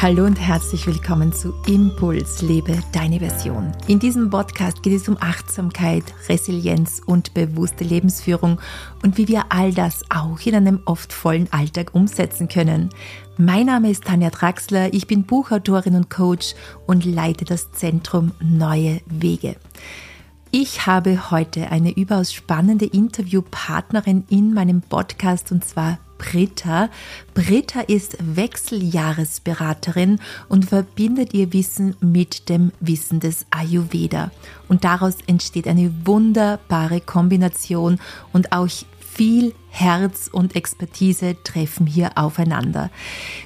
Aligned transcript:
Hallo 0.00 0.26
und 0.26 0.36
herzlich 0.36 0.86
willkommen 0.86 1.32
zu 1.32 1.52
Impuls, 1.66 2.40
lebe 2.40 2.78
deine 2.92 3.18
Version. 3.18 3.72
In 3.88 3.98
diesem 3.98 4.30
Podcast 4.30 4.84
geht 4.84 4.92
es 4.92 5.08
um 5.08 5.16
Achtsamkeit, 5.18 6.04
Resilienz 6.28 7.02
und 7.04 7.34
bewusste 7.34 7.82
Lebensführung 7.82 8.60
und 9.02 9.18
wie 9.18 9.26
wir 9.26 9.46
all 9.48 9.74
das 9.74 10.04
auch 10.08 10.38
in 10.46 10.54
einem 10.54 10.82
oft 10.84 11.12
vollen 11.12 11.52
Alltag 11.52 11.96
umsetzen 11.96 12.46
können. 12.46 12.90
Mein 13.38 13.66
Name 13.66 13.90
ist 13.90 14.04
Tanja 14.04 14.30
Draxler, 14.30 14.94
ich 14.94 15.08
bin 15.08 15.24
Buchautorin 15.24 15.96
und 15.96 16.10
Coach 16.10 16.54
und 16.86 17.04
leite 17.04 17.44
das 17.44 17.72
Zentrum 17.72 18.30
Neue 18.38 19.00
Wege. 19.06 19.56
Ich 20.52 20.86
habe 20.86 21.32
heute 21.32 21.72
eine 21.72 21.90
überaus 21.90 22.32
spannende 22.32 22.86
Interviewpartnerin 22.86 24.22
in 24.30 24.54
meinem 24.54 24.80
Podcast 24.80 25.50
und 25.50 25.64
zwar 25.64 25.98
Britta. 26.18 26.90
Britta 27.34 27.80
ist 27.80 28.16
Wechseljahresberaterin 28.20 30.20
und 30.48 30.66
verbindet 30.66 31.32
ihr 31.32 31.52
Wissen 31.52 31.96
mit 32.00 32.48
dem 32.48 32.72
Wissen 32.80 33.20
des 33.20 33.46
Ayurveda. 33.50 34.30
Und 34.68 34.84
daraus 34.84 35.16
entsteht 35.26 35.66
eine 35.66 35.92
wunderbare 36.04 37.00
Kombination 37.00 37.98
und 38.32 38.52
auch 38.52 38.68
viel 39.18 39.52
Herz 39.70 40.30
und 40.32 40.54
Expertise 40.54 41.36
treffen 41.42 41.86
hier 41.86 42.16
aufeinander. 42.16 42.88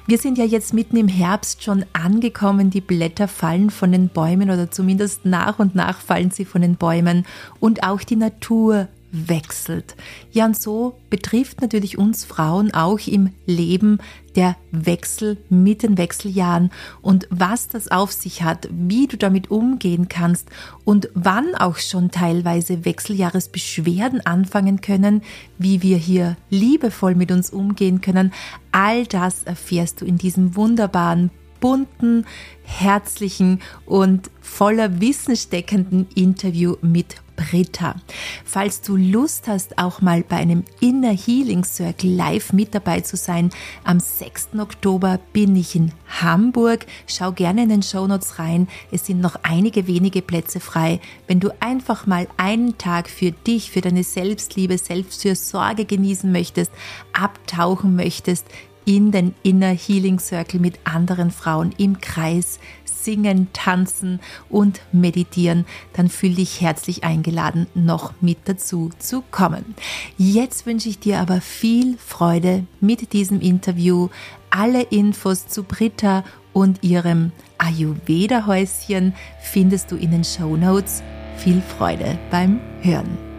Wir 0.05 0.19
sind 0.19 0.37
ja 0.37 0.45
jetzt 0.45 0.71
mitten 0.71 0.97
im 0.97 1.07
Herbst 1.07 1.63
schon 1.63 1.83
angekommen, 1.93 2.69
die 2.69 2.79
Blätter 2.79 3.27
fallen 3.27 3.71
von 3.71 3.91
den 3.91 4.09
Bäumen 4.09 4.51
oder 4.51 4.69
zumindest 4.69 5.25
nach 5.25 5.57
und 5.57 5.73
nach 5.73 5.99
fallen 5.99 6.29
sie 6.29 6.45
von 6.45 6.61
den 6.61 6.75
Bäumen 6.75 7.25
und 7.59 7.83
auch 7.83 8.01
die 8.01 8.15
Natur 8.15 8.87
wechselt. 9.13 9.95
Ja, 10.31 10.45
und 10.45 10.57
so 10.57 10.97
betrifft 11.09 11.61
natürlich 11.61 11.97
uns 11.97 12.25
Frauen 12.25 12.73
auch 12.73 12.99
im 13.07 13.29
Leben 13.45 13.99
der 14.35 14.57
Wechsel 14.71 15.37
mit 15.49 15.83
den 15.83 15.99
Wechseljahren 15.99 16.71
und 17.03 17.27
was 17.29 17.67
das 17.67 17.89
auf 17.91 18.11
sich 18.11 18.41
hat, 18.41 18.67
wie 18.71 19.05
du 19.05 19.15
damit 19.15 19.51
umgehen 19.51 20.09
kannst 20.09 20.49
und 20.83 21.09
wann 21.13 21.53
auch 21.55 21.77
schon 21.77 22.09
teilweise 22.09 22.83
Wechseljahresbeschwerden 22.83 24.25
anfangen 24.25 24.81
können, 24.81 25.21
wie 25.59 25.83
wir 25.83 25.97
hier 25.97 26.35
liebevoll 26.49 27.13
mit 27.13 27.31
uns 27.31 27.51
umgehen 27.51 28.01
können. 28.01 28.33
All 28.71 29.05
das 29.05 29.43
erfährst 29.43 30.01
du 30.01 30.05
in 30.05 30.17
diesem 30.17 30.55
wunderbaren 30.55 31.29
bunten, 31.63 32.25
herzlichen 32.65 33.61
und 33.85 34.29
voller 34.41 34.99
Wissen 34.99 35.37
steckenden 35.37 36.09
Interview 36.13 36.75
mit 36.81 37.15
Britta. 37.37 37.95
Falls 38.43 38.81
du 38.81 38.97
Lust 38.97 39.47
hast, 39.47 39.77
auch 39.77 40.01
mal 40.01 40.23
bei 40.27 40.35
einem 40.35 40.65
Inner 40.81 41.13
Healing 41.13 41.63
Circle 41.63 42.09
live 42.09 42.51
mit 42.51 42.75
dabei 42.75 42.99
zu 42.99 43.15
sein, 43.15 43.49
am 43.85 44.01
6. 44.01 44.49
Oktober 44.59 45.21
bin 45.31 45.55
ich 45.55 45.73
in 45.73 45.93
Hamburg. 46.21 46.85
Schau 47.07 47.31
gerne 47.31 47.63
in 47.63 47.69
den 47.69 47.81
Show 47.81 48.07
Notes 48.07 48.39
rein. 48.39 48.67
Es 48.91 49.05
sind 49.05 49.21
noch 49.21 49.37
einige 49.43 49.87
wenige 49.87 50.21
Plätze 50.21 50.59
frei. 50.59 50.99
Wenn 51.27 51.39
du 51.39 51.49
einfach 51.61 52.05
mal 52.05 52.27
einen 52.35 52.77
Tag 52.77 53.09
für 53.09 53.31
dich, 53.31 53.71
für 53.71 53.79
deine 53.79 54.03
Selbstliebe, 54.03 54.77
Selbstfürsorge 54.77 55.85
genießen 55.85 56.29
möchtest, 56.29 56.73
abtauchen 57.13 57.95
möchtest, 57.95 58.45
in 58.85 59.11
den 59.11 59.33
Inner 59.43 59.73
Healing 59.73 60.19
Circle 60.19 60.59
mit 60.59 60.79
anderen 60.83 61.31
Frauen 61.31 61.73
im 61.77 61.99
Kreis 62.01 62.59
singen, 63.03 63.47
tanzen 63.53 64.19
und 64.49 64.81
meditieren, 64.91 65.65
dann 65.93 66.09
fühl 66.09 66.35
dich 66.35 66.61
herzlich 66.61 67.03
eingeladen, 67.03 67.67
noch 67.73 68.13
mit 68.21 68.37
dazu 68.45 68.89
zu 68.97 69.23
kommen. 69.29 69.75
Jetzt 70.17 70.65
wünsche 70.65 70.89
ich 70.89 70.99
dir 70.99 71.19
aber 71.19 71.41
viel 71.41 71.97
Freude 71.97 72.65
mit 72.79 73.13
diesem 73.13 73.41
Interview. 73.41 74.09
Alle 74.49 74.83
Infos 74.83 75.47
zu 75.47 75.63
Britta 75.63 76.23
und 76.53 76.83
ihrem 76.83 77.31
Ayurveda-Häuschen 77.57 79.13
findest 79.41 79.91
du 79.91 79.95
in 79.95 80.11
den 80.11 80.23
Show 80.23 80.55
Notes. 80.55 81.03
Viel 81.37 81.61
Freude 81.61 82.17
beim 82.29 82.59
Hören. 82.81 83.32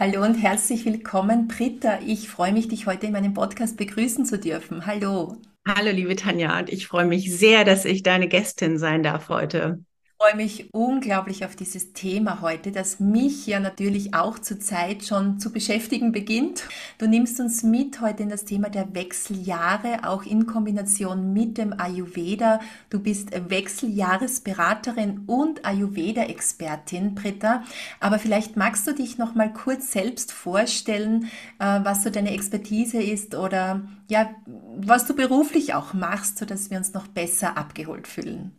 Hallo 0.00 0.22
und 0.22 0.36
herzlich 0.36 0.84
willkommen, 0.84 1.48
Britta. 1.48 1.98
Ich 2.06 2.28
freue 2.28 2.52
mich, 2.52 2.68
dich 2.68 2.86
heute 2.86 3.06
in 3.06 3.12
meinem 3.12 3.34
Podcast 3.34 3.76
begrüßen 3.76 4.24
zu 4.24 4.38
dürfen. 4.38 4.86
Hallo. 4.86 5.38
Hallo, 5.66 5.90
liebe 5.90 6.14
Tanja, 6.14 6.56
und 6.56 6.68
ich 6.68 6.86
freue 6.86 7.04
mich 7.04 7.36
sehr, 7.36 7.64
dass 7.64 7.84
ich 7.84 8.04
deine 8.04 8.28
Gästin 8.28 8.78
sein 8.78 9.02
darf 9.02 9.28
heute 9.28 9.82
freue 10.28 10.36
mich 10.36 10.68
unglaublich 10.74 11.46
auf 11.46 11.56
dieses 11.56 11.94
Thema 11.94 12.42
heute, 12.42 12.70
das 12.70 13.00
mich 13.00 13.46
ja 13.46 13.60
natürlich 13.60 14.12
auch 14.12 14.38
zurzeit 14.38 15.04
schon 15.04 15.38
zu 15.38 15.50
beschäftigen 15.50 16.12
beginnt. 16.12 16.64
Du 16.98 17.06
nimmst 17.06 17.40
uns 17.40 17.62
mit 17.62 18.02
heute 18.02 18.24
in 18.24 18.28
das 18.28 18.44
Thema 18.44 18.68
der 18.68 18.94
Wechseljahre, 18.94 20.00
auch 20.06 20.24
in 20.24 20.44
Kombination 20.44 21.32
mit 21.32 21.56
dem 21.56 21.72
Ayurveda. 21.80 22.60
Du 22.90 23.00
bist 23.00 23.30
Wechseljahresberaterin 23.48 25.22
und 25.26 25.64
Ayurveda-Expertin, 25.64 27.14
Britta. 27.14 27.62
Aber 27.98 28.18
vielleicht 28.18 28.54
magst 28.54 28.86
du 28.86 28.92
dich 28.92 29.16
noch 29.16 29.34
mal 29.34 29.50
kurz 29.50 29.92
selbst 29.92 30.32
vorstellen, 30.32 31.30
äh, 31.58 31.80
was 31.84 32.02
so 32.02 32.10
deine 32.10 32.32
Expertise 32.32 33.00
ist 33.00 33.34
oder 33.34 33.88
ja, 34.08 34.28
was 34.76 35.06
du 35.06 35.14
beruflich 35.14 35.72
auch 35.72 35.94
machst, 35.94 36.36
so 36.36 36.44
dass 36.44 36.70
wir 36.70 36.76
uns 36.76 36.92
noch 36.92 37.06
besser 37.06 37.56
abgeholt 37.56 38.06
fühlen. 38.06 38.57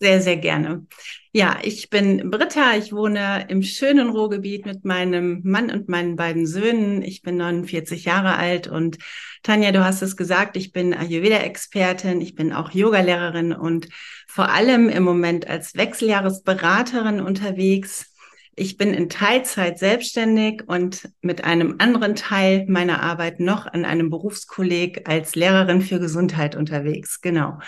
Sehr, 0.00 0.20
sehr 0.20 0.36
gerne. 0.36 0.86
Ja, 1.32 1.58
ich 1.62 1.90
bin 1.90 2.30
Britta. 2.30 2.76
Ich 2.76 2.92
wohne 2.92 3.46
im 3.48 3.62
schönen 3.62 4.10
Ruhrgebiet 4.10 4.64
mit 4.64 4.84
meinem 4.84 5.40
Mann 5.42 5.70
und 5.70 5.88
meinen 5.88 6.14
beiden 6.14 6.46
Söhnen. 6.46 7.02
Ich 7.02 7.22
bin 7.22 7.36
49 7.36 8.04
Jahre 8.04 8.36
alt 8.36 8.68
und 8.68 8.98
Tanja, 9.42 9.72
du 9.72 9.84
hast 9.84 10.02
es 10.02 10.16
gesagt, 10.16 10.56
ich 10.56 10.72
bin 10.72 10.94
Ayurveda-Expertin. 10.94 12.20
Ich 12.20 12.36
bin 12.36 12.52
auch 12.52 12.70
Yogalehrerin 12.70 13.52
und 13.52 13.88
vor 14.28 14.50
allem 14.50 14.88
im 14.88 15.02
Moment 15.02 15.48
als 15.48 15.74
Wechseljahresberaterin 15.74 17.20
unterwegs. 17.20 18.07
Ich 18.58 18.76
bin 18.76 18.92
in 18.92 19.08
Teilzeit 19.08 19.78
selbstständig 19.78 20.64
und 20.66 21.08
mit 21.22 21.44
einem 21.44 21.76
anderen 21.78 22.16
Teil 22.16 22.66
meiner 22.68 23.02
Arbeit 23.02 23.38
noch 23.38 23.66
an 23.66 23.84
einem 23.84 24.10
Berufskolleg 24.10 25.08
als 25.08 25.36
Lehrerin 25.36 25.80
für 25.80 26.00
Gesundheit 26.00 26.56
unterwegs. 26.56 27.20
Genau. 27.20 27.58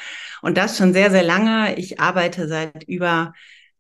Und 0.43 0.57
das 0.57 0.77
schon 0.77 0.93
sehr, 0.93 1.11
sehr 1.11 1.23
lange. 1.23 1.77
Ich 1.79 2.01
arbeite 2.01 2.49
seit 2.49 2.83
über 2.85 3.33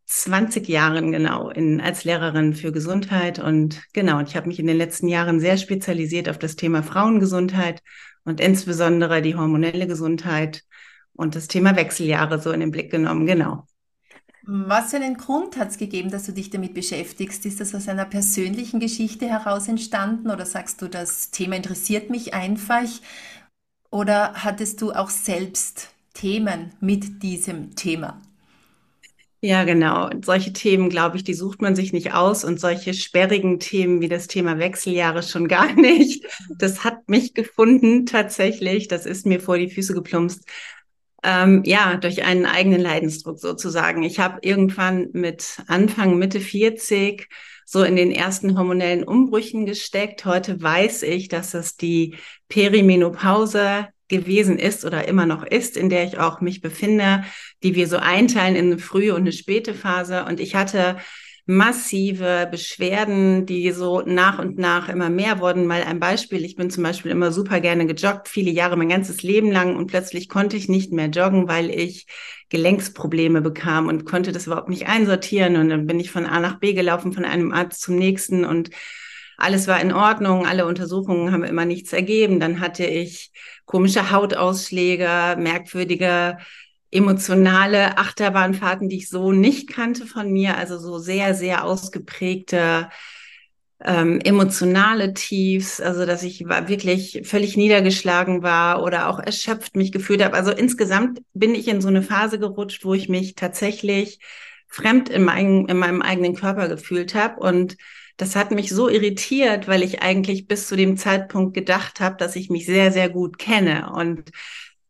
20 0.06 0.68
Jahren 0.68 1.12
genau 1.12 1.50
in, 1.50 1.80
als 1.80 2.04
Lehrerin 2.04 2.54
für 2.54 2.72
Gesundheit 2.72 3.38
und 3.38 3.80
genau, 3.92 4.18
und 4.18 4.28
ich 4.28 4.36
habe 4.36 4.48
mich 4.48 4.58
in 4.58 4.66
den 4.66 4.76
letzten 4.76 5.06
Jahren 5.06 5.38
sehr 5.38 5.56
spezialisiert 5.56 6.28
auf 6.28 6.38
das 6.38 6.56
Thema 6.56 6.82
Frauengesundheit 6.82 7.80
und 8.24 8.40
insbesondere 8.40 9.22
die 9.22 9.36
hormonelle 9.36 9.86
Gesundheit 9.86 10.62
und 11.12 11.36
das 11.36 11.46
Thema 11.46 11.76
Wechseljahre 11.76 12.40
so 12.40 12.50
in 12.50 12.60
den 12.60 12.72
Blick 12.72 12.90
genommen, 12.90 13.24
genau. 13.24 13.68
Was 14.52 14.90
für 14.90 14.96
einen 14.96 15.16
Grund 15.16 15.56
hat 15.56 15.68
es 15.70 15.78
gegeben, 15.78 16.10
dass 16.10 16.24
du 16.26 16.32
dich 16.32 16.50
damit 16.50 16.74
beschäftigst? 16.74 17.46
Ist 17.46 17.60
das 17.60 17.72
aus 17.72 17.86
einer 17.86 18.04
persönlichen 18.04 18.80
Geschichte 18.80 19.28
heraus 19.28 19.68
entstanden 19.68 20.28
oder 20.28 20.44
sagst 20.44 20.82
du, 20.82 20.88
das 20.88 21.30
Thema 21.30 21.54
interessiert 21.54 22.10
mich 22.10 22.34
einfach? 22.34 22.88
Oder 23.92 24.34
hattest 24.42 24.82
du 24.82 24.90
auch 24.92 25.10
selbst 25.10 25.90
Themen 26.14 26.72
mit 26.80 27.22
diesem 27.22 27.76
Thema? 27.76 28.20
Ja, 29.42 29.64
genau. 29.64 30.10
Solche 30.22 30.52
Themen, 30.52 30.90
glaube 30.90 31.16
ich, 31.16 31.24
die 31.24 31.32
sucht 31.32 31.62
man 31.62 31.74
sich 31.74 31.94
nicht 31.94 32.12
aus 32.12 32.44
und 32.44 32.60
solche 32.60 32.92
sperrigen 32.92 33.58
Themen 33.58 34.02
wie 34.02 34.08
das 34.08 34.26
Thema 34.26 34.58
Wechseljahre 34.58 35.22
schon 35.22 35.48
gar 35.48 35.72
nicht. 35.80 36.26
Das 36.58 36.84
hat 36.84 37.08
mich 37.08 37.32
gefunden 37.32 38.04
tatsächlich. 38.04 38.88
Das 38.88 39.06
ist 39.06 39.24
mir 39.26 39.40
vor 39.40 39.56
die 39.56 39.70
Füße 39.70 39.94
geplumpst 39.94 40.44
ähm, 41.22 41.62
ja, 41.64 41.96
durch 41.96 42.24
einen 42.24 42.46
eigenen 42.46 42.80
Leidensdruck 42.80 43.38
sozusagen. 43.38 44.02
Ich 44.02 44.18
habe 44.18 44.38
irgendwann 44.42 45.08
mit 45.12 45.62
Anfang, 45.66 46.18
Mitte 46.18 46.40
40 46.40 47.28
so 47.64 47.84
in 47.84 47.94
den 47.94 48.10
ersten 48.10 48.58
hormonellen 48.58 49.04
Umbrüchen 49.04 49.64
gesteckt. 49.64 50.24
Heute 50.24 50.60
weiß 50.60 51.04
ich, 51.04 51.28
dass 51.28 51.54
es 51.54 51.76
die 51.76 52.16
Perimenopause 52.48 53.88
gewesen 54.08 54.58
ist 54.58 54.84
oder 54.84 55.06
immer 55.06 55.24
noch 55.24 55.44
ist, 55.44 55.76
in 55.76 55.88
der 55.88 56.04
ich 56.04 56.18
auch 56.18 56.40
mich 56.40 56.60
befinde, 56.60 57.24
die 57.62 57.76
wir 57.76 57.86
so 57.86 57.96
einteilen 57.96 58.56
in 58.56 58.66
eine 58.66 58.78
frühe 58.78 59.14
und 59.14 59.20
eine 59.20 59.32
späte 59.32 59.72
Phase. 59.72 60.24
Und 60.24 60.40
ich 60.40 60.56
hatte 60.56 60.96
massive 61.50 62.46
Beschwerden, 62.48 63.44
die 63.44 63.72
so 63.72 64.02
nach 64.02 64.38
und 64.38 64.56
nach 64.56 64.88
immer 64.88 65.10
mehr 65.10 65.40
wurden. 65.40 65.66
Mal 65.66 65.82
ein 65.82 65.98
Beispiel. 65.98 66.44
Ich 66.44 66.54
bin 66.54 66.70
zum 66.70 66.84
Beispiel 66.84 67.10
immer 67.10 67.32
super 67.32 67.60
gerne 67.60 67.86
gejoggt, 67.86 68.28
viele 68.28 68.52
Jahre, 68.52 68.76
mein 68.76 68.88
ganzes 68.88 69.24
Leben 69.24 69.50
lang 69.50 69.74
und 69.74 69.88
plötzlich 69.88 70.28
konnte 70.28 70.56
ich 70.56 70.68
nicht 70.68 70.92
mehr 70.92 71.08
joggen, 71.08 71.48
weil 71.48 71.68
ich 71.70 72.06
Gelenksprobleme 72.50 73.40
bekam 73.40 73.88
und 73.88 74.04
konnte 74.04 74.30
das 74.30 74.46
überhaupt 74.46 74.68
nicht 74.68 74.86
einsortieren. 74.86 75.56
Und 75.56 75.70
dann 75.70 75.86
bin 75.86 75.98
ich 75.98 76.12
von 76.12 76.24
A 76.24 76.38
nach 76.38 76.60
B 76.60 76.72
gelaufen, 76.72 77.12
von 77.12 77.24
einem 77.24 77.52
Arzt 77.52 77.82
zum 77.82 77.96
nächsten 77.96 78.44
und 78.44 78.70
alles 79.36 79.66
war 79.66 79.80
in 79.80 79.92
Ordnung, 79.92 80.46
alle 80.46 80.66
Untersuchungen 80.66 81.32
haben 81.32 81.44
immer 81.44 81.64
nichts 81.64 81.92
ergeben. 81.92 82.38
Dann 82.38 82.60
hatte 82.60 82.84
ich 82.84 83.32
komische 83.64 84.12
Hautausschläge, 84.12 85.36
merkwürdige 85.38 86.36
emotionale 86.90 87.98
Achterbahnfahrten, 87.98 88.88
die 88.88 88.98
ich 88.98 89.08
so 89.08 89.32
nicht 89.32 89.68
kannte 89.68 90.06
von 90.06 90.30
mir, 90.32 90.56
also 90.56 90.78
so 90.78 90.98
sehr, 90.98 91.34
sehr 91.34 91.64
ausgeprägte 91.64 92.88
ähm, 93.82 94.20
emotionale 94.20 95.14
Tiefs, 95.14 95.80
also 95.80 96.04
dass 96.04 96.22
ich 96.22 96.44
wirklich 96.46 97.22
völlig 97.24 97.56
niedergeschlagen 97.56 98.42
war 98.42 98.82
oder 98.82 99.08
auch 99.08 99.18
erschöpft 99.18 99.74
mich 99.76 99.90
gefühlt 99.92 100.22
habe. 100.22 100.34
Also 100.36 100.50
insgesamt 100.50 101.20
bin 101.32 101.54
ich 101.54 101.68
in 101.68 101.80
so 101.80 101.88
eine 101.88 102.02
Phase 102.02 102.38
gerutscht, 102.38 102.84
wo 102.84 102.92
ich 102.94 103.08
mich 103.08 103.36
tatsächlich 103.36 104.18
fremd 104.68 105.08
in, 105.08 105.24
mein, 105.24 105.66
in 105.66 105.78
meinem 105.78 106.02
eigenen 106.02 106.36
Körper 106.36 106.68
gefühlt 106.68 107.14
habe 107.14 107.40
und 107.40 107.76
das 108.18 108.36
hat 108.36 108.50
mich 108.50 108.68
so 108.68 108.90
irritiert, 108.90 109.66
weil 109.66 109.82
ich 109.82 110.02
eigentlich 110.02 110.46
bis 110.46 110.68
zu 110.68 110.76
dem 110.76 110.98
Zeitpunkt 110.98 111.54
gedacht 111.54 112.00
habe, 112.00 112.16
dass 112.18 112.36
ich 112.36 112.50
mich 112.50 112.66
sehr, 112.66 112.92
sehr 112.92 113.08
gut 113.08 113.38
kenne. 113.38 113.90
Und 113.94 114.30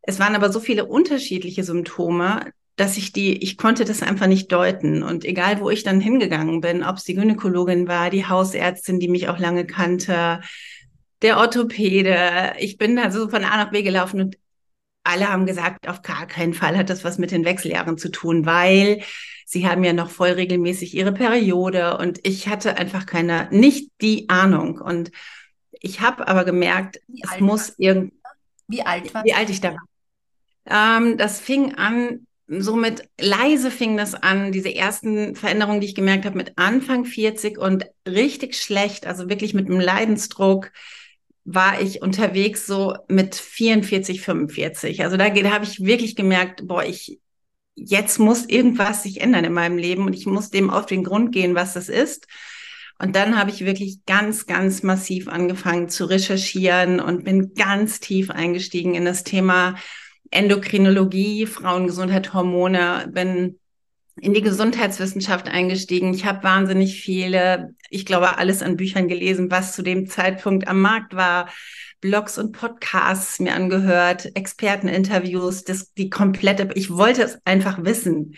es 0.03 0.19
waren 0.19 0.35
aber 0.35 0.53
so 0.53 0.61
viele 0.61 0.87
unterschiedliche 0.87 1.65
Symptome, 1.65 2.53
dass 2.77 2.97
ich 2.97 3.13
die, 3.13 3.43
ich 3.43 3.59
konnte 3.59 3.85
das 3.85 4.03
einfach 4.03 4.27
nicht 4.27 4.51
deuten. 4.53 5.03
Und 5.03 5.25
egal, 5.25 5.61
wo 5.61 5.71
ich 5.71 5.83
dann 5.83 6.01
hingegangen 6.01 6.61
bin, 6.61 6.83
ob 6.83 6.97
es 6.97 7.05
die 7.05 7.15
Gynäkologin 7.15 7.87
war, 7.89 8.11
die 8.11 8.27
Hausärztin, 8.27 9.01
die 9.01 9.09
mich 9.09 9.29
auch 9.29 9.39
lange 9.39 9.67
kannte, 9.67 10.41
der 11.23 11.37
Orthopäde, 11.37 12.55
ich 12.59 12.79
bin 12.79 12.97
da 12.97 13.11
so 13.11 13.29
von 13.29 13.45
A 13.45 13.59
nach 13.59 13.71
B 13.71 13.83
gelaufen 13.83 14.21
und 14.21 14.39
alle 15.05 15.29
haben 15.31 15.47
gesagt, 15.47 15.89
auf 15.89 16.03
gar 16.03 16.27
keinen 16.27 16.55
Fall 16.55 16.77
hat 16.77 16.91
das 16.91 17.05
was 17.05 17.19
mit 17.19 17.31
den 17.31 17.45
Wechseljahren 17.45 17.99
zu 17.99 18.11
tun, 18.11 18.47
weil 18.47 19.03
sie 19.45 19.69
haben 19.69 19.85
ja 19.85 19.93
noch 19.93 20.11
voll 20.11 20.31
regelmäßig 20.31 20.95
ihre 20.95 21.13
Periode 21.13 21.99
und 21.99 22.21
ich 22.23 22.49
hatte 22.49 22.79
einfach 22.79 23.07
keine, 23.07 23.49
nicht 23.51 23.91
die 24.01 24.29
Ahnung. 24.29 24.79
Und 24.79 25.11
ich 25.73 26.01
habe 26.01 26.29
aber 26.29 26.45
gemerkt, 26.45 27.01
es 27.23 27.41
muss 27.41 27.75
irgendwie. 27.79 28.15
Wie 28.71 28.83
alt 28.83 29.13
war 29.13 29.25
Wie 29.25 29.35
alt 29.35 29.51
ich 29.51 29.61
da 29.61 29.75
war. 29.75 30.97
Ähm, 30.99 31.17
das 31.17 31.41
fing 31.41 31.75
an 31.75 32.27
somit 32.51 33.09
leise 33.21 33.71
fing 33.71 33.97
das 33.97 34.15
an, 34.15 34.51
diese 34.51 34.75
ersten 34.75 35.37
Veränderungen, 35.37 35.81
die 35.81 35.87
ich 35.87 35.95
gemerkt 35.95 36.25
habe, 36.25 36.37
mit 36.37 36.59
Anfang 36.59 37.05
40 37.05 37.57
und 37.59 37.87
richtig 38.07 38.57
schlecht, 38.57 39.07
also 39.07 39.29
wirklich 39.29 39.55
mit 39.55 39.67
einem 39.67 39.79
Leidensdruck, 39.79 40.73
war 41.45 41.81
ich 41.81 42.03
unterwegs 42.03 42.67
so 42.67 42.95
mit 43.09 43.37
44, 43.37 44.21
45. 44.21 45.05
Also 45.05 45.17
da, 45.17 45.31
da 45.31 45.51
habe 45.53 45.65
ich 45.65 45.85
wirklich 45.85 46.17
gemerkt, 46.17 46.67
boah, 46.67 46.85
ich, 46.85 47.21
jetzt 47.77 48.19
muss 48.19 48.47
irgendwas 48.47 49.05
sich 49.05 49.21
ändern 49.21 49.45
in 49.45 49.53
meinem 49.53 49.79
Leben 49.79 50.07
und 50.07 50.15
ich 50.15 50.27
muss 50.27 50.51
dem 50.51 50.71
auf 50.71 50.87
den 50.87 51.05
Grund 51.05 51.33
gehen, 51.33 51.55
was 51.55 51.75
das 51.75 51.89
ist. 51.89 52.27
Und 53.01 53.17
dann 53.17 53.39
habe 53.39 53.51
ich 53.51 53.65
wirklich 53.65 54.05
ganz, 54.05 54.47
ganz 54.47 54.83
massiv 54.83 55.27
angefangen 55.27 55.89
zu 55.89 56.05
recherchieren 56.05 57.01
und 57.01 57.25
bin 57.25 57.55
ganz 57.55 57.99
tief 57.99 58.31
eingestiegen 58.31 58.95
in 58.95 59.07
das 59.07 59.25
Thema 59.25 59.77
Endokrinologie, 60.31 61.47
Frauengesundheit, 61.47 62.35
Hormone, 62.35 63.09
bin 63.11 63.59
in 64.21 64.35
die 64.35 64.43
Gesundheitswissenschaft 64.43 65.49
eingestiegen. 65.49 66.13
Ich 66.13 66.27
habe 66.27 66.45
wahnsinnig 66.45 67.01
viele, 67.01 67.75
ich 67.89 68.05
glaube, 68.05 68.37
alles 68.37 68.63
an 68.63 68.77
Büchern 68.77 69.09
gelesen, 69.09 69.51
was 69.51 69.75
zu 69.75 69.83
dem 69.83 70.07
Zeitpunkt 70.07 70.69
am 70.69 70.83
Markt 70.83 71.17
war. 71.17 71.49
Blogs 72.03 72.37
und 72.37 72.53
Podcasts 72.53 73.41
mir 73.41 73.55
angehört, 73.55 74.37
Experteninterviews, 74.37 75.65
das, 75.65 75.95
die 75.95 76.11
komplette, 76.11 76.69
ich 76.75 76.91
wollte 76.91 77.23
es 77.23 77.39
einfach 77.47 77.83
wissen. 77.83 78.37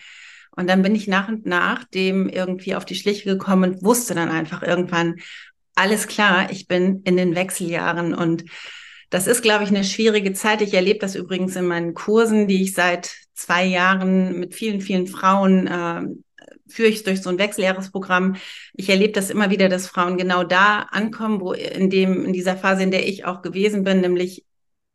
Und 0.55 0.69
dann 0.69 0.81
bin 0.81 0.95
ich 0.95 1.07
nach 1.07 1.27
und 1.27 1.45
nach 1.45 1.83
dem 1.85 2.29
irgendwie 2.29 2.75
auf 2.75 2.85
die 2.85 2.95
Schliche 2.95 3.25
gekommen 3.25 3.73
und 3.73 3.83
wusste 3.83 4.13
dann 4.13 4.29
einfach 4.29 4.61
irgendwann, 4.61 5.15
alles 5.75 6.07
klar, 6.07 6.51
ich 6.51 6.67
bin 6.67 7.01
in 7.03 7.17
den 7.17 7.35
Wechseljahren 7.35 8.13
und 8.13 8.45
das 9.09 9.27
ist, 9.27 9.41
glaube 9.41 9.63
ich, 9.63 9.69
eine 9.69 9.83
schwierige 9.83 10.33
Zeit. 10.33 10.61
Ich 10.61 10.73
erlebe 10.73 10.99
das 10.99 11.15
übrigens 11.15 11.55
in 11.55 11.67
meinen 11.67 11.93
Kursen, 11.93 12.47
die 12.47 12.63
ich 12.63 12.73
seit 12.73 13.11
zwei 13.33 13.65
Jahren 13.65 14.39
mit 14.39 14.55
vielen, 14.55 14.81
vielen 14.81 15.07
Frauen 15.07 15.67
äh, 15.67 16.01
führe 16.67 16.89
ich 16.89 17.03
durch 17.03 17.21
so 17.21 17.29
ein 17.29 17.37
Wechseljahresprogramm. 17.37 18.35
Ich 18.73 18.89
erlebe 18.89 19.13
das 19.13 19.29
immer 19.29 19.49
wieder, 19.49 19.69
dass 19.69 19.87
Frauen 19.87 20.17
genau 20.17 20.43
da 20.43 20.87
ankommen, 20.91 21.41
wo 21.41 21.53
in 21.53 21.89
dem, 21.89 22.25
in 22.25 22.33
dieser 22.33 22.57
Phase, 22.57 22.83
in 22.83 22.91
der 22.91 23.07
ich 23.07 23.25
auch 23.25 23.41
gewesen 23.41 23.83
bin, 23.83 24.01
nämlich 24.01 24.45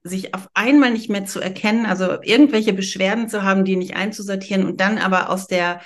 sich 0.08 0.34
auf 0.34 0.48
einmal 0.54 0.90
nicht 0.90 1.10
mehr 1.10 1.24
zu 1.24 1.40
erkennen, 1.40 1.86
also 1.86 2.22
irgendwelche 2.22 2.72
Beschwerden 2.72 3.28
zu 3.28 3.42
haben, 3.42 3.64
die 3.64 3.76
nicht 3.76 3.96
einzusortieren 3.96 4.66
und 4.66 4.80
dann 4.80 4.98
aber 4.98 5.30
aus 5.30 5.46
der 5.46 5.80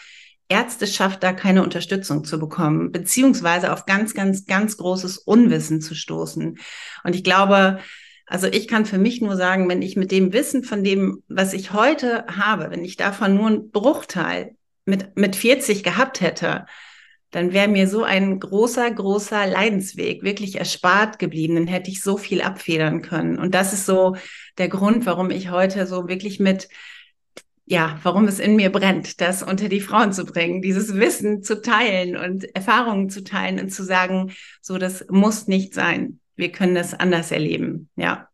Ärzteschaft 0.49 1.23
da 1.23 1.33
keine 1.33 1.63
Unterstützung 1.63 2.25
zu 2.25 2.39
bekommen, 2.39 2.93
beziehungsweise 2.93 3.73
auf 3.73 3.87
ganz, 3.87 4.15
ganz, 4.15 4.45
ganz 4.47 4.77
großes 4.77 5.19
Unwissen 5.19 5.81
zu 5.81 5.95
stoßen. 5.95 6.59
Und 7.05 7.15
ich 7.15 7.25
glaube, 7.25 7.79
also 8.27 8.47
ich 8.47 8.69
kann 8.69 8.87
für 8.87 8.99
mich 8.99 9.21
nur 9.21 9.37
sagen, 9.37 9.69
wenn 9.69 9.83
ich 9.83 9.97
mit 9.97 10.11
dem 10.11 10.33
Wissen 10.33 10.63
von 10.63 10.85
dem, 10.85 11.23
was 11.29 11.53
ich 11.53 11.73
heute 11.73 12.25
habe, 12.29 12.71
wenn 12.71 12.85
ich 12.85 12.97
davon 12.97 13.35
nur 13.35 13.49
einen 13.49 13.71
Bruchteil 13.71 14.57
mit, 14.85 15.17
mit 15.17 15.37
40 15.37 15.83
gehabt 15.83 16.21
hätte, 16.21 16.67
dann 17.33 17.53
wäre 17.53 17.67
mir 17.67 17.89
so 17.89 18.05
ein 18.05 18.39
großer, 18.39 18.91
großer 18.91 19.47
Leidensweg 19.47 20.23
wirklich 20.23 20.57
erspart 20.57 21.19
geblieben. 21.19 21.57
Dann 21.57 21.67
hätte 21.67 21.91
ich 21.91 22.03
so 22.03 22.17
viel 22.17 22.43
abfedern 22.43 23.03
können. 23.03 23.39
Und 23.39 23.55
das 23.55 23.73
ist 23.73 23.87
so 23.87 24.17
der 24.59 24.69
Grund, 24.69 25.05
warum 25.07 25.31
ich 25.31 25.51
heute 25.51 25.87
so 25.87 26.09
wirklich 26.09 26.39
mit, 26.39 26.69
ja, 27.67 27.99
warum 28.05 28.29
es 28.29 28.39
in 28.39 28.55
mir 28.55 28.71
brennt, 28.71 29.21
das 29.21 29.43
unter 29.43 29.69
die 29.69 29.81
Frauen 29.81 30.13
zu 30.13 30.25
bringen, 30.25 30.63
dieses 30.63 30.95
Wissen 30.95 31.43
zu 31.43 31.61
teilen 31.61 32.17
und 32.17 32.55
Erfahrungen 32.55 33.11
zu 33.11 33.25
teilen 33.25 33.59
und 33.59 33.71
zu 33.71 33.83
sagen, 33.83 34.33
so, 34.61 34.79
das 34.79 35.07
muss 35.11 35.49
nicht 35.49 35.75
sein 35.75 36.21
wir 36.37 36.53
können 36.53 36.75
das 36.75 36.95
anders 36.95 37.31
erleben, 37.31 37.89
ja. 37.97 38.29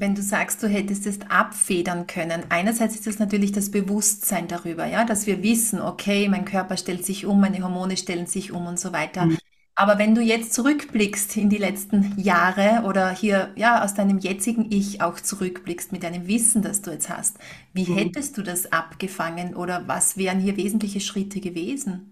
Wenn 0.00 0.14
du 0.14 0.22
sagst, 0.22 0.62
du 0.62 0.66
hättest 0.66 1.04
es 1.04 1.18
abfedern 1.28 2.06
können, 2.06 2.44
einerseits 2.48 2.94
ist 2.94 3.06
das 3.06 3.18
natürlich 3.18 3.52
das 3.52 3.70
Bewusstsein 3.70 4.48
darüber, 4.48 4.86
ja, 4.86 5.04
dass 5.04 5.26
wir 5.26 5.42
wissen, 5.42 5.78
okay, 5.78 6.26
mein 6.26 6.46
Körper 6.46 6.78
stellt 6.78 7.04
sich 7.04 7.26
um, 7.26 7.38
meine 7.38 7.62
Hormone 7.62 7.98
stellen 7.98 8.26
sich 8.26 8.50
um 8.50 8.66
und 8.66 8.80
so 8.80 8.94
weiter. 8.94 9.26
Mhm. 9.26 9.36
Aber 9.74 9.98
wenn 9.98 10.14
du 10.14 10.22
jetzt 10.22 10.54
zurückblickst 10.54 11.36
in 11.36 11.50
die 11.50 11.58
letzten 11.58 12.18
Jahre 12.18 12.86
oder 12.86 13.10
hier 13.10 13.52
ja 13.56 13.84
aus 13.84 13.92
deinem 13.92 14.18
jetzigen 14.18 14.72
Ich 14.72 15.02
auch 15.02 15.20
zurückblickst 15.20 15.92
mit 15.92 16.02
deinem 16.02 16.26
Wissen, 16.26 16.62
das 16.62 16.80
du 16.80 16.92
jetzt 16.92 17.10
hast, 17.10 17.36
wie 17.74 17.86
mhm. 17.86 17.94
hättest 17.98 18.38
du 18.38 18.42
das 18.42 18.72
abgefangen 18.72 19.54
oder 19.54 19.86
was 19.86 20.16
wären 20.16 20.40
hier 20.40 20.56
wesentliche 20.56 21.00
Schritte 21.00 21.40
gewesen? 21.40 22.10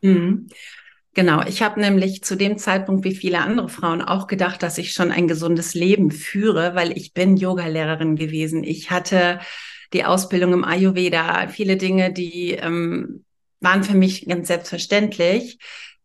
Mhm. 0.00 0.46
Genau, 1.14 1.42
ich 1.42 1.62
habe 1.62 1.80
nämlich 1.80 2.22
zu 2.22 2.36
dem 2.36 2.58
Zeitpunkt 2.58 3.04
wie 3.04 3.14
viele 3.14 3.40
andere 3.40 3.68
Frauen 3.68 4.02
auch 4.02 4.26
gedacht, 4.26 4.62
dass 4.62 4.78
ich 4.78 4.92
schon 4.92 5.10
ein 5.10 5.26
gesundes 5.26 5.74
Leben 5.74 6.10
führe, 6.10 6.74
weil 6.74 6.96
ich 6.96 7.12
bin 7.12 7.36
Yogalehrerin 7.36 8.14
gewesen. 8.14 8.62
Ich 8.62 8.90
hatte 8.90 9.40
die 9.92 10.04
Ausbildung 10.04 10.52
im 10.52 10.64
Ayurveda, 10.64 11.48
viele 11.48 11.76
Dinge, 11.76 12.12
die 12.12 12.52
ähm, 12.52 13.24
waren 13.60 13.82
für 13.82 13.96
mich 13.96 14.26
ganz 14.26 14.48
selbstverständlich, 14.48 15.58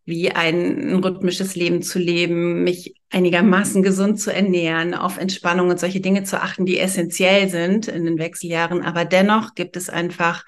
wie 0.06 0.32
ein, 0.32 0.90
ein 0.90 1.04
rhythmisches 1.04 1.56
Leben 1.56 1.82
zu 1.82 2.00
leben, 2.00 2.64
mich 2.64 2.96
einigermaßen 3.10 3.84
gesund 3.84 4.20
zu 4.20 4.34
ernähren, 4.34 4.96
auf 4.96 5.18
Entspannung 5.18 5.70
und 5.70 5.80
solche 5.80 6.02
Dinge 6.02 6.24
zu 6.24 6.42
achten, 6.42 6.66
die 6.66 6.80
essentiell 6.80 7.50
sind 7.50 7.88
in 7.88 8.06
den 8.06 8.18
Wechseljahren. 8.18 8.82
Aber 8.82 9.06
dennoch 9.06 9.54
gibt 9.54 9.78
es 9.78 9.90
einfach, 9.90 10.46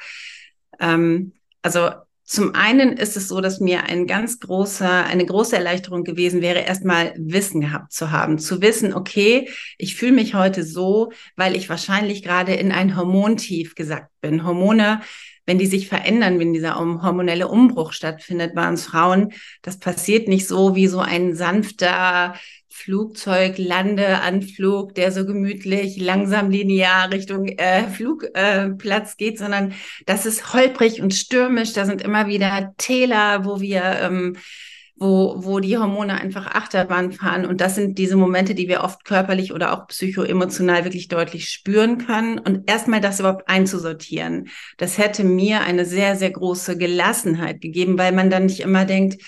ähm, 0.79 1.33
also 1.61 1.89
zum 2.25 2.55
einen 2.55 2.97
ist 2.97 3.15
es 3.17 3.27
so, 3.27 3.39
dass 3.39 3.59
mir 3.59 3.83
ein 3.83 4.07
ganz 4.07 4.39
großer, 4.39 5.05
eine 5.05 5.25
große 5.25 5.55
Erleichterung 5.55 6.03
gewesen 6.03 6.41
wäre, 6.41 6.59
erstmal 6.59 7.13
Wissen 7.17 7.61
gehabt 7.61 7.93
zu 7.93 8.09
haben. 8.09 8.39
Zu 8.39 8.61
wissen, 8.61 8.95
okay, 8.95 9.47
ich 9.77 9.95
fühle 9.95 10.13
mich 10.13 10.33
heute 10.33 10.63
so, 10.63 11.11
weil 11.35 11.55
ich 11.55 11.69
wahrscheinlich 11.69 12.23
gerade 12.23 12.55
in 12.55 12.71
ein 12.71 12.97
Hormontief 12.97 13.75
gesagt 13.75 14.09
bin. 14.21 14.43
Hormone, 14.43 15.01
wenn 15.45 15.59
die 15.59 15.67
sich 15.67 15.87
verändern, 15.87 16.39
wenn 16.39 16.53
dieser 16.53 16.79
hormonelle 16.79 17.47
Umbruch 17.47 17.93
stattfindet 17.93 18.55
bei 18.55 18.67
uns 18.67 18.85
Frauen, 18.85 19.31
das 19.61 19.77
passiert 19.77 20.27
nicht 20.27 20.47
so 20.47 20.75
wie 20.75 20.87
so 20.87 20.99
ein 20.99 21.35
sanfter, 21.35 22.33
Flugzeug, 22.75 23.57
Landeanflug, 23.57 24.93
der 24.95 25.13
so 25.13 25.25
gemütlich 25.25 25.97
langsam 25.97 26.49
linear 26.49 27.09
Richtung 27.09 27.47
äh, 27.47 27.87
Flugplatz 27.87 29.13
äh, 29.13 29.15
geht, 29.17 29.39
sondern 29.39 29.73
das 30.05 30.25
ist 30.25 30.53
holprig 30.53 31.01
und 31.01 31.13
stürmisch. 31.13 31.71
Da 31.71 31.85
sind 31.85 32.01
immer 32.01 32.27
wieder 32.27 32.73
Täler, 32.77 33.45
wo 33.45 33.61
wir 33.61 33.81
ähm, 33.81 34.35
wo, 34.97 35.35
wo 35.37 35.59
die 35.59 35.77
Hormone 35.77 36.19
einfach 36.19 36.47
Achterbahn 36.47 37.11
fahren. 37.11 37.45
Und 37.45 37.59
das 37.59 37.75
sind 37.75 37.97
diese 37.97 38.15
Momente, 38.15 38.55
die 38.55 38.67
wir 38.67 38.81
oft 38.81 39.03
körperlich 39.03 39.53
oder 39.53 39.73
auch 39.73 39.87
psychoemotional 39.87 40.85
wirklich 40.85 41.09
deutlich 41.09 41.49
spüren 41.49 41.97
können. 41.97 42.39
Und 42.39 42.69
erstmal 42.69 43.01
das 43.01 43.19
überhaupt 43.19 43.49
einzusortieren, 43.49 44.49
das 44.77 44.97
hätte 44.97 45.23
mir 45.23 45.61
eine 45.61 45.85
sehr, 45.85 46.15
sehr 46.15 46.31
große 46.31 46.77
Gelassenheit 46.77 47.61
gegeben, 47.61 47.97
weil 47.97 48.13
man 48.13 48.29
dann 48.29 48.45
nicht 48.45 48.61
immer 48.61 48.85
denkt, 48.85 49.21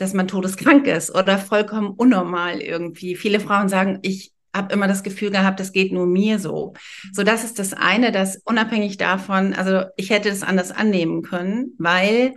dass 0.00 0.14
man 0.14 0.28
todeskrank 0.28 0.86
ist 0.86 1.14
oder 1.14 1.38
vollkommen 1.38 1.90
unnormal 1.90 2.60
irgendwie. 2.60 3.16
Viele 3.16 3.40
Frauen 3.40 3.68
sagen, 3.68 3.98
ich 4.02 4.32
habe 4.54 4.72
immer 4.72 4.88
das 4.88 5.02
Gefühl 5.02 5.30
gehabt, 5.30 5.60
das 5.60 5.72
geht 5.72 5.92
nur 5.92 6.06
mir 6.06 6.38
so. 6.38 6.74
So, 7.12 7.22
das 7.22 7.44
ist 7.44 7.58
das 7.58 7.72
eine, 7.72 8.10
dass 8.10 8.40
unabhängig 8.44 8.96
davon, 8.96 9.54
also 9.54 9.84
ich 9.96 10.10
hätte 10.10 10.28
das 10.28 10.42
anders 10.42 10.72
annehmen 10.72 11.22
können, 11.22 11.74
weil 11.78 12.34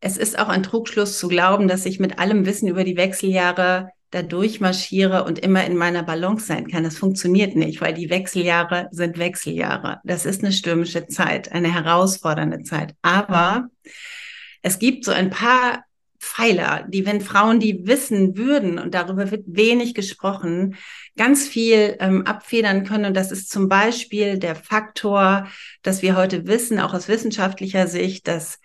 es 0.00 0.16
ist 0.16 0.38
auch 0.38 0.48
ein 0.48 0.62
Trugschluss 0.62 1.18
zu 1.18 1.28
glauben, 1.28 1.68
dass 1.68 1.86
ich 1.86 2.00
mit 2.00 2.18
allem 2.18 2.44
Wissen 2.46 2.68
über 2.68 2.84
die 2.84 2.96
Wechseljahre 2.96 3.90
da 4.10 4.22
durchmarschiere 4.22 5.24
und 5.24 5.40
immer 5.40 5.64
in 5.64 5.76
meiner 5.76 6.02
Balance 6.02 6.46
sein 6.46 6.68
kann. 6.68 6.84
Das 6.84 6.96
funktioniert 6.96 7.56
nicht, 7.56 7.80
weil 7.80 7.94
die 7.94 8.10
Wechseljahre 8.10 8.88
sind 8.92 9.18
Wechseljahre. 9.18 10.00
Das 10.04 10.24
ist 10.24 10.42
eine 10.42 10.52
stürmische 10.52 11.06
Zeit, 11.08 11.50
eine 11.52 11.72
herausfordernde 11.72 12.62
Zeit. 12.62 12.94
Aber 13.02 13.68
es 14.62 14.78
gibt 14.78 15.04
so 15.04 15.10
ein 15.10 15.30
paar 15.30 15.84
Pfeiler, 16.24 16.86
die, 16.88 17.04
wenn 17.04 17.20
Frauen 17.20 17.60
die 17.60 17.86
wissen 17.86 18.36
würden, 18.36 18.78
und 18.78 18.94
darüber 18.94 19.30
wird 19.30 19.44
wenig 19.46 19.94
gesprochen, 19.94 20.76
ganz 21.16 21.46
viel 21.46 21.96
ähm, 22.00 22.26
abfedern 22.26 22.84
können. 22.84 23.04
Und 23.04 23.14
das 23.14 23.30
ist 23.30 23.50
zum 23.50 23.68
Beispiel 23.68 24.38
der 24.38 24.56
Faktor, 24.56 25.46
dass 25.82 26.02
wir 26.02 26.16
heute 26.16 26.46
wissen, 26.46 26.80
auch 26.80 26.94
aus 26.94 27.08
wissenschaftlicher 27.08 27.86
Sicht, 27.86 28.26
dass 28.26 28.58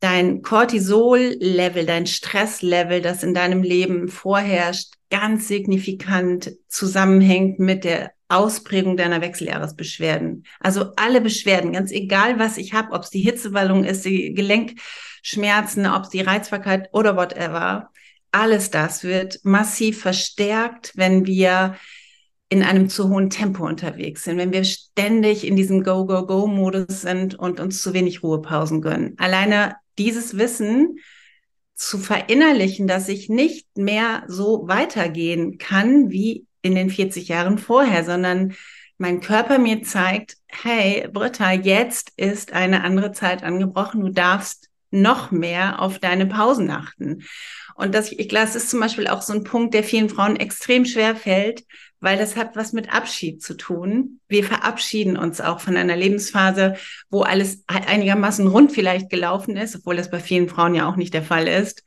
dein 0.00 0.42
Cortisol-Level, 0.42 1.86
dein 1.86 2.06
Stress-Level, 2.06 3.02
das 3.02 3.22
in 3.22 3.34
deinem 3.34 3.62
Leben 3.62 4.08
vorherrscht, 4.08 4.94
ganz 5.10 5.46
signifikant 5.46 6.56
zusammenhängt 6.68 7.60
mit 7.60 7.84
der 7.84 8.12
Ausprägung 8.28 8.96
deiner 8.96 9.20
Wechseljahresbeschwerden. 9.20 10.44
Also 10.58 10.86
alle 10.96 11.20
Beschwerden, 11.20 11.72
ganz 11.72 11.92
egal 11.92 12.38
was 12.38 12.56
ich 12.56 12.72
habe, 12.72 12.92
ob 12.92 13.02
es 13.02 13.10
die 13.10 13.20
Hitzewallung 13.20 13.84
ist, 13.84 14.06
die 14.06 14.32
Gelenkschmerzen, 15.22 15.86
ob 15.86 16.04
es 16.04 16.08
die 16.10 16.20
Reizbarkeit 16.20 16.88
oder 16.92 17.16
whatever, 17.16 17.90
alles 18.30 18.70
das 18.70 19.04
wird 19.04 19.40
massiv 19.44 20.00
verstärkt, 20.00 20.92
wenn 20.94 21.26
wir 21.26 21.76
in 22.48 22.62
einem 22.62 22.88
zu 22.88 23.08
hohen 23.08 23.30
Tempo 23.30 23.66
unterwegs 23.66 24.24
sind, 24.24 24.36
wenn 24.36 24.52
wir 24.52 24.64
ständig 24.64 25.46
in 25.46 25.56
diesem 25.56 25.82
Go-Go-Go-Modus 25.84 27.00
sind 27.02 27.34
und 27.34 27.60
uns 27.60 27.80
zu 27.80 27.94
wenig 27.94 28.22
Ruhepausen 28.22 28.82
gönnen. 28.82 29.14
Alleine 29.18 29.76
dieses 29.98 30.36
Wissen 30.36 30.98
zu 31.74 31.98
verinnerlichen, 31.98 32.86
dass 32.86 33.08
ich 33.08 33.28
nicht 33.28 33.66
mehr 33.76 34.24
so 34.28 34.68
weitergehen 34.68 35.58
kann 35.58 36.10
wie 36.10 36.46
in 36.60 36.74
den 36.74 36.90
40 36.90 37.28
Jahren 37.28 37.58
vorher, 37.58 38.04
sondern 38.04 38.54
mein 38.98 39.20
Körper 39.20 39.58
mir 39.58 39.82
zeigt, 39.82 40.36
hey, 40.46 41.08
Britta, 41.10 41.52
jetzt 41.52 42.12
ist 42.16 42.52
eine 42.52 42.84
andere 42.84 43.12
Zeit 43.12 43.42
angebrochen, 43.42 44.00
du 44.02 44.10
darfst 44.10 44.71
noch 44.92 45.30
mehr 45.30 45.80
auf 45.80 45.98
deine 45.98 46.26
Pausen 46.26 46.70
achten. 46.70 47.24
Und 47.74 47.94
das, 47.94 48.12
ich 48.12 48.28
glaube, 48.28 48.46
das 48.46 48.54
ist 48.54 48.70
zum 48.70 48.80
Beispiel 48.80 49.08
auch 49.08 49.22
so 49.22 49.32
ein 49.32 49.44
Punkt, 49.44 49.74
der 49.74 49.82
vielen 49.82 50.08
Frauen 50.08 50.36
extrem 50.36 50.84
schwer 50.84 51.16
fällt, 51.16 51.64
weil 52.00 52.18
das 52.18 52.36
hat 52.36 52.54
was 52.54 52.72
mit 52.72 52.92
Abschied 52.92 53.42
zu 53.42 53.54
tun. 53.54 54.20
Wir 54.28 54.44
verabschieden 54.44 55.16
uns 55.16 55.40
auch 55.40 55.60
von 55.60 55.76
einer 55.76 55.96
Lebensphase, 55.96 56.74
wo 57.10 57.22
alles 57.22 57.64
einigermaßen 57.66 58.46
rund 58.46 58.72
vielleicht 58.72 59.08
gelaufen 59.08 59.56
ist, 59.56 59.76
obwohl 59.76 59.96
das 59.96 60.10
bei 60.10 60.20
vielen 60.20 60.48
Frauen 60.48 60.74
ja 60.74 60.88
auch 60.88 60.96
nicht 60.96 61.14
der 61.14 61.22
Fall 61.22 61.48
ist. 61.48 61.82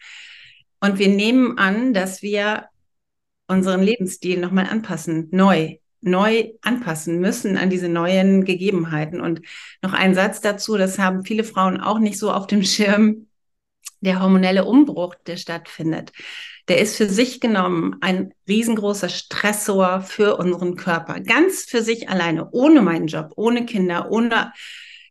Und 0.80 1.00
wir 1.00 1.10
nehmen 1.10 1.58
an, 1.58 1.94
dass 1.94 2.22
wir 2.22 2.66
unseren 3.48 3.84
Lebensstil 3.84 4.40
nochmal 4.40 4.68
anpassen, 4.68 5.28
neu, 5.32 5.78
neu 6.06 6.52
anpassen 6.62 7.20
müssen 7.20 7.58
an 7.58 7.70
diese 7.70 7.90
neuen 7.90 8.46
Gegebenheiten. 8.46 9.20
Und 9.20 9.42
noch 9.82 9.94
ein 9.94 10.14
Satz 10.14 10.40
dazu, 10.42 10.78
das 10.78 11.00
haben 11.00 11.26
viele 11.26 11.44
Frauen 11.44 11.82
auch 11.82 12.00
nicht 12.00 12.18
so 12.18 12.32
auf 12.32 12.48
dem 12.48 12.64
Schirm, 12.64 13.28
der 14.02 14.22
hormonelle 14.22 14.66
Umbruch, 14.66 15.16
der 15.26 15.38
stattfindet. 15.38 16.12
Der 16.68 16.80
ist 16.80 16.96
für 16.96 17.08
sich 17.08 17.40
genommen 17.40 17.98
ein 18.02 18.34
riesengroßer 18.48 19.10
Stressor 19.10 20.02
für 20.02 20.38
unseren 20.38 20.76
Körper. 20.76 21.20
Ganz 21.20 21.64
für 21.64 21.82
sich 21.82 22.10
alleine, 22.10 22.50
ohne 22.52 22.82
meinen 22.82 23.08
Job, 23.08 23.34
ohne 23.36 23.66
Kinder, 23.66 24.12
ohne 24.12 24.52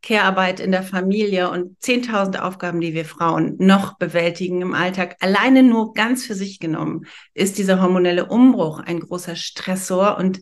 Care-Arbeit 0.02 0.60
in 0.60 0.70
der 0.70 0.82
Familie 0.82 1.50
und 1.50 1.80
zehntausende 1.82 2.44
Aufgaben, 2.44 2.80
die 2.80 2.92
wir 2.92 3.04
Frauen 3.04 3.56
noch 3.58 3.96
bewältigen 3.96 4.60
im 4.60 4.74
Alltag, 4.74 5.16
alleine 5.20 5.62
nur 5.62 5.94
ganz 5.94 6.26
für 6.26 6.34
sich 6.34 6.60
genommen, 6.60 7.06
ist 7.32 7.56
dieser 7.56 7.80
hormonelle 7.80 8.26
Umbruch 8.26 8.80
ein 8.80 9.00
großer 9.00 9.34
Stressor 9.34 10.18
und 10.18 10.40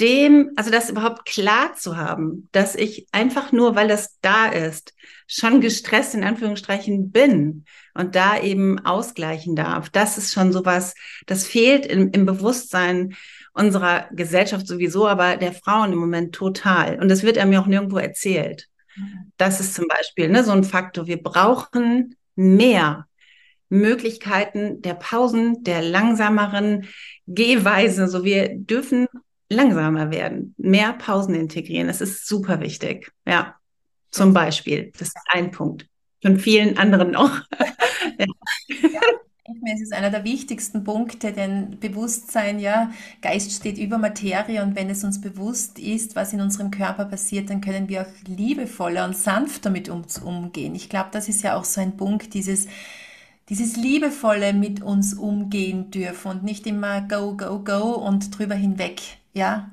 dem, 0.00 0.50
also 0.56 0.70
das 0.70 0.90
überhaupt 0.90 1.24
klar 1.24 1.74
zu 1.74 1.96
haben, 1.96 2.48
dass 2.52 2.74
ich 2.74 3.06
einfach 3.12 3.52
nur, 3.52 3.74
weil 3.74 3.88
das 3.88 4.18
da 4.20 4.46
ist, 4.46 4.94
schon 5.26 5.60
gestresst 5.60 6.14
in 6.14 6.24
Anführungsstrichen 6.24 7.10
bin 7.10 7.64
und 7.94 8.14
da 8.14 8.38
eben 8.38 8.78
ausgleichen 8.84 9.56
darf. 9.56 9.88
Das 9.88 10.18
ist 10.18 10.32
schon 10.32 10.52
sowas, 10.52 10.94
das 11.26 11.46
fehlt 11.46 11.86
im, 11.86 12.10
im 12.10 12.26
Bewusstsein 12.26 13.16
unserer 13.52 14.08
Gesellschaft 14.12 14.66
sowieso, 14.66 15.08
aber 15.08 15.36
der 15.36 15.52
Frauen 15.52 15.92
im 15.92 15.98
Moment 15.98 16.34
total. 16.34 17.00
Und 17.00 17.08
das 17.08 17.22
wird 17.22 17.38
er 17.38 17.46
mir 17.46 17.60
auch 17.60 17.66
nirgendwo 17.66 17.96
erzählt. 17.96 18.68
Das 19.38 19.60
ist 19.60 19.74
zum 19.74 19.88
Beispiel 19.88 20.28
ne, 20.28 20.44
so 20.44 20.52
ein 20.52 20.64
Faktor. 20.64 21.06
Wir 21.06 21.22
brauchen 21.22 22.16
mehr 22.34 23.06
Möglichkeiten 23.68 24.82
der 24.82 24.94
Pausen, 24.94 25.64
der 25.64 25.82
langsameren 25.82 26.86
Gehweise. 27.26 28.08
So 28.08 28.24
wir 28.24 28.50
dürfen 28.54 29.08
langsamer 29.48 30.10
werden, 30.10 30.54
mehr 30.58 30.92
Pausen 30.92 31.34
integrieren. 31.34 31.86
Das 31.86 32.00
ist 32.00 32.26
super 32.26 32.60
wichtig. 32.60 33.12
Ja, 33.26 33.54
zum 34.10 34.32
Beispiel. 34.32 34.90
Das 34.92 35.08
ist 35.08 35.16
ein 35.28 35.50
Punkt. 35.50 35.86
Von 36.22 36.38
vielen 36.38 36.78
anderen 36.78 37.12
noch. 37.12 37.42
ja. 38.18 39.00
Es 39.72 39.80
ist 39.80 39.92
einer 39.92 40.10
der 40.10 40.24
wichtigsten 40.24 40.82
Punkte, 40.82 41.32
denn 41.32 41.78
Bewusstsein, 41.78 42.58
ja, 42.58 42.90
Geist 43.22 43.52
steht 43.52 43.78
über 43.78 43.96
Materie 43.96 44.62
und 44.62 44.74
wenn 44.74 44.90
es 44.90 45.04
uns 45.04 45.20
bewusst 45.20 45.78
ist, 45.78 46.16
was 46.16 46.32
in 46.32 46.40
unserem 46.40 46.72
Körper 46.72 47.04
passiert, 47.04 47.48
dann 47.50 47.60
können 47.60 47.88
wir 47.88 48.02
auch 48.02 48.28
liebevoller 48.28 49.04
und 49.04 49.16
sanfter 49.16 49.70
mit 49.70 49.88
uns 49.88 50.18
umgehen. 50.18 50.74
Ich 50.74 50.88
glaube, 50.88 51.10
das 51.12 51.28
ist 51.28 51.42
ja 51.42 51.56
auch 51.56 51.64
so 51.64 51.80
ein 51.80 51.96
Punkt, 51.96 52.34
dieses, 52.34 52.66
dieses 53.48 53.76
liebevolle 53.76 54.52
mit 54.52 54.82
uns 54.82 55.14
umgehen 55.14 55.90
dürfen 55.90 56.30
und 56.30 56.42
nicht 56.44 56.66
immer 56.66 57.00
go, 57.02 57.36
go, 57.36 57.60
go 57.62 57.94
und 57.94 58.36
drüber 58.36 58.54
hinweg, 58.54 59.00
ja. 59.34 59.70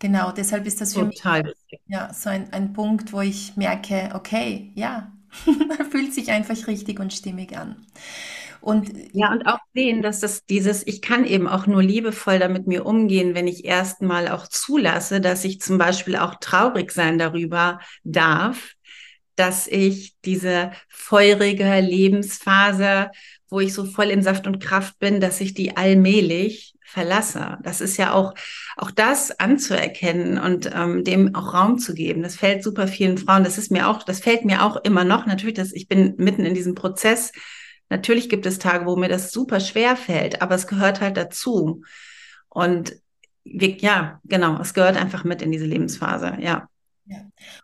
Genau, 0.00 0.32
deshalb 0.32 0.66
ist 0.66 0.80
das 0.80 0.94
für 0.94 1.00
Total. 1.10 1.42
mich 1.42 1.80
ja, 1.88 2.12
so 2.14 2.30
ein, 2.30 2.52
ein 2.52 2.72
Punkt, 2.72 3.12
wo 3.12 3.20
ich 3.20 3.56
merke, 3.56 4.10
okay, 4.14 4.70
ja, 4.74 5.12
fühlt 5.90 6.14
sich 6.14 6.30
einfach 6.30 6.66
richtig 6.68 7.00
und 7.00 7.12
stimmig 7.12 7.56
an. 7.56 7.76
Und 8.60 8.90
ja, 9.12 9.30
und 9.32 9.46
auch 9.46 9.58
sehen, 9.74 10.02
dass 10.02 10.20
das 10.20 10.44
dieses, 10.44 10.86
ich 10.86 11.00
kann 11.00 11.24
eben 11.24 11.46
auch 11.46 11.66
nur 11.66 11.82
liebevoll 11.82 12.38
damit 12.38 12.66
mir 12.66 12.86
umgehen, 12.86 13.34
wenn 13.34 13.46
ich 13.46 13.64
erstmal 13.64 14.28
auch 14.28 14.48
zulasse, 14.48 15.20
dass 15.20 15.44
ich 15.44 15.60
zum 15.60 15.78
Beispiel 15.78 16.16
auch 16.16 16.34
traurig 16.40 16.90
sein 16.92 17.18
darüber 17.18 17.78
darf, 18.04 18.72
dass 19.38 19.66
ich 19.66 20.16
diese 20.24 20.72
feurige 20.88 21.80
Lebensphase, 21.80 23.10
wo 23.48 23.60
ich 23.60 23.72
so 23.72 23.84
voll 23.84 24.06
in 24.06 24.22
Saft 24.22 24.46
und 24.46 24.60
Kraft 24.60 24.98
bin, 24.98 25.20
dass 25.20 25.40
ich 25.40 25.54
die 25.54 25.76
allmählich 25.76 26.74
verlasse. 26.84 27.58
Das 27.62 27.80
ist 27.80 27.96
ja 27.96 28.12
auch, 28.12 28.34
auch 28.76 28.90
das 28.90 29.38
anzuerkennen 29.38 30.38
und 30.38 30.70
ähm, 30.74 31.04
dem 31.04 31.34
auch 31.34 31.54
Raum 31.54 31.78
zu 31.78 31.94
geben. 31.94 32.22
Das 32.22 32.36
fällt 32.36 32.62
super 32.62 32.88
vielen 32.88 33.18
Frauen. 33.18 33.44
Das 33.44 33.58
ist 33.58 33.70
mir 33.70 33.88
auch, 33.88 34.02
das 34.02 34.20
fällt 34.20 34.44
mir 34.44 34.62
auch 34.64 34.76
immer 34.76 35.04
noch. 35.04 35.26
Natürlich, 35.26 35.54
dass 35.54 35.72
ich 35.72 35.88
bin 35.88 36.14
mitten 36.16 36.44
in 36.44 36.54
diesem 36.54 36.74
Prozess 36.74 37.32
Natürlich 37.90 38.28
gibt 38.28 38.46
es 38.46 38.58
Tage, 38.58 38.86
wo 38.86 38.96
mir 38.96 39.08
das 39.08 39.32
super 39.32 39.60
schwer 39.60 39.96
fällt, 39.96 40.42
aber 40.42 40.54
es 40.54 40.66
gehört 40.66 41.00
halt 41.00 41.16
dazu. 41.16 41.82
Und 42.48 42.94
wir, 43.44 43.76
ja, 43.76 44.20
genau, 44.24 44.60
es 44.60 44.74
gehört 44.74 44.96
einfach 44.96 45.24
mit 45.24 45.42
in 45.42 45.50
diese 45.52 45.64
Lebensphase, 45.64 46.36
ja. 46.40 46.68
Ja. 47.08 47.16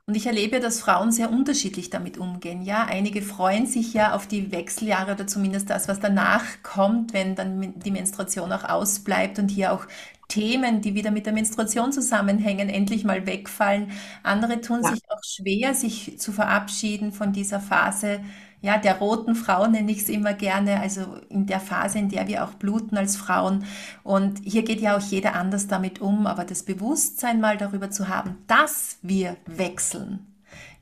Und 0.06 0.14
ich 0.14 0.26
erlebe, 0.26 0.58
dass 0.58 0.80
Frauen 0.80 1.12
sehr 1.12 1.30
unterschiedlich 1.30 1.90
damit 1.90 2.16
umgehen. 2.16 2.62
Ja, 2.62 2.84
einige 2.84 3.20
freuen 3.20 3.66
sich 3.66 3.92
ja 3.92 4.14
auf 4.14 4.26
die 4.26 4.50
Wechseljahre 4.52 5.12
oder 5.12 5.26
zumindest 5.26 5.68
das, 5.68 5.86
was 5.86 6.00
danach 6.00 6.44
kommt, 6.62 7.12
wenn 7.12 7.34
dann 7.34 7.78
die 7.78 7.90
Menstruation 7.90 8.50
auch 8.52 8.64
ausbleibt 8.64 9.38
und 9.38 9.50
hier 9.50 9.72
auch 9.72 9.86
Themen, 10.28 10.80
die 10.80 10.94
wieder 10.94 11.10
mit 11.10 11.26
der 11.26 11.34
Menstruation 11.34 11.92
zusammenhängen, 11.92 12.70
endlich 12.70 13.04
mal 13.04 13.26
wegfallen. 13.26 13.92
Andere 14.22 14.62
tun 14.62 14.80
ja. 14.82 14.90
sich 14.90 15.02
auch 15.10 15.22
schwer, 15.22 15.74
sich 15.74 16.18
zu 16.18 16.32
verabschieden 16.32 17.12
von 17.12 17.32
dieser 17.34 17.60
Phase 17.60 18.20
ja, 18.64 18.78
der 18.78 18.96
roten 18.96 19.34
Frau 19.34 19.66
nenne 19.66 19.92
ich 19.92 19.98
es 19.98 20.08
immer 20.08 20.32
gerne, 20.32 20.80
also 20.80 21.18
in 21.28 21.44
der 21.44 21.60
Phase, 21.60 21.98
in 21.98 22.08
der 22.08 22.28
wir 22.28 22.44
auch 22.44 22.54
bluten 22.54 22.96
als 22.96 23.14
Frauen. 23.14 23.66
Und 24.02 24.40
hier 24.42 24.62
geht 24.62 24.80
ja 24.80 24.96
auch 24.96 25.02
jeder 25.02 25.34
anders 25.34 25.66
damit 25.66 26.00
um, 26.00 26.26
aber 26.26 26.44
das 26.46 26.62
Bewusstsein 26.62 27.42
mal 27.42 27.58
darüber 27.58 27.90
zu 27.90 28.08
haben, 28.08 28.38
dass 28.46 28.96
wir 29.02 29.36
wechseln, 29.44 30.20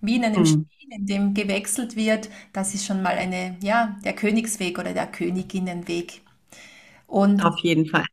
wie 0.01 0.15
in 0.15 0.25
einem 0.25 0.43
mhm. 0.43 0.47
Spiel, 0.47 0.67
in 0.91 1.07
dem 1.07 1.35
gewechselt 1.35 1.97
wird, 1.97 2.31
das 2.53 2.73
ist 2.73 2.87
schon 2.87 3.03
mal 3.03 3.17
eine, 3.17 3.57
ja, 3.61 3.97
der 4.05 4.12
Königsweg 4.12 4.79
oder 4.79 4.93
der 4.93 5.09
Königinnenweg. 5.09 6.21
Und 7.09 7.45
Auf 7.45 7.59
jeden 7.59 7.87
Fall. 7.87 8.05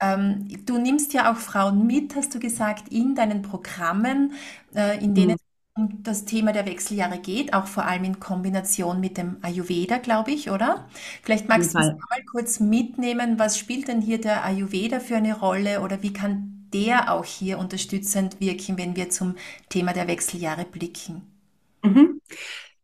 Ähm, 0.00 0.48
du 0.64 0.78
nimmst 0.78 1.12
ja 1.12 1.30
auch 1.30 1.36
Frauen 1.36 1.86
mit, 1.86 2.16
hast 2.16 2.34
du 2.34 2.38
gesagt, 2.40 2.88
in 2.90 3.14
deinen 3.14 3.42
Programmen, 3.42 4.32
äh, 4.74 4.98
in 5.04 5.14
denen 5.14 5.32
mhm 5.32 5.49
um 5.74 6.02
das 6.02 6.24
Thema 6.24 6.52
der 6.52 6.66
Wechseljahre 6.66 7.18
geht, 7.18 7.54
auch 7.54 7.66
vor 7.66 7.84
allem 7.84 8.04
in 8.04 8.20
Kombination 8.20 9.00
mit 9.00 9.16
dem 9.16 9.36
Ayurveda, 9.42 9.98
glaube 9.98 10.32
ich, 10.32 10.50
oder? 10.50 10.88
Vielleicht 11.22 11.48
magst 11.48 11.74
du 11.74 11.78
uns 11.78 11.88
mal 11.88 12.24
kurz 12.30 12.60
mitnehmen, 12.60 13.38
was 13.38 13.58
spielt 13.58 13.88
denn 13.88 14.00
hier 14.00 14.20
der 14.20 14.44
Ayurveda 14.44 15.00
für 15.00 15.16
eine 15.16 15.38
Rolle 15.38 15.80
oder 15.80 16.02
wie 16.02 16.12
kann 16.12 16.68
der 16.72 17.12
auch 17.12 17.24
hier 17.24 17.58
unterstützend 17.58 18.40
wirken, 18.40 18.78
wenn 18.78 18.96
wir 18.96 19.10
zum 19.10 19.36
Thema 19.68 19.92
der 19.92 20.08
Wechseljahre 20.08 20.64
blicken? 20.64 21.22
Mhm. 21.82 22.20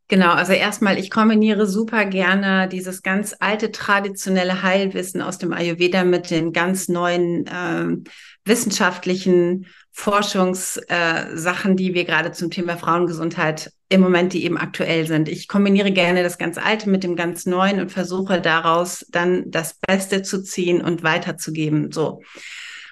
Genau, 0.09 0.31
also 0.33 0.53
erstmal, 0.53 0.99
ich 0.99 1.11
kombiniere 1.11 1.67
super 1.67 2.05
gerne 2.05 2.69
dieses 2.69 3.03
ganz 3.03 3.35
alte 3.41 3.73
traditionelle 3.73 4.63
Heilwissen 4.63 5.21
aus 5.21 5.39
dem 5.39 5.53
Ayurveda 5.53 6.05
mit 6.05 6.31
den 6.31 6.53
ganz 6.53 6.89
neuen 6.89 7.47
äh, 7.47 8.11
wissenschaftlichen 8.47 9.67
Forschungssachen, 9.93 11.73
äh, 11.73 11.75
die 11.75 11.95
wir 11.95 12.05
gerade 12.05 12.33
zum 12.33 12.51
Thema 12.51 12.77
Frauengesundheit 12.77 13.73
im 13.89 14.01
Moment, 14.01 14.33
die 14.33 14.45
eben 14.45 14.59
aktuell 14.59 15.07
sind. 15.07 15.29
Ich 15.29 15.49
kombiniere 15.49 15.93
gerne 15.93 16.23
das 16.23 16.39
ganz 16.39 16.59
Alte 16.59 16.91
mit 16.91 17.05
dem 17.05 17.17
ganz 17.17 17.47
Neuen 17.47 17.81
und 17.81 17.93
versuche 17.93 18.41
daraus 18.41 19.07
dann 19.09 19.51
das 19.51 19.75
Beste 19.75 20.23
zu 20.23 20.43
ziehen 20.43 20.83
und 20.83 21.03
weiterzugeben. 21.03 21.93
So. 21.93 22.23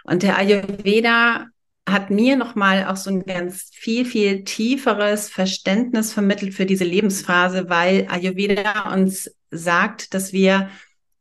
Und 0.05 0.23
der 0.23 0.39
Ayurveda 0.39 1.47
hat 1.87 2.11
mir 2.11 2.37
nochmal 2.37 2.87
auch 2.87 2.97
so 2.97 3.11
ein 3.11 3.25
ganz 3.25 3.71
viel, 3.73 4.05
viel 4.05 4.45
tieferes 4.45 5.29
Verständnis 5.29 6.13
vermittelt 6.13 6.55
für 6.55 6.65
diese 6.65 6.85
Lebensphase, 6.85 7.69
weil 7.69 8.07
Ayurveda 8.09 8.93
uns 8.95 9.31
sagt, 9.51 10.15
dass 10.15 10.33
wir 10.33 10.71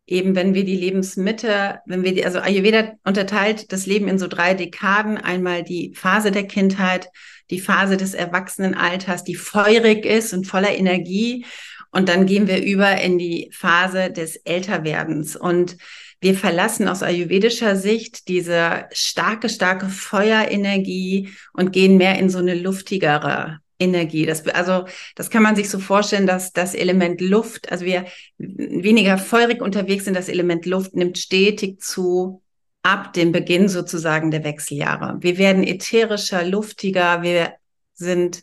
eben, 0.06 0.36
wenn 0.36 0.54
wir 0.54 0.66
die 0.66 0.76
Lebensmitte, 0.76 1.80
wenn 1.86 2.04
wir 2.04 2.14
die, 2.14 2.26
also 2.26 2.40
Ayurveda 2.40 2.94
unterteilt 3.04 3.72
das 3.72 3.86
Leben 3.86 4.08
in 4.08 4.20
so 4.20 4.28
drei 4.28 4.54
Dekaden. 4.54 5.18
Einmal 5.18 5.64
die 5.64 5.94
Phase 5.96 6.32
der 6.32 6.48
Kindheit, 6.48 7.10
die 7.50 7.60
Phase 7.60 7.98
des 7.98 8.14
Erwachsenenalters, 8.14 9.24
die 9.24 9.36
feurig 9.36 10.06
ist 10.06 10.34
und 10.34 10.46
voller 10.46 10.76
Energie. 10.76 11.46
Und 11.92 12.10
dann 12.10 12.26
gehen 12.26 12.48
wir 12.48 12.64
über 12.64 13.00
in 13.02 13.18
die 13.18 13.50
Phase 13.54 14.12
des 14.12 14.36
Älterwerdens. 14.38 15.36
Und 15.36 15.78
wir 16.22 16.36
verlassen 16.36 16.88
aus 16.88 17.04
ayurvedischer 17.04 17.76
Sicht 17.76 18.28
diese 18.28 18.86
starke, 18.92 19.50
starke 19.50 19.90
Feuerenergie 19.90 21.30
und 21.54 21.72
gehen 21.72 21.98
mehr 21.98 22.18
in 22.18 22.30
so 22.30 22.40
eine 22.40 22.56
luftigere 22.56 23.60
Energie. 23.80 24.26
Das, 24.26 24.48
also, 24.48 24.86
das 25.16 25.30
kann 25.30 25.44
man 25.44 25.56
sich 25.56 25.70
so 25.70 25.80
vorstellen, 25.80 26.28
dass 26.28 26.54
das 26.54 26.76
Element 26.76 27.22
Luft, 27.22 27.72
also 27.72 27.86
wir 27.86 28.06
weniger 28.38 29.18
feurig 29.18 29.62
unterwegs 29.62 30.06
sind, 30.06 30.16
das 30.16 30.30
Element 30.30 30.66
Luft 30.66 30.96
nimmt 30.96 31.18
stetig 31.18 31.82
zu 31.82 32.42
ab 32.84 33.14
dem 33.14 33.32
Beginn 33.32 33.70
sozusagen 33.70 34.30
der 34.30 34.44
Wechseljahre. 34.44 35.18
Wir 35.22 35.38
werden 35.38 35.64
ätherischer, 35.64 36.44
luftiger, 36.44 37.24
wir 37.24 37.54
sind 37.94 38.42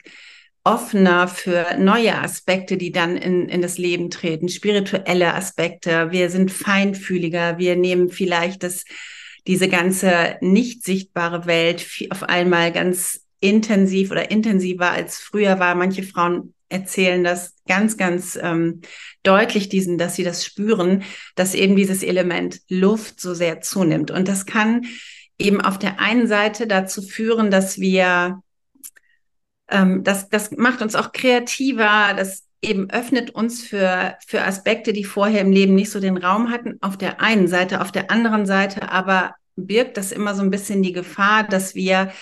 offener 0.64 1.28
für 1.28 1.76
neue 1.78 2.18
Aspekte, 2.18 2.76
die 2.76 2.92
dann 2.92 3.16
in, 3.16 3.48
in 3.48 3.62
das 3.62 3.78
Leben 3.78 4.10
treten, 4.10 4.48
spirituelle 4.48 5.34
Aspekte. 5.34 6.10
Wir 6.10 6.30
sind 6.30 6.50
feinfühliger. 6.50 7.58
Wir 7.58 7.76
nehmen 7.76 8.10
vielleicht 8.10 8.62
das, 8.62 8.84
diese 9.46 9.68
ganze 9.68 10.36
nicht 10.40 10.84
sichtbare 10.84 11.46
Welt 11.46 11.86
auf 12.10 12.24
einmal 12.24 12.72
ganz 12.72 13.19
intensiv 13.40 14.10
oder 14.10 14.30
intensiver 14.30 14.90
als 14.90 15.18
früher 15.18 15.58
war. 15.58 15.74
Manche 15.74 16.02
Frauen 16.02 16.54
erzählen 16.68 17.24
das 17.24 17.54
ganz, 17.66 17.96
ganz 17.96 18.38
ähm, 18.40 18.80
deutlich, 19.22 19.68
diesen, 19.68 19.98
dass 19.98 20.14
sie 20.14 20.24
das 20.24 20.44
spüren, 20.44 21.02
dass 21.34 21.54
eben 21.54 21.76
dieses 21.76 22.02
Element 22.02 22.60
Luft 22.68 23.20
so 23.20 23.34
sehr 23.34 23.60
zunimmt. 23.60 24.10
Und 24.10 24.28
das 24.28 24.46
kann 24.46 24.86
eben 25.38 25.60
auf 25.60 25.78
der 25.78 26.00
einen 26.00 26.26
Seite 26.26 26.66
dazu 26.66 27.02
führen, 27.02 27.50
dass 27.50 27.80
wir 27.80 28.42
ähm, 29.68 30.04
das, 30.04 30.28
das 30.28 30.50
macht 30.52 30.82
uns 30.82 30.94
auch 30.94 31.12
kreativer, 31.12 32.14
das 32.16 32.44
eben 32.62 32.90
öffnet 32.90 33.30
uns 33.30 33.62
für, 33.62 34.16
für 34.26 34.42
Aspekte, 34.42 34.92
die 34.92 35.04
vorher 35.04 35.40
im 35.40 35.52
Leben 35.52 35.74
nicht 35.74 35.90
so 35.90 35.98
den 35.98 36.18
Raum 36.18 36.50
hatten, 36.50 36.76
auf 36.82 36.98
der 36.98 37.20
einen 37.20 37.48
Seite, 37.48 37.80
auf 37.80 37.90
der 37.90 38.10
anderen 38.10 38.44
Seite 38.46 38.90
aber 38.90 39.34
birgt 39.56 39.96
das 39.96 40.12
immer 40.12 40.34
so 40.34 40.42
ein 40.42 40.50
bisschen 40.50 40.82
die 40.82 40.92
Gefahr, 40.92 41.44
dass 41.44 41.74
wir 41.74 42.12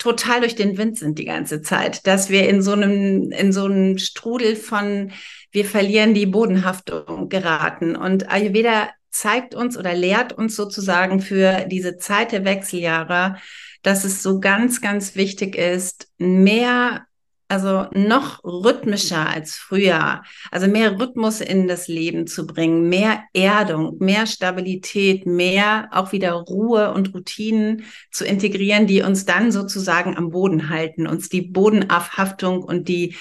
total 0.00 0.40
durch 0.40 0.56
den 0.56 0.78
Wind 0.78 0.98
sind 0.98 1.18
die 1.18 1.26
ganze 1.26 1.60
Zeit, 1.60 2.06
dass 2.06 2.30
wir 2.30 2.48
in 2.48 2.62
so 2.62 2.72
einem, 2.72 3.30
in 3.30 3.52
so 3.52 3.66
einem 3.66 3.98
Strudel 3.98 4.56
von, 4.56 5.12
wir 5.52 5.64
verlieren 5.66 6.14
die 6.14 6.26
Bodenhaftung 6.26 7.28
geraten. 7.28 7.94
Und 7.94 8.32
Ayurveda 8.32 8.88
zeigt 9.10 9.54
uns 9.54 9.76
oder 9.76 9.94
lehrt 9.94 10.32
uns 10.32 10.56
sozusagen 10.56 11.20
für 11.20 11.66
diese 11.66 11.98
Zeit 11.98 12.32
der 12.32 12.44
Wechseljahre, 12.44 13.36
dass 13.82 14.04
es 14.04 14.22
so 14.22 14.40
ganz, 14.40 14.80
ganz 14.80 15.16
wichtig 15.16 15.56
ist, 15.56 16.08
mehr, 16.16 17.06
also 17.50 17.86
noch 17.92 18.44
rhythmischer 18.44 19.28
als 19.28 19.56
früher, 19.56 20.22
also 20.50 20.68
mehr 20.68 20.98
Rhythmus 20.98 21.40
in 21.40 21.66
das 21.66 21.88
Leben 21.88 22.26
zu 22.26 22.46
bringen, 22.46 22.88
mehr 22.88 23.24
Erdung, 23.32 23.96
mehr 23.98 24.26
Stabilität, 24.26 25.26
mehr 25.26 25.88
auch 25.92 26.12
wieder 26.12 26.32
Ruhe 26.32 26.92
und 26.92 27.12
Routinen 27.12 27.84
zu 28.12 28.24
integrieren, 28.24 28.86
die 28.86 29.02
uns 29.02 29.24
dann 29.24 29.50
sozusagen 29.50 30.16
am 30.16 30.30
Boden 30.30 30.68
halten, 30.68 31.06
uns 31.06 31.28
die 31.28 31.42
Bodenhaftung 31.42 32.62
und 32.62 32.88
die 32.88 33.16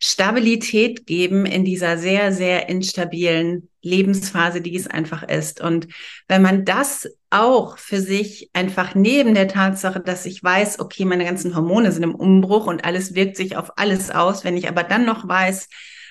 Stabilität 0.00 1.06
geben 1.06 1.46
in 1.46 1.64
dieser 1.64 1.98
sehr, 1.98 2.32
sehr 2.32 2.68
instabilen 2.68 3.68
Lebensphase, 3.82 4.60
die 4.60 4.76
es 4.76 4.86
einfach 4.86 5.22
ist. 5.22 5.60
Und 5.60 5.88
wenn 6.26 6.42
man 6.42 6.64
das 6.64 7.08
auch 7.30 7.78
für 7.78 8.00
sich 8.00 8.50
einfach 8.52 8.94
neben 8.94 9.34
der 9.34 9.48
Tatsache, 9.48 10.00
dass 10.00 10.26
ich 10.26 10.42
weiß, 10.42 10.80
okay, 10.80 11.04
meine 11.04 11.24
ganzen 11.24 11.54
Hormone 11.54 11.92
sind 11.92 12.02
im 12.02 12.14
Umbruch 12.14 12.66
und 12.66 12.84
alles 12.84 13.14
wirkt 13.14 13.36
sich 13.36 13.56
auf 13.56 13.72
alles 13.76 14.10
aus, 14.10 14.44
wenn 14.44 14.56
ich 14.56 14.68
aber 14.68 14.82
dann 14.82 15.04
noch 15.04 15.28
weiß, 15.28 15.68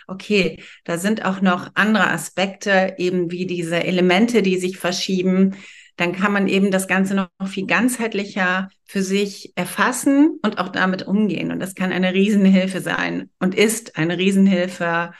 okay, 0.08 0.62
da 0.86 0.98
sind 0.98 1.26
auch 1.26 1.42
noch 1.42 1.72
andere 1.76 2.10
Aspekte, 2.10 2.96
eben 2.98 3.32
wie 3.32 3.46
diese 3.46 3.84
Elemente, 3.84 4.42
die 4.42 4.58
sich 4.58 4.78
verschieben, 4.78 5.56
dann 5.98 6.14
kann 6.14 6.32
man 6.32 6.48
eben 6.48 6.72
das 6.72 6.88
Ganze 6.88 7.16
noch 7.16 7.30
viel 7.48 7.66
ganzheitlicher 7.66 8.70
für 8.86 9.02
sich 9.02 9.52
erfassen 9.56 10.40
und 10.44 10.60
auch 10.60 10.70
damit 10.70 11.04
umgehen. 11.08 11.52
Und 11.52 11.60
das 11.60 11.76
kann 11.76 11.92
eine 11.92 12.14
Riesenhilfe 12.14 12.82
sein 12.82 13.30
und 13.40 13.56
ist 13.56 13.98
eine 13.98 14.18
Riesenhilfe, 14.18 15.12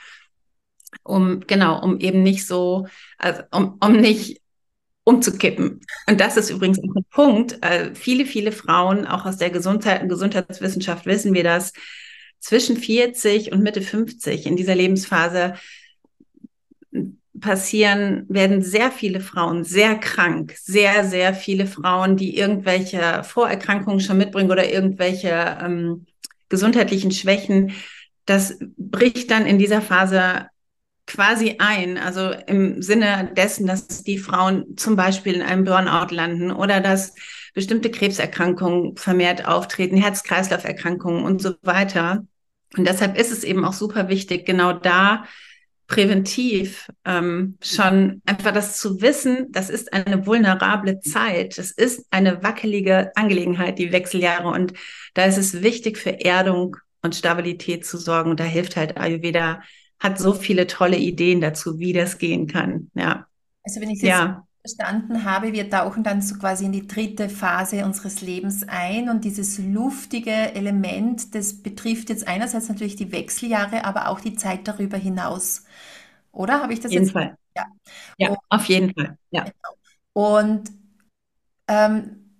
um, 1.02 1.40
genau, 1.46 1.82
um 1.82 1.98
eben 2.00 2.22
nicht 2.22 2.46
so, 2.46 2.86
also 3.18 3.42
um, 3.50 3.78
um 3.80 3.96
nicht 3.96 4.40
umzukippen. 5.04 5.80
Und 6.06 6.20
das 6.20 6.36
ist 6.36 6.50
übrigens 6.50 6.78
ein 6.78 6.92
Punkt. 7.10 7.62
Äh, 7.62 7.94
viele, 7.94 8.26
viele 8.26 8.52
Frauen, 8.52 9.06
auch 9.06 9.24
aus 9.24 9.38
der 9.38 9.50
Gesundheit, 9.50 10.06
Gesundheitswissenschaft 10.08 11.06
wissen 11.06 11.32
wir 11.32 11.44
das, 11.44 11.72
zwischen 12.40 12.76
40 12.76 13.52
und 13.52 13.62
Mitte 13.62 13.80
50 13.80 14.46
in 14.46 14.56
dieser 14.56 14.74
Lebensphase 14.74 15.54
passieren, 17.40 18.26
werden 18.28 18.62
sehr 18.62 18.90
viele 18.90 19.20
Frauen 19.20 19.64
sehr 19.64 19.94
krank, 19.96 20.54
sehr, 20.56 21.04
sehr 21.04 21.34
viele 21.34 21.66
Frauen, 21.66 22.16
die 22.16 22.36
irgendwelche 22.36 23.22
Vorerkrankungen 23.24 24.00
schon 24.00 24.18
mitbringen 24.18 24.50
oder 24.50 24.70
irgendwelche 24.70 25.58
ähm, 25.62 26.06
gesundheitlichen 26.48 27.12
Schwächen. 27.12 27.72
Das 28.26 28.58
bricht 28.76 29.30
dann 29.30 29.46
in 29.46 29.58
dieser 29.58 29.80
Phase 29.80 30.48
quasi 31.08 31.56
ein, 31.58 31.96
also 31.96 32.30
im 32.46 32.82
Sinne 32.82 33.32
dessen, 33.34 33.66
dass 33.66 34.04
die 34.04 34.18
Frauen 34.18 34.76
zum 34.76 34.94
Beispiel 34.94 35.34
in 35.34 35.42
einem 35.42 35.64
Burnout 35.64 36.14
landen 36.14 36.52
oder 36.52 36.80
dass 36.80 37.14
bestimmte 37.54 37.90
Krebserkrankungen 37.90 38.96
vermehrt 38.96 39.46
auftreten, 39.46 39.96
Herz-Kreislauf-Erkrankungen 39.96 41.24
und 41.24 41.40
so 41.40 41.54
weiter. 41.62 42.26
Und 42.76 42.86
deshalb 42.86 43.18
ist 43.18 43.32
es 43.32 43.42
eben 43.42 43.64
auch 43.64 43.72
super 43.72 44.08
wichtig, 44.08 44.44
genau 44.44 44.74
da 44.74 45.24
präventiv 45.86 46.86
ähm, 47.06 47.56
schon 47.62 48.20
einfach 48.26 48.52
das 48.52 48.76
zu 48.76 49.00
wissen, 49.00 49.50
das 49.50 49.70
ist 49.70 49.94
eine 49.94 50.26
vulnerable 50.26 51.00
Zeit, 51.00 51.56
das 51.56 51.70
ist 51.70 52.06
eine 52.10 52.42
wackelige 52.42 53.12
Angelegenheit, 53.16 53.78
die 53.78 53.90
Wechseljahre. 53.92 54.48
Und 54.48 54.74
da 55.14 55.24
ist 55.24 55.38
es 55.38 55.62
wichtig, 55.62 55.96
für 55.96 56.22
Erdung 56.22 56.76
und 57.00 57.16
Stabilität 57.16 57.86
zu 57.86 57.96
sorgen. 57.96 58.30
Und 58.30 58.40
da 58.40 58.44
hilft 58.44 58.76
halt 58.76 58.98
Ayurveda, 58.98 59.62
hat 60.00 60.18
so 60.18 60.32
viele 60.32 60.66
tolle 60.66 60.96
Ideen 60.96 61.40
dazu, 61.40 61.78
wie 61.78 61.92
das 61.92 62.18
gehen 62.18 62.46
kann. 62.46 62.90
Ja. 62.94 63.26
Also 63.64 63.80
wenn 63.80 63.90
ich 63.90 64.02
jetzt 64.02 64.08
ja 64.08 64.48
verstanden 64.68 65.24
habe, 65.24 65.52
wir 65.52 65.70
tauchen 65.70 66.02
dann 66.02 66.20
so 66.20 66.36
quasi 66.36 66.66
in 66.66 66.72
die 66.72 66.86
dritte 66.86 67.28
Phase 67.28 67.84
unseres 67.84 68.20
Lebens 68.20 68.68
ein 68.68 69.08
und 69.08 69.24
dieses 69.24 69.58
luftige 69.58 70.30
Element, 70.30 71.34
das 71.34 71.62
betrifft 71.62 72.10
jetzt 72.10 72.28
einerseits 72.28 72.68
natürlich 72.68 72.96
die 72.96 73.12
Wechseljahre, 73.12 73.84
aber 73.84 74.08
auch 74.08 74.20
die 74.20 74.36
Zeit 74.36 74.68
darüber 74.68 74.96
hinaus. 74.96 75.64
Oder 76.32 76.62
habe 76.62 76.72
ich 76.72 76.80
das 76.80 76.86
auf 76.86 76.92
jeden 76.92 77.04
jetzt? 77.04 77.12
Fall. 77.12 77.36
Ja, 77.56 77.66
ja 78.18 78.28
und, 78.30 78.38
auf 78.50 78.64
jeden 78.66 78.92
Fall. 78.92 79.16
Ja. 79.30 79.44
Genau. 79.44 80.34
Und 80.40 80.70
ähm, 81.68 82.34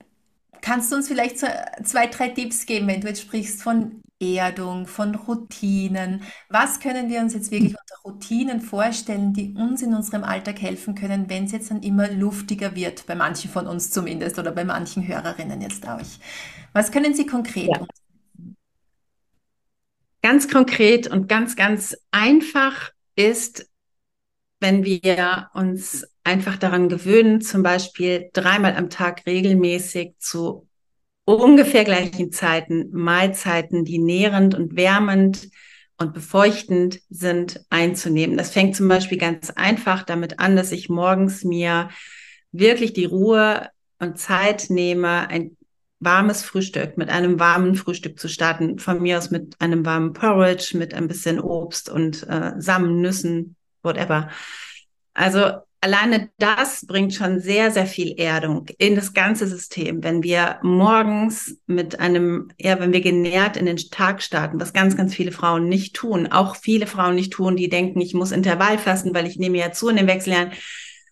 kannst 0.61 0.93
du 0.93 0.97
uns 0.97 1.09
vielleicht 1.09 1.39
so 1.39 1.47
zwei, 1.85 2.09
drei 2.09 2.29
Tipps 2.29 2.67
geben, 2.67 2.89
wenn 2.89 3.01
du 3.01 3.09
jetzt 3.09 3.23
sprichst 3.23 3.63
von 3.63 4.01
Erdung, 4.21 4.87
von 4.87 5.15
Routinen. 5.15 6.23
Was 6.49 6.81
können 6.81 7.09
wir 7.09 7.21
uns 7.21 7.35
jetzt 7.35 7.51
wirklich 7.51 7.77
unter 7.79 7.97
Routinen 8.05 8.61
vorstellen, 8.61 9.33
die 9.33 9.55
uns 9.55 9.83
in 9.83 9.95
unserem 9.95 10.25
Alltag 10.25 10.61
helfen 10.61 10.95
können, 10.95 11.31
wenn 11.31 11.45
es 11.45 11.53
jetzt 11.53 11.71
dann 11.71 11.83
immer 11.83 12.11
luftiger 12.11 12.75
wird, 12.75 13.07
bei 13.07 13.15
manchen 13.15 13.51
von 13.51 13.67
uns 13.67 13.91
zumindest 13.91 14.39
oder 14.39 14.51
bei 14.51 14.65
manchen 14.65 15.07
Hörerinnen 15.07 15.61
jetzt 15.61 15.87
auch? 15.87 16.01
Was 16.73 16.91
können 16.91 17.15
Sie 17.15 17.27
konkret 17.27 17.69
ja. 17.69 17.87
Ganz 20.23 20.49
konkret 20.49 21.07
und 21.07 21.29
ganz, 21.29 21.55
ganz 21.55 21.97
einfach 22.11 22.91
ist, 23.15 23.69
wenn 24.61 24.85
wir 24.85 25.51
uns 25.55 26.07
einfach 26.25 26.57
daran 26.57 26.89
gewöhnen, 26.89 27.41
zum 27.41 27.63
Beispiel 27.63 28.29
dreimal 28.33 28.77
am 28.77 28.91
Tag 28.91 29.25
regelmäßig 29.27 30.15
zu 30.19 30.68
ungefähr 31.37 31.85
gleichen 31.85 32.33
Zeiten 32.33 32.89
Mahlzeiten, 32.91 33.85
die 33.85 33.99
nährend 33.99 34.55
und 34.55 34.77
wärmend 34.77 35.51
und 35.99 36.15
befeuchtend 36.15 37.01
sind, 37.11 37.61
einzunehmen. 37.71 38.37
Das 38.37 38.51
fängt 38.51 38.77
zum 38.77 38.89
Beispiel 38.89 39.19
ganz 39.19 39.51
einfach 39.51 40.05
damit 40.05 40.39
an, 40.39 40.57
dass 40.57 40.73
ich 40.73 40.89
morgens 40.89 41.45
mir 41.45 41.91
wirklich 42.53 42.93
die 42.93 43.05
Ruhe 43.05 43.69
und 43.99 44.19
Zeit 44.19 44.71
nehme, 44.71 45.29
ein 45.29 45.57
warmes 46.01 46.45
Frühstück, 46.45 46.97
mit 46.97 47.11
einem 47.11 47.39
warmen 47.41 47.75
Frühstück 47.75 48.19
zu 48.19 48.29
starten. 48.29 48.79
Von 48.79 49.03
mir 49.03 49.19
aus 49.19 49.31
mit 49.31 49.61
einem 49.61 49.85
warmen 49.85 50.13
Porridge, 50.13 50.79
mit 50.79 50.95
ein 50.95 51.09
bisschen 51.09 51.41
Obst 51.41 51.91
und 51.91 52.27
äh, 52.29 52.53
Samen, 52.59 53.01
Nüssen, 53.01 53.57
whatever. 53.83 54.31
Also 55.13 55.59
alleine 55.81 56.31
das 56.39 56.85
bringt 56.87 57.15
schon 57.15 57.41
sehr, 57.41 57.71
sehr 57.71 57.87
viel 57.87 58.19
Erdung 58.19 58.67
in 58.79 58.97
das 58.97 59.15
ganze 59.15 59.47
System. 59.47 60.03
Wenn 60.03 60.23
wir 60.23 60.59
morgens 60.63 61.57
mit 61.67 62.01
einem, 62.01 62.51
ja, 62.59 62.81
wenn 62.81 62.93
wir 62.93 63.01
genährt 63.01 63.57
in 63.57 63.67
den 63.67 63.77
Tag 63.77 64.23
starten, 64.23 64.61
was 64.61 64.73
ganz, 64.73 64.97
ganz 64.97 65.15
viele 65.15 65.33
Frauen 65.33 65.69
nicht 65.69 65.95
tun, 65.95 66.27
auch 66.33 66.57
viele 66.57 66.87
Frauen 66.87 67.15
nicht 67.15 67.33
tun, 67.33 67.57
die 67.57 67.69
denken, 67.69 68.01
ich 68.01 68.15
muss 68.15 68.33
Intervall 68.33 68.79
fassen, 68.79 69.15
weil 69.15 69.27
ich 69.27 69.39
nehme 69.39 69.59
ja 69.59 69.73
zu 69.73 69.89
in 69.89 69.97
den 69.97 70.09
Wechseljahren. 70.09 70.53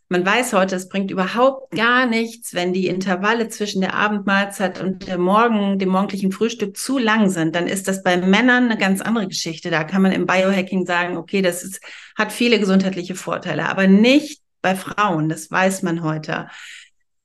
Man 0.09 0.25
weiß 0.25 0.53
heute, 0.53 0.77
es 0.77 0.89
bringt 0.89 1.11
überhaupt 1.11 1.73
gar 1.73 2.07
nichts, 2.07 2.55
wenn 2.55 2.73
die 2.73 2.87
Intervalle 2.87 3.49
zwischen 3.49 3.81
der 3.81 3.95
Abendmahlzeit 3.95 4.81
und 4.81 5.09
der 5.09 5.19
Morgen, 5.19 5.81
dem 5.81 5.89
morgendlichen 5.89 6.31
Frühstück 6.31 6.77
zu 6.77 6.99
lang 6.99 7.29
sind. 7.29 7.57
Dann 7.57 7.67
ist 7.67 7.89
das 7.89 8.05
bei 8.05 8.17
Männern 8.17 8.67
eine 8.67 8.79
ganz 8.79 9.01
andere 9.01 9.27
Geschichte. 9.27 9.69
Da 9.69 9.83
kann 9.83 10.03
man 10.03 10.13
im 10.13 10.27
Biohacking 10.27 10.87
sagen, 10.87 11.17
okay, 11.17 11.43
das 11.43 11.65
ist, 11.65 11.81
hat 12.17 12.33
viele 12.33 12.61
gesundheitliche 12.61 13.17
Vorteile, 13.17 13.69
aber 13.69 13.89
nicht 13.89 14.46
bei 14.67 14.75
Frauen, 14.75 15.29
das 15.29 15.49
weiß 15.49 15.83
man 15.85 16.03
heute. 16.03 16.49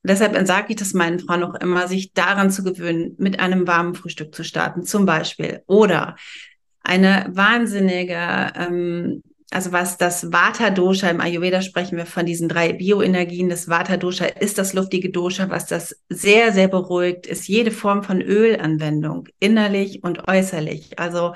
Deshalb 0.04 0.46
sage 0.46 0.66
ich 0.68 0.76
das 0.76 0.94
meinen 0.94 1.18
Frauen 1.18 1.42
auch 1.42 1.56
immer, 1.56 1.88
sich 1.88 2.12
daran 2.12 2.52
zu 2.52 2.62
gewöhnen, 2.62 3.16
mit 3.18 3.40
einem 3.40 3.66
warmen 3.66 3.96
Frühstück 3.96 4.32
zu 4.32 4.44
starten, 4.44 4.84
zum 4.84 5.06
Beispiel. 5.06 5.62
Oder 5.66 6.14
eine 6.84 7.26
wahnsinnige, 7.30 8.52
ähm, 8.54 9.24
also 9.50 9.72
was 9.72 9.98
das 9.98 10.30
Vata-Dosha, 10.32 11.10
im 11.10 11.20
Ayurveda 11.20 11.62
sprechen 11.62 11.98
wir 11.98 12.06
von 12.06 12.26
diesen 12.26 12.48
drei 12.48 12.74
Bioenergien. 12.74 13.48
Das 13.48 13.68
Vata-Dosha 13.68 14.26
ist 14.26 14.58
das 14.58 14.72
luftige 14.72 15.10
Dosha, 15.10 15.50
was 15.50 15.66
das 15.66 15.96
sehr, 16.08 16.52
sehr 16.52 16.68
beruhigt, 16.68 17.26
ist 17.26 17.48
jede 17.48 17.72
Form 17.72 18.04
von 18.04 18.22
Ölanwendung, 18.22 19.26
innerlich 19.40 20.04
und 20.04 20.28
äußerlich. 20.28 21.00
Also 21.00 21.34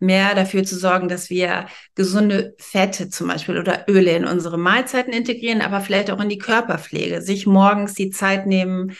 mehr 0.00 0.34
dafür 0.34 0.64
zu 0.64 0.76
sorgen, 0.76 1.08
dass 1.08 1.30
wir 1.30 1.66
gesunde 1.94 2.54
Fette 2.58 3.08
zum 3.08 3.28
Beispiel 3.28 3.58
oder 3.58 3.86
Öle 3.88 4.12
in 4.12 4.24
unsere 4.24 4.58
Mahlzeiten 4.58 5.12
integrieren, 5.12 5.60
aber 5.60 5.80
vielleicht 5.80 6.10
auch 6.10 6.20
in 6.20 6.28
die 6.28 6.38
Körperpflege, 6.38 7.22
sich 7.22 7.46
morgens 7.46 7.94
die 7.94 8.10
Zeit 8.10 8.46
nehmen. 8.46 8.96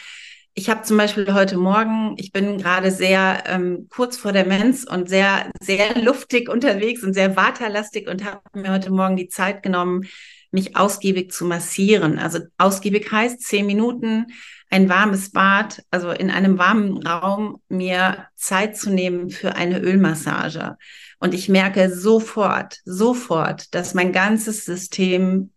Ich 0.53 0.69
habe 0.69 0.83
zum 0.83 0.97
Beispiel 0.97 1.33
heute 1.33 1.57
Morgen, 1.57 2.15
ich 2.17 2.31
bin 2.31 2.57
gerade 2.57 2.89
sehr 2.89 3.43
ähm, 3.45 3.87
kurz 3.89 4.15
vor 4.15 4.31
der 4.31 4.45
Mens 4.45 4.87
und 4.87 5.09
sehr, 5.09 5.51
sehr 5.59 6.01
luftig 6.01 6.47
unterwegs 6.47 7.03
und 7.03 7.13
sehr 7.13 7.35
waterlastig 7.35 8.07
und 8.07 8.23
habe 8.23 8.41
mir 8.53 8.71
heute 8.71 8.91
Morgen 8.91 9.17
die 9.17 9.27
Zeit 9.27 9.63
genommen, 9.63 10.07
mich 10.51 10.77
ausgiebig 10.77 11.31
zu 11.31 11.45
massieren. 11.45 12.17
Also 12.17 12.39
ausgiebig 12.57 13.11
heißt 13.11 13.41
zehn 13.41 13.65
Minuten, 13.65 14.27
ein 14.75 14.89
warmes 14.89 15.31
Bad, 15.31 15.83
also 15.89 16.11
in 16.11 16.29
einem 16.29 16.57
warmen 16.57 16.97
Raum 17.07 17.61
mir 17.69 18.27
Zeit 18.35 18.75
zu 18.75 18.89
nehmen 18.89 19.29
für 19.29 19.55
eine 19.55 19.79
Ölmassage. 19.79 20.75
Und 21.17 21.33
ich 21.33 21.47
merke 21.47 21.89
sofort, 21.95 22.79
sofort, 22.83 23.73
dass 23.73 23.93
mein 23.93 24.11
ganzes 24.11 24.65
System 24.65 25.51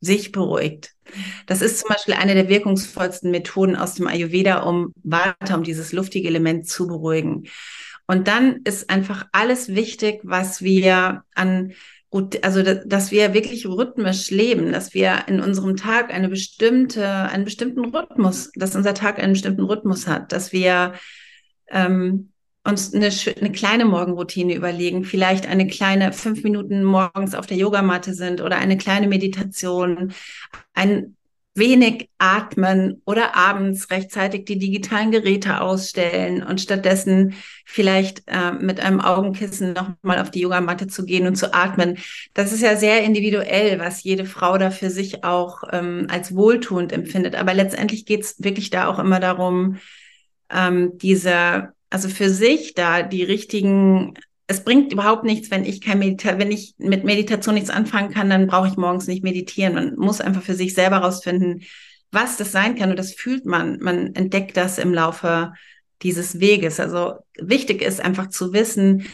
sich 0.00 0.32
beruhigt. 0.32 0.94
Das 1.46 1.62
ist 1.62 1.78
zum 1.78 1.90
Beispiel 1.90 2.14
eine 2.14 2.34
der 2.34 2.48
wirkungsvollsten 2.48 3.30
Methoden 3.30 3.76
aus 3.76 3.94
dem 3.94 4.08
Ayurveda, 4.08 4.62
um 4.62 4.92
Vata, 5.04 5.54
um 5.54 5.62
dieses 5.62 5.92
luftige 5.92 6.26
Element 6.26 6.68
zu 6.68 6.88
beruhigen. 6.88 7.48
Und 8.08 8.26
dann 8.26 8.62
ist 8.64 8.90
einfach 8.90 9.26
alles 9.30 9.68
wichtig, 9.68 10.22
was 10.24 10.60
wir 10.60 11.22
an 11.36 11.72
also 12.10 12.62
dass 12.62 13.10
wir 13.10 13.34
wirklich 13.34 13.66
rhythmisch 13.66 14.30
leben, 14.30 14.72
dass 14.72 14.94
wir 14.94 15.24
in 15.26 15.40
unserem 15.40 15.76
Tag 15.76 16.12
eine 16.12 16.28
bestimmte, 16.28 17.06
einen 17.06 17.44
bestimmten 17.44 17.84
Rhythmus, 17.84 18.50
dass 18.54 18.74
unser 18.74 18.94
Tag 18.94 19.18
einen 19.18 19.34
bestimmten 19.34 19.64
Rhythmus 19.64 20.06
hat, 20.06 20.32
dass 20.32 20.52
wir 20.52 20.94
ähm, 21.70 22.32
uns 22.64 22.94
eine, 22.94 23.10
eine 23.40 23.52
kleine 23.52 23.84
Morgenroutine 23.84 24.54
überlegen, 24.54 25.04
vielleicht 25.04 25.46
eine 25.46 25.66
kleine 25.66 26.12
fünf 26.12 26.42
Minuten 26.44 26.82
morgens 26.82 27.34
auf 27.34 27.46
der 27.46 27.58
Yogamatte 27.58 28.14
sind 28.14 28.40
oder 28.40 28.56
eine 28.56 28.78
kleine 28.78 29.06
Meditation, 29.06 30.12
ein 30.72 31.17
wenig 31.58 32.08
atmen 32.18 33.02
oder 33.04 33.36
abends 33.36 33.90
rechtzeitig 33.90 34.44
die 34.44 34.58
digitalen 34.58 35.10
Geräte 35.10 35.60
ausstellen 35.60 36.42
und 36.42 36.60
stattdessen 36.60 37.34
vielleicht 37.64 38.22
äh, 38.26 38.52
mit 38.52 38.80
einem 38.80 39.00
Augenkissen 39.00 39.72
nochmal 39.72 40.20
auf 40.20 40.30
die 40.30 40.40
Yogamatte 40.40 40.86
zu 40.86 41.04
gehen 41.04 41.26
und 41.26 41.36
zu 41.36 41.52
atmen. 41.52 41.98
Das 42.34 42.52
ist 42.52 42.62
ja 42.62 42.76
sehr 42.76 43.02
individuell, 43.02 43.78
was 43.78 44.02
jede 44.02 44.24
Frau 44.24 44.56
da 44.58 44.70
für 44.70 44.90
sich 44.90 45.24
auch 45.24 45.62
ähm, 45.72 46.06
als 46.10 46.34
wohltuend 46.34 46.92
empfindet. 46.92 47.34
Aber 47.34 47.54
letztendlich 47.54 48.06
geht 48.06 48.22
es 48.22 48.42
wirklich 48.42 48.70
da 48.70 48.88
auch 48.88 48.98
immer 48.98 49.20
darum, 49.20 49.78
ähm, 50.50 50.96
diese, 50.98 51.72
also 51.90 52.08
für 52.08 52.30
sich 52.30 52.74
da 52.74 53.02
die 53.02 53.22
richtigen 53.22 54.14
es 54.50 54.64
bringt 54.64 54.92
überhaupt 54.92 55.24
nichts, 55.24 55.50
wenn 55.50 55.64
ich 55.64 55.82
kein 55.82 55.98
Medita 55.98 56.38
wenn 56.38 56.50
ich 56.50 56.74
mit 56.78 57.04
Meditation 57.04 57.54
nichts 57.54 57.70
anfangen 57.70 58.12
kann, 58.12 58.30
dann 58.30 58.46
brauche 58.46 58.66
ich 58.66 58.76
morgens 58.76 59.06
nicht 59.06 59.22
meditieren. 59.22 59.74
Man 59.74 59.96
muss 59.96 60.22
einfach 60.22 60.42
für 60.42 60.54
sich 60.54 60.74
selber 60.74 60.98
rausfinden, 60.98 61.64
was 62.10 62.38
das 62.38 62.50
sein 62.50 62.74
kann. 62.74 62.88
Und 62.88 62.98
das 62.98 63.12
fühlt 63.12 63.44
man. 63.44 63.78
Man 63.80 64.14
entdeckt 64.14 64.56
das 64.56 64.78
im 64.78 64.94
Laufe 64.94 65.52
dieses 66.00 66.40
Weges. 66.40 66.80
Also 66.80 67.16
wichtig 67.38 67.82
ist 67.82 68.00
einfach 68.00 68.30
zu 68.30 68.54
wissen, 68.54 69.06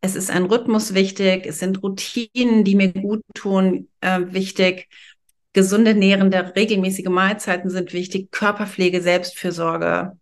es 0.00 0.16
ist 0.16 0.32
ein 0.32 0.46
Rhythmus 0.46 0.94
wichtig, 0.94 1.46
es 1.46 1.60
sind 1.60 1.80
Routinen, 1.84 2.64
die 2.64 2.74
mir 2.74 2.92
gut 2.92 3.22
tun, 3.34 3.88
äh, 4.00 4.20
wichtig. 4.30 4.88
Gesunde, 5.52 5.94
nährende, 5.94 6.56
regelmäßige 6.56 7.08
Mahlzeiten 7.08 7.70
sind 7.70 7.92
wichtig. 7.92 8.32
Körperpflege, 8.32 9.00
Selbstfürsorge 9.00 10.18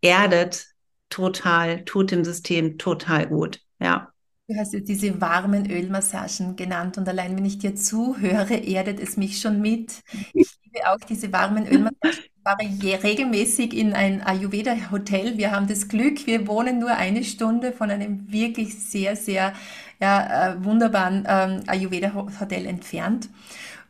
erdet 0.00 0.66
total, 1.10 1.84
tut 1.84 2.10
dem 2.10 2.24
System 2.24 2.76
total 2.76 3.28
gut. 3.28 3.60
Ja. 3.80 4.12
Du 4.48 4.56
hast 4.56 4.72
jetzt 4.72 4.88
diese 4.88 5.20
warmen 5.20 5.70
Ölmassagen 5.70 6.56
genannt 6.56 6.96
und 6.96 7.06
allein 7.06 7.36
wenn 7.36 7.44
ich 7.44 7.58
dir 7.58 7.74
zuhöre, 7.76 8.54
erdet 8.54 8.98
es 8.98 9.18
mich 9.18 9.40
schon 9.40 9.60
mit. 9.60 10.02
Ich 10.32 10.58
liebe 10.64 10.88
auch 10.90 10.98
diese 11.06 11.30
warmen 11.32 11.66
Ölmassagen. 11.66 11.92
Ich 12.10 12.42
fahre 12.42 13.02
regelmäßig 13.02 13.74
in 13.76 13.92
ein 13.92 14.22
Ayurveda-Hotel. 14.22 15.36
Wir 15.36 15.50
haben 15.50 15.66
das 15.66 15.88
Glück, 15.88 16.26
wir 16.26 16.46
wohnen 16.46 16.78
nur 16.78 16.92
eine 16.92 17.24
Stunde 17.24 17.72
von 17.72 17.90
einem 17.90 18.32
wirklich 18.32 18.78
sehr, 18.78 19.16
sehr 19.16 19.52
ja, 20.00 20.52
äh, 20.52 20.64
wunderbaren 20.64 21.26
ähm, 21.28 21.62
Ayurveda-Hotel 21.66 22.64
entfernt. 22.64 23.28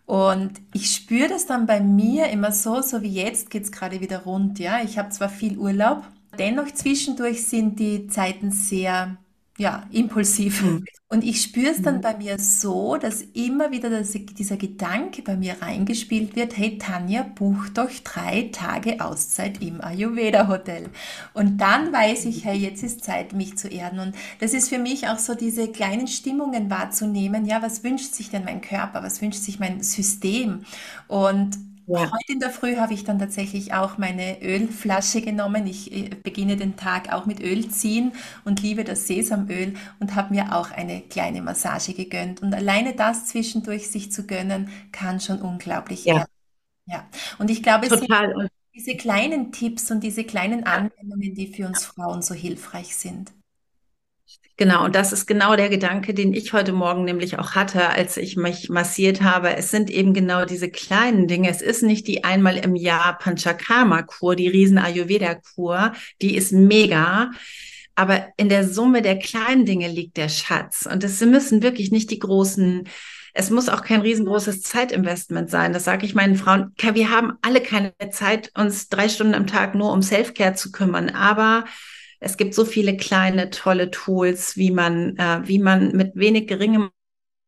Und 0.06 0.52
ich 0.72 0.90
spüre 0.92 1.28
das 1.28 1.46
dann 1.46 1.66
bei 1.66 1.80
mir 1.80 2.28
immer 2.30 2.50
so, 2.50 2.80
so 2.82 3.02
wie 3.02 3.12
jetzt 3.12 3.50
geht 3.50 3.64
es 3.64 3.72
gerade 3.72 4.00
wieder 4.00 4.20
rund. 4.24 4.58
Ja, 4.58 4.80
ich 4.82 4.98
habe 4.98 5.10
zwar 5.10 5.28
viel 5.28 5.58
Urlaub, 5.58 6.02
dennoch 6.38 6.72
zwischendurch 6.72 7.46
sind 7.46 7.78
die 7.78 8.08
Zeiten 8.08 8.50
sehr 8.50 9.18
ja, 9.58 9.82
impulsiv. 9.90 10.62
Mhm. 10.62 10.84
Und 11.08 11.24
ich 11.24 11.42
spüre 11.42 11.72
es 11.72 11.82
dann 11.82 11.96
mhm. 11.96 12.00
bei 12.00 12.16
mir 12.16 12.38
so, 12.38 12.96
dass 12.96 13.22
immer 13.22 13.72
wieder 13.72 13.90
das, 13.90 14.12
dieser 14.12 14.56
Gedanke 14.56 15.22
bei 15.22 15.36
mir 15.36 15.56
reingespielt 15.60 16.36
wird, 16.36 16.56
hey 16.56 16.78
Tanja, 16.78 17.22
buch 17.22 17.68
doch 17.74 17.90
drei 18.04 18.50
Tage 18.52 19.00
Auszeit 19.00 19.60
im 19.60 19.80
Ayurveda 19.80 20.46
Hotel. 20.46 20.88
Und 21.34 21.58
dann 21.58 21.92
weiß 21.92 22.26
ich, 22.26 22.44
hey, 22.44 22.56
jetzt 22.56 22.84
ist 22.84 23.02
Zeit, 23.02 23.32
mich 23.32 23.58
zu 23.58 23.68
erden. 23.68 23.98
Und 23.98 24.14
das 24.38 24.54
ist 24.54 24.68
für 24.68 24.78
mich 24.78 25.08
auch 25.08 25.18
so 25.18 25.34
diese 25.34 25.68
kleinen 25.68 26.06
Stimmungen 26.06 26.70
wahrzunehmen. 26.70 27.44
Ja, 27.44 27.60
was 27.60 27.82
wünscht 27.82 28.14
sich 28.14 28.30
denn 28.30 28.44
mein 28.44 28.60
Körper? 28.60 29.02
Was 29.02 29.20
wünscht 29.20 29.42
sich 29.42 29.58
mein 29.58 29.82
System? 29.82 30.64
Und 31.08 31.58
ja. 31.88 32.12
Heute 32.12 32.32
in 32.32 32.40
der 32.40 32.50
Früh 32.50 32.76
habe 32.76 32.94
ich 32.94 33.04
dann 33.04 33.18
tatsächlich 33.18 33.72
auch 33.72 33.98
meine 33.98 34.42
Ölflasche 34.42 35.22
genommen. 35.22 35.66
Ich 35.66 35.92
äh, 35.92 36.10
beginne 36.10 36.56
den 36.56 36.76
Tag 36.76 37.12
auch 37.12 37.26
mit 37.26 37.40
Öl 37.40 37.68
ziehen 37.70 38.12
und 38.44 38.62
liebe 38.62 38.84
das 38.84 39.06
Sesamöl 39.06 39.74
und 39.98 40.14
habe 40.14 40.34
mir 40.34 40.54
auch 40.54 40.70
eine 40.70 41.00
kleine 41.00 41.42
Massage 41.42 41.94
gegönnt. 41.94 42.42
Und 42.42 42.54
alleine 42.54 42.94
das 42.94 43.26
zwischendurch 43.26 43.90
sich 43.90 44.12
zu 44.12 44.26
gönnen, 44.26 44.68
kann 44.92 45.20
schon 45.20 45.40
unglaublich 45.40 46.04
ja. 46.04 46.16
werden. 46.16 46.28
Ja, 46.86 47.08
und 47.38 47.50
ich 47.50 47.62
glaube, 47.62 47.86
es 47.86 48.00
Total. 48.00 48.34
sind 48.34 48.50
diese 48.74 48.96
kleinen 48.96 49.52
Tipps 49.52 49.90
und 49.90 50.02
diese 50.02 50.24
kleinen 50.24 50.64
Anwendungen, 50.64 51.34
die 51.34 51.48
für 51.48 51.66
uns 51.66 51.84
Frauen 51.84 52.22
so 52.22 52.34
hilfreich 52.34 52.96
sind. 52.96 53.32
Genau, 54.58 54.84
und 54.84 54.96
das 54.96 55.12
ist 55.12 55.26
genau 55.26 55.54
der 55.54 55.68
Gedanke, 55.68 56.14
den 56.14 56.34
ich 56.34 56.52
heute 56.52 56.72
Morgen 56.72 57.04
nämlich 57.04 57.38
auch 57.38 57.52
hatte, 57.52 57.90
als 57.90 58.16
ich 58.16 58.36
mich 58.36 58.68
massiert 58.68 59.22
habe. 59.22 59.56
Es 59.56 59.70
sind 59.70 59.88
eben 59.88 60.12
genau 60.12 60.44
diese 60.46 60.68
kleinen 60.68 61.28
Dinge. 61.28 61.48
Es 61.48 61.62
ist 61.62 61.84
nicht 61.84 62.08
die 62.08 62.24
einmal 62.24 62.56
im 62.56 62.74
Jahr 62.74 63.16
Panchakarma-Kur, 63.18 64.34
die 64.34 64.48
riesen 64.48 64.78
Ayurveda-Kur, 64.78 65.92
die 66.20 66.34
ist 66.34 66.50
mega. 66.50 67.30
Aber 67.94 68.26
in 68.36 68.48
der 68.48 68.68
Summe 68.68 69.00
der 69.00 69.20
kleinen 69.20 69.64
Dinge 69.64 69.86
liegt 69.86 70.16
der 70.16 70.28
Schatz. 70.28 70.88
Und 70.90 71.04
es 71.04 71.20
müssen 71.20 71.62
wirklich 71.62 71.92
nicht 71.92 72.10
die 72.10 72.18
großen, 72.18 72.88
es 73.34 73.50
muss 73.50 73.68
auch 73.68 73.82
kein 73.82 74.00
riesengroßes 74.00 74.62
Zeitinvestment 74.62 75.50
sein. 75.50 75.72
Das 75.72 75.84
sage 75.84 76.04
ich 76.04 76.16
meinen 76.16 76.34
Frauen. 76.34 76.72
Wir 76.80 77.10
haben 77.12 77.34
alle 77.42 77.60
keine 77.60 77.92
Zeit, 78.10 78.50
uns 78.58 78.88
drei 78.88 79.08
Stunden 79.08 79.34
am 79.34 79.46
Tag 79.46 79.76
nur 79.76 79.92
um 79.92 80.02
Selfcare 80.02 80.54
zu 80.54 80.72
kümmern. 80.72 81.10
Aber 81.10 81.64
Es 82.20 82.36
gibt 82.36 82.54
so 82.54 82.64
viele 82.64 82.96
kleine, 82.96 83.50
tolle 83.50 83.90
Tools, 83.90 84.56
wie 84.56 84.70
man, 84.70 85.16
äh, 85.16 85.40
wie 85.44 85.58
man 85.58 85.92
mit 85.96 86.16
wenig 86.16 86.48
geringem 86.48 86.90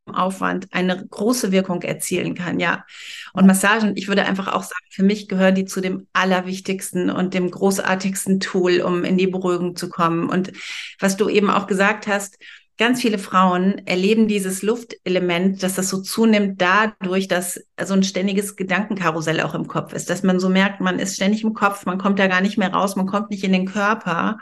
Aufwand 0.07 0.67
eine 0.73 1.07
große 1.07 1.53
Wirkung 1.53 1.83
erzielen 1.83 2.35
kann, 2.35 2.59
ja. 2.61 2.85
Und 3.33 3.47
Massagen, 3.47 3.97
ich 3.97 4.09
würde 4.09 4.25
einfach 4.25 4.49
auch 4.49 4.63
sagen, 4.63 4.87
für 4.91 5.03
mich 5.03 5.29
gehören 5.29 5.55
die 5.55 5.65
zu 5.65 5.81
dem 5.81 6.09
allerwichtigsten 6.13 7.11
und 7.11 7.35
dem 7.35 7.51
großartigsten 7.51 8.41
Tool, 8.41 8.81
um 8.81 9.05
in 9.05 9.17
die 9.17 9.29
Beruhigung 9.29 9.77
zu 9.77 9.89
kommen. 9.89 10.29
Und 10.29 10.53
was 10.99 11.17
du 11.17 11.29
eben 11.29 11.51
auch 11.51 11.67
gesagt 11.67 12.07
hast, 12.07 12.39
ganz 12.81 13.03
viele 13.03 13.19
Frauen 13.19 13.87
erleben 13.87 14.27
dieses 14.27 14.62
Luftelement, 14.62 15.62
dass 15.62 15.75
das 15.75 15.90
so 15.90 16.01
zunimmt 16.01 16.62
dadurch, 16.62 17.29
dass 17.29 17.62
so 17.85 17.93
ein 17.93 18.03
ständiges 18.03 18.57
Gedankenkarussell 18.57 19.43
auch 19.43 19.55
im 19.55 19.69
Kopf 19.69 19.93
ist, 19.93 20.09
dass 20.09 20.23
man 20.23 20.40
so 20.40 20.49
merkt, 20.49 20.81
man 20.81 20.99
ist 20.99 21.14
ständig 21.14 21.45
im 21.45 21.53
Kopf, 21.53 21.85
man 21.85 21.99
kommt 21.99 22.19
da 22.19 22.27
gar 22.27 22.40
nicht 22.40 22.57
mehr 22.57 22.73
raus, 22.73 22.97
man 22.97 23.07
kommt 23.07 23.29
nicht 23.29 23.45
in 23.45 23.53
den 23.53 23.66
Körper. 23.66 24.38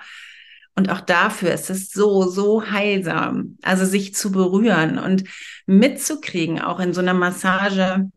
Und 0.77 0.89
auch 0.89 1.01
dafür 1.01 1.53
ist 1.53 1.69
es 1.69 1.91
so, 1.91 2.29
so 2.29 2.71
heilsam, 2.71 3.59
also 3.63 3.85
sich 3.85 4.15
zu 4.15 4.31
berühren 4.31 5.01
und 5.01 5.25
mitzukriegen, 5.67 6.61
auch 6.61 6.79
in 6.79 6.93
so 6.93 7.01
einer 7.01 7.15
Massage, 7.15 8.09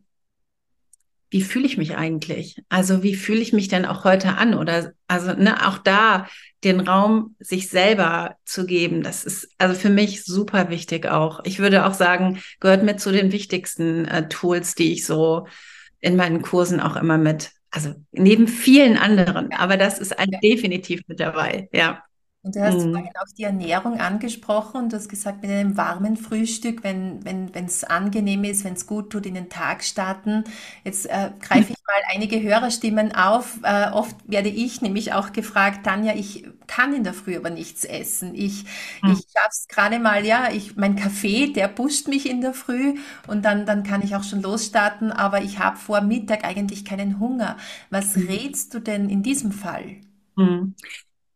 wie 1.32 1.40
fühle 1.40 1.64
ich 1.64 1.78
mich 1.78 1.96
eigentlich? 1.96 2.62
Also 2.68 3.02
wie 3.02 3.14
fühle 3.14 3.40
ich 3.40 3.54
mich 3.54 3.68
denn 3.68 3.86
auch 3.86 4.04
heute 4.04 4.36
an? 4.36 4.52
Oder 4.52 4.92
also 5.08 5.32
ne, 5.32 5.66
auch 5.66 5.78
da 5.78 6.28
den 6.62 6.80
Raum 6.80 7.36
sich 7.40 7.70
selber 7.70 8.36
zu 8.44 8.66
geben, 8.66 9.02
das 9.02 9.24
ist 9.24 9.48
also 9.56 9.74
für 9.74 9.88
mich 9.88 10.24
super 10.24 10.68
wichtig 10.68 11.06
auch. 11.06 11.40
Ich 11.44 11.58
würde 11.58 11.86
auch 11.86 11.94
sagen, 11.94 12.42
gehört 12.60 12.84
mit 12.84 13.00
zu 13.00 13.12
den 13.12 13.32
wichtigsten 13.32 14.04
äh, 14.04 14.28
Tools, 14.28 14.74
die 14.74 14.92
ich 14.92 15.06
so 15.06 15.46
in 16.00 16.16
meinen 16.16 16.42
Kursen 16.42 16.80
auch 16.80 16.96
immer 16.96 17.16
mit, 17.16 17.50
also 17.70 17.94
neben 18.12 18.46
vielen 18.46 18.98
anderen, 18.98 19.52
aber 19.54 19.78
das 19.78 19.98
ist 19.98 20.18
ein, 20.18 20.30
definitiv 20.42 21.00
mit 21.06 21.18
dabei, 21.18 21.70
ja. 21.72 22.02
Und 22.44 22.56
du 22.56 22.60
hast 22.60 22.84
mhm. 22.84 22.92
vorhin 22.92 23.12
auch 23.20 23.32
die 23.38 23.44
Ernährung 23.44 24.00
angesprochen 24.00 24.82
und 24.82 24.92
du 24.92 24.96
hast 24.96 25.08
gesagt, 25.08 25.42
mit 25.42 25.50
einem 25.52 25.76
warmen 25.76 26.16
Frühstück, 26.16 26.82
wenn 26.82 27.24
wenn 27.24 27.54
wenn, 27.54 27.66
es 27.66 27.84
angenehm 27.84 28.42
ist, 28.42 28.64
wenn 28.64 28.72
es 28.72 28.88
gut 28.88 29.10
tut, 29.10 29.26
in 29.26 29.34
den 29.34 29.48
Tag 29.48 29.84
starten. 29.84 30.42
Jetzt 30.82 31.06
äh, 31.06 31.30
greife 31.40 31.72
ich 31.72 31.78
mal 31.86 32.02
einige 32.12 32.42
Hörerstimmen 32.42 33.14
auf. 33.14 33.60
Äh, 33.62 33.90
oft 33.92 34.16
werde 34.26 34.48
ich 34.48 34.82
nämlich 34.82 35.12
auch 35.12 35.32
gefragt, 35.32 35.84
Tanja, 35.84 36.14
ich 36.16 36.44
kann 36.66 36.92
in 36.92 37.04
der 37.04 37.14
Früh 37.14 37.36
aber 37.36 37.50
nichts 37.50 37.84
essen. 37.84 38.34
Ich, 38.34 38.64
mhm. 39.02 39.12
ich 39.12 39.18
schaffe 39.32 39.50
es 39.52 39.68
gerade 39.68 40.00
mal, 40.00 40.26
ja, 40.26 40.50
ich, 40.50 40.74
mein 40.74 40.96
Kaffee, 40.96 41.52
der 41.52 41.68
pusht 41.68 42.08
mich 42.08 42.28
in 42.28 42.40
der 42.40 42.54
Früh 42.54 42.96
und 43.28 43.44
dann, 43.44 43.66
dann 43.66 43.84
kann 43.84 44.02
ich 44.02 44.16
auch 44.16 44.24
schon 44.24 44.42
losstarten, 44.42 45.12
aber 45.12 45.42
ich 45.42 45.60
habe 45.60 45.76
vor 45.76 46.00
Mittag 46.00 46.44
eigentlich 46.44 46.84
keinen 46.84 47.20
Hunger. 47.20 47.56
Was 47.90 48.16
mhm. 48.16 48.26
rätst 48.26 48.74
du 48.74 48.80
denn 48.80 49.08
in 49.10 49.22
diesem 49.22 49.52
Fall? 49.52 50.00
Mhm. 50.36 50.74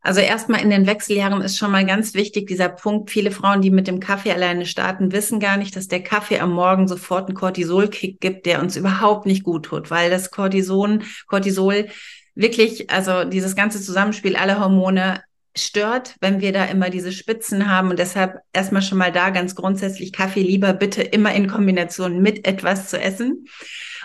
Also 0.06 0.20
erstmal 0.20 0.62
in 0.62 0.70
den 0.70 0.86
Wechseljahren 0.86 1.42
ist 1.42 1.58
schon 1.58 1.72
mal 1.72 1.84
ganz 1.84 2.14
wichtig 2.14 2.46
dieser 2.46 2.68
Punkt. 2.68 3.10
Viele 3.10 3.32
Frauen, 3.32 3.60
die 3.60 3.72
mit 3.72 3.88
dem 3.88 3.98
Kaffee 3.98 4.30
alleine 4.30 4.64
starten, 4.64 5.10
wissen 5.10 5.40
gar 5.40 5.56
nicht, 5.56 5.74
dass 5.74 5.88
der 5.88 6.00
Kaffee 6.00 6.38
am 6.38 6.52
Morgen 6.52 6.86
sofort 6.86 7.26
einen 7.26 7.36
Cortisolkick 7.36 8.20
gibt, 8.20 8.46
der 8.46 8.62
uns 8.62 8.76
überhaupt 8.76 9.26
nicht 9.26 9.42
gut 9.42 9.64
tut, 9.64 9.90
weil 9.90 10.08
das 10.08 10.30
Cortison, 10.30 11.02
Cortisol 11.26 11.88
wirklich, 12.36 12.88
also 12.88 13.24
dieses 13.24 13.56
ganze 13.56 13.82
Zusammenspiel 13.82 14.36
aller 14.36 14.60
Hormone 14.60 15.22
stört, 15.56 16.14
wenn 16.20 16.40
wir 16.40 16.52
da 16.52 16.66
immer 16.66 16.88
diese 16.88 17.10
Spitzen 17.10 17.68
haben. 17.68 17.90
Und 17.90 17.98
deshalb 17.98 18.38
erstmal 18.52 18.82
schon 18.82 18.98
mal 18.98 19.10
da 19.10 19.30
ganz 19.30 19.56
grundsätzlich 19.56 20.12
Kaffee 20.12 20.42
lieber 20.42 20.72
bitte 20.72 21.02
immer 21.02 21.34
in 21.34 21.48
Kombination 21.48 22.22
mit 22.22 22.46
etwas 22.46 22.90
zu 22.90 23.00
essen. 23.00 23.46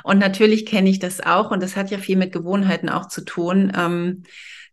Und 0.04 0.18
natürlich 0.18 0.66
kenne 0.66 0.90
ich 0.90 0.98
das 0.98 1.22
auch 1.22 1.52
und 1.52 1.62
das 1.62 1.76
hat 1.76 1.92
ja 1.92 2.00
viel 2.00 2.18
mit 2.18 2.32
Gewohnheiten 2.32 2.90
auch 2.90 3.08
zu 3.08 3.24
tun. 3.24 3.72
Ähm, 3.78 4.24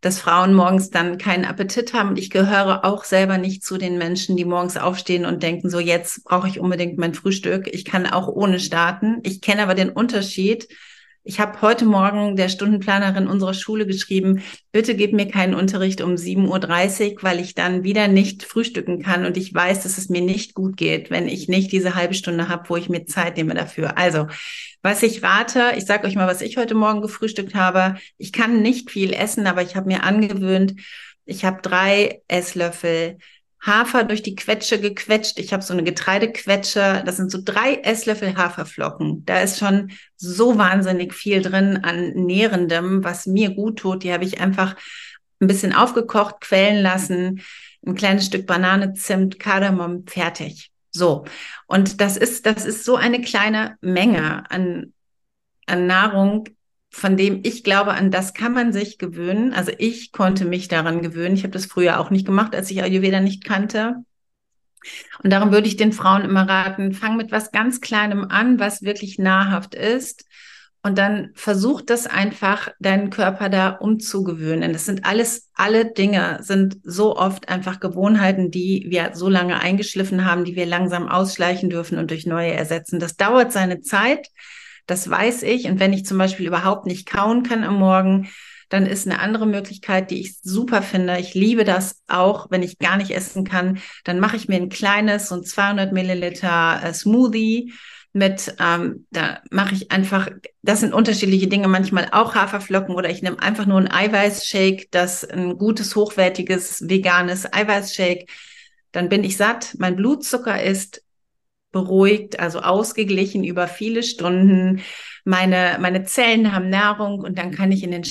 dass 0.01 0.19
Frauen 0.19 0.53
morgens 0.53 0.89
dann 0.89 1.17
keinen 1.17 1.45
Appetit 1.45 1.93
haben. 1.93 2.09
Und 2.09 2.19
ich 2.19 2.29
gehöre 2.29 2.85
auch 2.85 3.03
selber 3.03 3.37
nicht 3.37 3.63
zu 3.63 3.77
den 3.77 3.97
Menschen, 3.97 4.37
die 4.37 4.45
morgens 4.45 4.77
aufstehen 4.77 5.25
und 5.25 5.43
denken, 5.43 5.69
so 5.69 5.79
jetzt 5.79 6.23
brauche 6.23 6.47
ich 6.47 6.59
unbedingt 6.59 6.97
mein 6.97 7.13
Frühstück. 7.13 7.67
Ich 7.71 7.85
kann 7.85 8.05
auch 8.07 8.27
ohne 8.27 8.59
starten. 8.59 9.19
Ich 9.23 9.41
kenne 9.41 9.63
aber 9.63 9.75
den 9.75 9.89
Unterschied 9.89 10.67
ich 11.29 11.39
habe 11.39 11.61
heute 11.61 11.85
Morgen 11.85 12.35
der 12.35 12.49
Stundenplanerin 12.49 13.27
unserer 13.27 13.53
Schule 13.53 13.85
geschrieben, 13.85 14.41
bitte 14.71 14.95
gib 14.95 15.13
mir 15.13 15.27
keinen 15.27 15.53
Unterricht 15.53 16.01
um 16.01 16.15
7.30 16.15 17.15
Uhr, 17.17 17.23
weil 17.23 17.39
ich 17.39 17.53
dann 17.53 17.83
wieder 17.83 18.07
nicht 18.07 18.43
frühstücken 18.43 19.01
kann 19.03 19.25
und 19.25 19.35
ich 19.35 19.53
weiß, 19.53 19.83
dass 19.83 19.97
es 19.97 20.09
mir 20.09 20.21
nicht 20.21 20.55
gut 20.55 20.77
geht, 20.77 21.11
wenn 21.11 21.27
ich 21.27 21.47
nicht 21.47 21.71
diese 21.71 21.93
halbe 21.93 22.13
Stunde 22.15 22.47
habe, 22.47 22.69
wo 22.69 22.77
ich 22.77 22.89
mir 22.89 23.05
Zeit 23.05 23.37
nehme 23.37 23.53
dafür. 23.53 23.97
Also, 23.97 24.27
was 24.81 25.03
ich 25.03 25.23
rate, 25.23 25.73
ich 25.75 25.85
sage 25.85 26.07
euch 26.07 26.15
mal, 26.15 26.27
was 26.27 26.41
ich 26.41 26.57
heute 26.57 26.75
Morgen 26.75 27.01
gefrühstückt 27.01 27.55
habe. 27.55 27.95
Ich 28.17 28.31
kann 28.31 28.61
nicht 28.61 28.91
viel 28.91 29.13
essen, 29.13 29.47
aber 29.47 29.61
ich 29.61 29.75
habe 29.75 29.87
mir 29.87 30.03
angewöhnt, 30.03 30.75
ich 31.25 31.45
habe 31.45 31.61
drei 31.61 32.21
Esslöffel 32.27 33.17
Hafer 33.61 34.05
durch 34.05 34.23
die 34.23 34.35
Quetsche 34.35 34.79
gequetscht. 34.79 35.37
Ich 35.37 35.51
habe 35.51 35.63
so 35.63 35.73
eine 35.73 35.83
Getreidequetsche. 35.83 37.03
Das 37.05 37.17
sind 37.17 37.29
so 37.29 37.39
drei 37.43 37.75
Esslöffel 37.75 38.37
Haferflocken. 38.37 39.25
Da 39.25 39.41
ist 39.41 39.59
schon 39.59 39.91
so 40.15 40.57
wahnsinnig 40.57 41.13
viel 41.13 41.41
drin 41.41 41.77
an 41.83 42.11
Nährendem, 42.11 43.03
was 43.03 43.25
mir 43.25 43.49
gut 43.51 43.79
tut. 43.79 44.03
Die 44.03 44.13
habe 44.13 44.23
ich 44.23 44.39
einfach 44.39 44.75
ein 45.41 45.47
bisschen 45.47 45.73
aufgekocht, 45.73 46.41
quellen 46.41 46.81
lassen. 46.81 47.41
Ein 47.85 47.95
kleines 47.95 48.25
Stück 48.25 48.45
Banane, 48.45 48.93
Zimt, 48.93 49.39
Kardamom, 49.39 50.07
fertig. 50.07 50.68
So. 50.91 51.25
Und 51.67 52.01
das 52.01 52.17
ist, 52.17 52.45
das 52.45 52.65
ist 52.65 52.83
so 52.83 52.95
eine 52.95 53.21
kleine 53.21 53.77
Menge 53.81 54.49
an, 54.49 54.93
an 55.65 55.87
Nahrung, 55.87 56.45
von 56.91 57.17
dem 57.17 57.41
ich 57.43 57.63
glaube, 57.63 57.91
an 57.93 58.11
das 58.11 58.33
kann 58.33 58.53
man 58.53 58.73
sich 58.73 58.97
gewöhnen. 58.97 59.53
Also 59.53 59.71
ich 59.77 60.11
konnte 60.11 60.45
mich 60.45 60.67
daran 60.67 61.01
gewöhnen. 61.01 61.35
Ich 61.35 61.43
habe 61.43 61.51
das 61.51 61.67
früher 61.67 61.99
auch 61.99 62.09
nicht 62.09 62.25
gemacht, 62.25 62.55
als 62.55 62.71
ich 62.71 62.81
Ayurveda 62.81 63.19
nicht 63.19 63.43
kannte. 63.43 64.03
Und 65.23 65.31
darum 65.31 65.51
würde 65.51 65.67
ich 65.67 65.77
den 65.77 65.93
Frauen 65.93 66.23
immer 66.23 66.47
raten, 66.47 66.93
fang 66.93 67.17
mit 67.17 67.31
was 67.31 67.51
ganz 67.51 67.81
Kleinem 67.81 68.25
an, 68.29 68.59
was 68.59 68.81
wirklich 68.81 69.19
nahrhaft 69.19 69.75
ist. 69.75 70.25
Und 70.81 70.97
dann 70.97 71.31
versuch 71.35 71.81
das 71.81 72.07
einfach, 72.07 72.69
deinen 72.79 73.09
Körper 73.09 73.49
da 73.49 73.69
umzugewöhnen. 73.71 74.71
Das 74.71 74.85
sind 74.85 75.03
alles, 75.03 75.49
alle 75.53 75.91
Dinge 75.91 76.39
sind 76.41 76.77
so 76.83 77.17
oft 77.17 77.49
einfach 77.49 77.81
Gewohnheiten, 77.81 78.49
die 78.49 78.85
wir 78.87 79.11
so 79.13 79.27
lange 79.27 79.59
eingeschliffen 79.59 80.23
haben, 80.23 80.45
die 80.45 80.55
wir 80.55 80.65
langsam 80.65 81.09
ausschleichen 81.09 81.69
dürfen 81.69 81.97
und 81.97 82.11
durch 82.11 82.25
neue 82.25 82.53
ersetzen. 82.53 82.99
Das 82.99 83.17
dauert 83.17 83.51
seine 83.51 83.81
Zeit. 83.81 84.29
Das 84.87 85.09
weiß 85.09 85.43
ich. 85.43 85.65
Und 85.65 85.81
wenn 85.81 85.91
ich 85.91 86.05
zum 86.05 86.17
Beispiel 86.17 86.47
überhaupt 86.47 86.85
nicht 86.85 87.07
kauen 87.07 87.43
kann 87.43 87.65
am 87.65 87.75
Morgen, 87.75 88.29
dann 88.69 88.85
ist 88.85 89.05
eine 89.05 89.19
andere 89.19 89.47
Möglichkeit, 89.47 90.11
die 90.11 90.21
ich 90.21 90.39
super 90.41 90.81
finde. 90.81 91.19
Ich 91.19 91.33
liebe 91.33 91.65
das 91.65 92.01
auch, 92.07 92.49
wenn 92.51 92.63
ich 92.63 92.77
gar 92.77 92.97
nicht 92.97 93.11
essen 93.11 93.43
kann. 93.43 93.79
Dann 94.05 94.19
mache 94.19 94.37
ich 94.37 94.47
mir 94.47 94.55
ein 94.55 94.69
kleines, 94.69 95.27
so 95.27 95.35
ein 95.35 95.43
200 95.43 95.91
Milliliter 95.91 96.79
äh, 96.83 96.93
Smoothie 96.93 97.73
mit, 98.11 98.55
ähm, 98.59 99.05
da 99.11 99.41
mache 99.51 99.75
ich 99.75 99.91
einfach, 99.91 100.29
das 100.61 100.79
sind 100.79 100.93
unterschiedliche 100.93 101.47
Dinge, 101.47 101.67
manchmal 101.67 102.09
auch 102.11 102.35
Haferflocken 102.35 102.95
oder 102.95 103.09
ich 103.09 103.21
nehme 103.21 103.41
einfach 103.41 103.65
nur 103.65 103.77
ein 103.77 103.91
Eiweißshake, 103.91 104.87
das 104.91 105.23
ein 105.23 105.57
gutes, 105.57 105.95
hochwertiges, 105.95 106.89
veganes 106.89 107.51
Eiweißshake. 107.51 108.25
Dann 108.91 109.09
bin 109.09 109.23
ich 109.23 109.37
satt, 109.37 109.75
mein 109.77 109.95
Blutzucker 109.95 110.61
ist 110.61 111.03
beruhigt, 111.71 112.39
also 112.39 112.61
ausgeglichen 112.61 113.43
über 113.43 113.67
viele 113.67 114.01
Stunden. 114.01 114.81
Meine, 115.23 115.77
meine 115.79 116.03
Zellen 116.03 116.51
haben 116.51 116.69
Nahrung 116.69 117.19
und 117.19 117.37
dann 117.37 117.51
kann 117.51 117.71
ich 117.71 117.83
in 117.83 117.91
den 117.91 118.03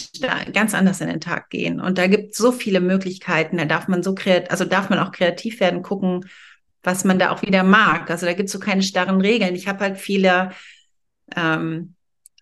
ganz 0.52 0.74
anders 0.74 1.00
in 1.00 1.08
den 1.08 1.20
Tag 1.20 1.50
gehen. 1.50 1.80
Und 1.80 1.98
da 1.98 2.06
gibt 2.06 2.32
es 2.32 2.38
so 2.38 2.52
viele 2.52 2.80
Möglichkeiten. 2.80 3.56
Da 3.56 3.64
darf 3.64 3.88
man 3.88 4.04
so 4.04 4.14
kreativ, 4.14 4.50
also 4.50 4.64
darf 4.64 4.90
man 4.90 5.00
auch 5.00 5.10
kreativ 5.10 5.58
werden, 5.58 5.82
gucken, 5.82 6.24
was 6.88 7.04
man 7.04 7.18
da 7.18 7.30
auch 7.30 7.42
wieder 7.42 7.64
mag. 7.64 8.10
Also 8.10 8.24
da 8.24 8.32
gibt 8.32 8.46
es 8.46 8.52
so 8.52 8.58
keine 8.58 8.82
starren 8.82 9.20
Regeln. 9.20 9.54
Ich 9.54 9.68
habe 9.68 9.80
halt 9.80 9.98
viele 9.98 10.52
ähm, 11.36 11.94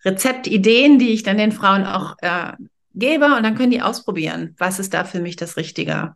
Rezeptideen, 0.05 0.99
die 0.99 1.09
ich 1.09 1.23
dann 1.23 1.37
den 1.37 1.51
Frauen 1.51 1.85
auch 1.85 2.15
äh, 2.21 2.53
gebe 2.97 3.25
und 3.25 3.43
dann 3.43 3.55
können 3.55 3.71
die 3.71 3.81
ausprobieren, 3.81 4.55
was 4.57 4.79
ist 4.79 4.93
da 4.93 5.03
für 5.03 5.19
mich 5.19 5.35
das 5.35 5.57
Richtige. 5.57 6.15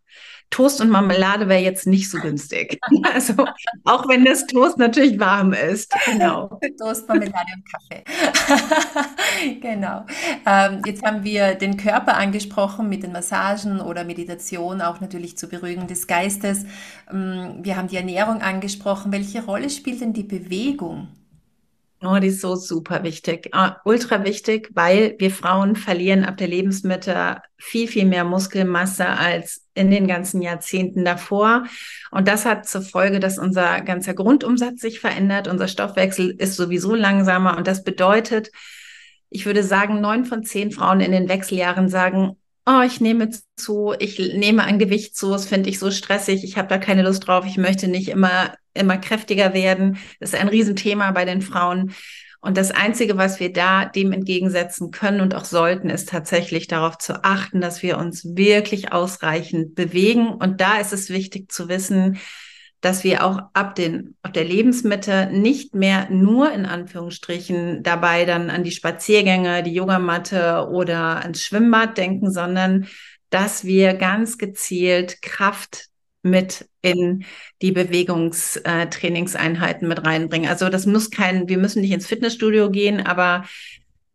Toast 0.52 0.82
und 0.82 0.90
Marmelade 0.90 1.48
wäre 1.48 1.62
jetzt 1.62 1.88
nicht 1.88 2.10
so 2.10 2.20
günstig. 2.20 2.80
Also 3.14 3.34
auch 3.86 4.08
wenn 4.08 4.26
das 4.26 4.46
Toast 4.48 4.78
natürlich 4.78 5.20
warm 5.20 5.54
ist. 5.54 5.94
Genau. 6.06 6.60
Toast, 6.80 7.08
Marmelade 7.08 7.48
und 7.56 7.64
Kaffee. 7.72 8.04
genau. 9.62 10.06
Ähm, 10.46 10.82
jetzt 10.86 11.04
haben 11.04 11.24
wir 11.24 11.56
den 11.56 11.78
Körper 11.78 12.16
angesprochen 12.16 12.90
mit 12.90 13.04
den 13.04 13.12
Massagen 13.12 13.82
oder 13.82 14.04
Meditation, 14.04 14.82
auch 14.82 15.02
natürlich 15.02 15.38
zur 15.38 15.50
Beruhigung 15.50 15.88
des 15.88 16.08
Geistes. 16.08 16.66
Ähm, 17.12 17.60
wir 17.62 17.78
haben 17.78 17.88
die 17.88 17.98
Ernährung 17.98 18.42
angesprochen. 18.42 19.12
Welche 19.12 19.44
Rolle 19.44 19.70
spielt 19.70 20.02
denn 20.02 20.14
die 20.14 20.24
Bewegung? 20.24 21.08
Oh, 22.04 22.18
die 22.18 22.30
ist 22.30 22.42
so 22.42 22.56
super 22.56 23.04
wichtig. 23.04 23.52
Uh, 23.56 23.72
ultra 23.86 24.24
wichtig, 24.26 24.72
weil 24.74 25.16
wir 25.20 25.30
Frauen 25.30 25.76
verlieren 25.76 26.26
ab 26.26 26.38
der 26.38 26.48
Lebensmitte 26.48 27.42
viel, 27.58 27.88
viel 27.88 28.06
mehr 28.06 28.24
Muskelmasse 28.24 29.08
als 29.08 29.68
in 29.76 29.92
den 29.92 30.08
ganzen 30.08 30.42
Jahrzehnten 30.42 31.06
davor. 31.06 31.66
Und 32.10 32.28
das 32.28 32.46
hat 32.46 32.68
zur 32.68 32.82
Folge, 32.82 33.20
dass 33.20 33.38
unser 33.38 33.82
ganzer 33.82 34.16
Grundumsatz 34.16 34.82
sich 34.82 35.00
verändert. 35.00 35.48
Unser 35.48 35.68
Stoffwechsel 35.68 36.32
ist 36.32 36.56
sowieso 36.56 36.96
langsamer. 36.96 37.56
Und 37.56 37.68
das 37.68 37.84
bedeutet, 37.84 38.50
ich 39.30 39.46
würde 39.46 39.62
sagen, 39.62 40.02
neun 40.02 40.26
von 40.26 40.44
zehn 40.44 40.72
Frauen 40.72 41.02
in 41.02 41.12
den 41.12 41.30
Wechseljahren 41.30 41.88
sagen, 41.88 42.36
oh, 42.66 42.82
ich 42.84 43.00
nehme 43.00 43.30
zu, 43.56 43.94
ich 44.00 44.18
nehme 44.18 44.64
an 44.64 44.80
Gewicht 44.80 45.16
zu, 45.16 45.30
das 45.32 45.46
finde 45.46 45.70
ich 45.70 45.78
so 45.80 45.92
stressig, 45.92 46.44
ich 46.44 46.58
habe 46.58 46.68
da 46.68 46.78
keine 46.78 47.04
Lust 47.04 47.28
drauf, 47.28 47.46
ich 47.46 47.58
möchte 47.58 47.88
nicht 47.88 48.10
immer, 48.10 48.54
immer 48.74 48.98
kräftiger 48.98 49.54
werden. 49.54 49.98
Das 50.20 50.34
ist 50.34 50.40
ein 50.40 50.48
Riesenthema 50.48 51.12
bei 51.12 51.26
den 51.26 51.42
Frauen. 51.42 51.94
Und 52.44 52.58
das 52.58 52.72
Einzige, 52.72 53.18
was 53.18 53.40
wir 53.40 53.54
da 53.54 53.86
dem 53.86 54.12
entgegensetzen 54.12 54.90
können 54.90 55.22
und 55.22 55.36
auch 55.36 55.46
sollten, 55.46 55.92
ist 55.92 56.10
tatsächlich 56.10 56.68
darauf 56.68 56.98
zu 56.98 57.24
achten, 57.24 57.62
dass 57.62 57.84
wir 57.84 58.00
uns 58.00 58.36
wirklich 58.36 58.92
ausreichend 58.92 59.76
bewegen. 59.76 60.30
Und 60.30 60.60
da 60.60 60.80
ist 60.80 60.92
es 60.92 61.12
wichtig 61.12 61.52
zu 61.52 61.70
wissen, 61.70 62.18
dass 62.82 63.04
wir 63.04 63.24
auch 63.24 63.40
ab 63.54 63.76
den, 63.76 64.16
ab 64.24 64.34
der 64.34 64.44
Lebensmitte 64.44 65.30
nicht 65.32 65.76
mehr 65.76 66.10
nur 66.10 66.52
in 66.52 66.66
Anführungsstrichen 66.66 67.84
dabei 67.84 68.26
dann 68.26 68.50
an 68.50 68.64
die 68.64 68.72
Spaziergänge, 68.72 69.62
die 69.62 69.74
Yogamatte 69.74 70.68
oder 70.72 71.22
ans 71.22 71.44
Schwimmbad 71.44 72.00
denken, 72.00 72.32
sondern 72.32 72.88
dass 73.30 73.66
wir 73.66 73.94
ganz 73.94 74.40
gezielt 74.40 75.22
Kraft 75.22 75.91
mit 76.24 76.68
in 76.82 77.26
die 77.62 77.72
Bewegungstrainingseinheiten 77.72 79.88
mit 79.88 80.06
reinbringen. 80.06 80.50
Also 80.50 80.70
das 80.70 80.86
muss 80.86 81.12
kein, 81.12 81.50
wir 81.50 81.58
müssen 81.58 81.82
nicht 81.82 81.92
ins 81.92 82.08
Fitnessstudio 82.08 82.70
gehen, 82.70 83.06
aber 83.06 83.46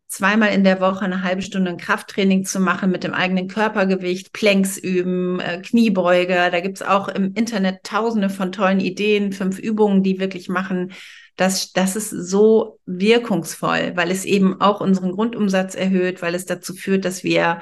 zweimal 0.09 0.53
in 0.53 0.65
der 0.65 0.81
Woche 0.81 1.05
eine 1.05 1.23
halbe 1.23 1.43
Stunde 1.43 1.71
ein 1.71 1.77
Krafttraining 1.77 2.45
zu 2.45 2.61
machen 2.61 2.91
mit 2.91 3.05
dem 3.05 3.13
eigenen 3.13 3.49
Körpergewicht, 3.49 4.33
Planks 4.33 4.79
üben, 4.79 5.41
äh, 5.41 5.61
Kniebeuge. 5.61 6.49
Da 6.51 6.61
gibt's 6.61 6.83
auch 6.83 7.09
im 7.09 7.35
Internet 7.35 7.83
tausende 7.83 8.31
von 8.31 8.53
tollen 8.53 8.81
Ideen, 8.81 9.33
fünf 9.33 9.59
Übungen, 9.59 10.03
die 10.03 10.21
wirklich 10.21 10.49
machen. 10.49 10.93
Das, 11.37 11.73
das 11.73 11.97
ist 11.97 12.11
so 12.11 12.79
wirkungsvoll, 12.87 13.93
weil 13.95 14.11
es 14.11 14.25
eben 14.25 14.61
auch 14.61 14.81
unseren 14.81 15.13
Grundumsatz 15.13 15.75
erhöht, 15.75 16.23
weil 16.23 16.35
es 16.35 16.47
dazu 16.47 16.75
führt, 16.75 17.05
dass 17.05 17.25
wir, 17.25 17.61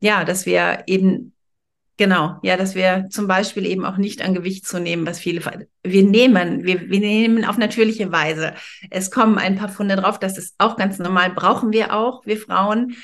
ja, 0.00 0.24
dass 0.24 0.46
wir 0.46 0.84
eben 0.86 1.33
Genau, 1.96 2.38
ja, 2.42 2.56
dass 2.56 2.74
wir 2.74 3.06
zum 3.10 3.28
Beispiel 3.28 3.66
eben 3.66 3.84
auch 3.84 3.98
nicht 3.98 4.20
an 4.20 4.34
Gewicht 4.34 4.66
zu 4.66 4.80
nehmen, 4.80 5.06
was 5.06 5.20
viele, 5.20 5.40
wir 5.84 6.02
nehmen, 6.02 6.64
wir, 6.64 6.90
wir 6.90 6.98
nehmen 6.98 7.44
auf 7.44 7.56
natürliche 7.56 8.10
Weise. 8.10 8.54
Es 8.90 9.12
kommen 9.12 9.38
ein 9.38 9.54
paar 9.54 9.68
Funde 9.68 9.94
drauf, 9.94 10.18
das 10.18 10.36
ist 10.36 10.56
auch 10.58 10.76
ganz 10.76 10.98
normal, 10.98 11.30
brauchen 11.30 11.72
wir 11.72 11.94
auch, 11.94 12.26
wir 12.26 12.36
Frauen. 12.36 12.96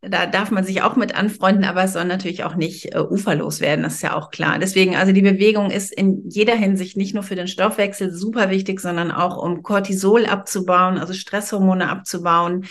Da 0.00 0.24
darf 0.24 0.50
man 0.50 0.64
sich 0.64 0.80
auch 0.80 0.96
mit 0.96 1.14
anfreunden, 1.14 1.64
aber 1.64 1.84
es 1.84 1.92
soll 1.92 2.06
natürlich 2.06 2.42
auch 2.44 2.54
nicht 2.54 2.94
äh, 2.94 3.00
uferlos 3.00 3.60
werden, 3.60 3.82
das 3.82 3.96
ist 3.96 4.02
ja 4.02 4.16
auch 4.16 4.30
klar. 4.30 4.58
Deswegen, 4.58 4.96
also 4.96 5.12
die 5.12 5.20
Bewegung 5.20 5.70
ist 5.70 5.92
in 5.92 6.26
jeder 6.30 6.54
Hinsicht 6.54 6.96
nicht 6.96 7.12
nur 7.12 7.22
für 7.22 7.36
den 7.36 7.48
Stoffwechsel 7.48 8.10
super 8.10 8.48
wichtig, 8.48 8.80
sondern 8.80 9.10
auch 9.10 9.36
um 9.36 9.62
Cortisol 9.62 10.24
abzubauen, 10.24 10.96
also 10.96 11.12
Stresshormone 11.12 11.90
abzubauen 11.90 12.64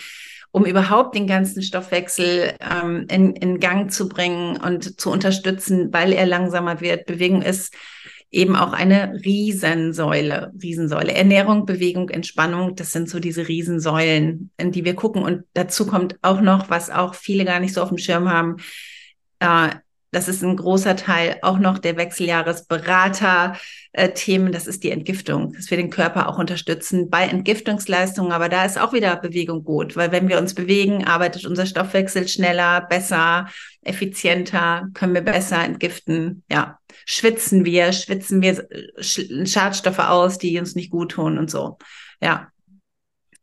um 0.52 0.64
überhaupt 0.64 1.14
den 1.14 1.26
ganzen 1.26 1.62
Stoffwechsel 1.62 2.54
ähm, 2.60 3.06
in, 3.08 3.34
in 3.36 3.60
Gang 3.60 3.92
zu 3.92 4.08
bringen 4.08 4.56
und 4.56 5.00
zu 5.00 5.10
unterstützen, 5.10 5.92
weil 5.92 6.12
er 6.12 6.26
langsamer 6.26 6.80
wird. 6.80 7.06
Bewegung 7.06 7.42
ist 7.42 7.74
eben 8.30 8.56
auch 8.56 8.72
eine 8.72 9.20
Riesensäule, 9.24 10.52
Riesensäule. 10.62 11.12
Ernährung, 11.12 11.66
Bewegung, 11.66 12.10
Entspannung, 12.10 12.76
das 12.76 12.92
sind 12.92 13.08
so 13.08 13.18
diese 13.18 13.48
Riesensäulen, 13.48 14.50
in 14.56 14.70
die 14.70 14.84
wir 14.84 14.94
gucken. 14.94 15.22
Und 15.22 15.44
dazu 15.54 15.86
kommt 15.86 16.16
auch 16.22 16.40
noch, 16.40 16.70
was 16.70 16.90
auch 16.90 17.14
viele 17.14 17.44
gar 17.44 17.60
nicht 17.60 17.74
so 17.74 17.82
auf 17.82 17.88
dem 17.88 17.98
Schirm 17.98 18.30
haben, 18.30 18.56
äh, 19.40 19.70
das 20.12 20.26
ist 20.26 20.42
ein 20.42 20.56
großer 20.56 20.96
Teil 20.96 21.38
auch 21.42 21.58
noch 21.58 21.78
der 21.78 21.96
Wechseljahresberater-Themen. 21.96 24.50
Das 24.50 24.66
ist 24.66 24.82
die 24.82 24.90
Entgiftung, 24.90 25.52
dass 25.52 25.70
wir 25.70 25.76
den 25.76 25.90
Körper 25.90 26.28
auch 26.28 26.38
unterstützen 26.38 27.10
bei 27.10 27.26
Entgiftungsleistungen. 27.26 28.32
Aber 28.32 28.48
da 28.48 28.64
ist 28.64 28.80
auch 28.80 28.92
wieder 28.92 29.14
Bewegung 29.16 29.62
gut, 29.62 29.96
weil 29.96 30.10
wenn 30.10 30.28
wir 30.28 30.38
uns 30.38 30.54
bewegen, 30.54 31.06
arbeitet 31.06 31.46
unser 31.46 31.64
Stoffwechsel 31.64 32.26
schneller, 32.26 32.80
besser, 32.80 33.46
effizienter, 33.82 34.88
können 34.94 35.14
wir 35.14 35.22
besser 35.22 35.62
entgiften. 35.62 36.42
Ja, 36.50 36.80
schwitzen 37.04 37.64
wir, 37.64 37.92
schwitzen 37.92 38.42
wir 38.42 38.66
Schadstoffe 38.98 40.00
aus, 40.00 40.38
die 40.38 40.58
uns 40.58 40.74
nicht 40.74 40.90
gut 40.90 41.12
tun 41.12 41.38
und 41.38 41.52
so. 41.52 41.78
Ja, 42.20 42.48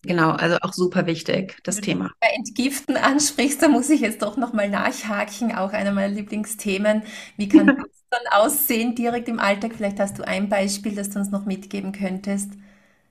Genau, 0.08 0.32
also 0.32 0.58
auch 0.62 0.74
super 0.74 1.06
wichtig, 1.06 1.60
das 1.63 1.80
Wenn 1.80 1.82
Thema. 1.82 2.12
bei 2.20 2.28
Entgiften 2.36 2.98
ansprichst, 2.98 3.62
da 3.62 3.67
muss 3.67 3.89
ich 3.89 4.02
jetzt 4.02 4.22
doch 4.22 4.38
nochmal 4.38 4.70
nachhaken, 4.70 5.54
auch 5.56 5.74
einer 5.74 5.91
meiner 5.91 6.13
Lieblingsthemen. 6.13 7.04
Wie 7.38 7.48
kann 7.50 7.67
das 7.78 8.04
dann 8.10 8.22
aussehen 8.32 8.96
direkt 8.96 9.28
im 9.30 9.39
Alltag? 9.39 9.74
Vielleicht 9.76 10.00
hast 10.00 10.17
du 10.20 10.28
ein 10.28 10.50
Beispiel, 10.50 10.96
das 10.96 11.10
du 11.12 11.20
uns 11.20 11.30
noch 11.32 11.46
mitgeben 11.46 11.91
könntest. 11.91 12.52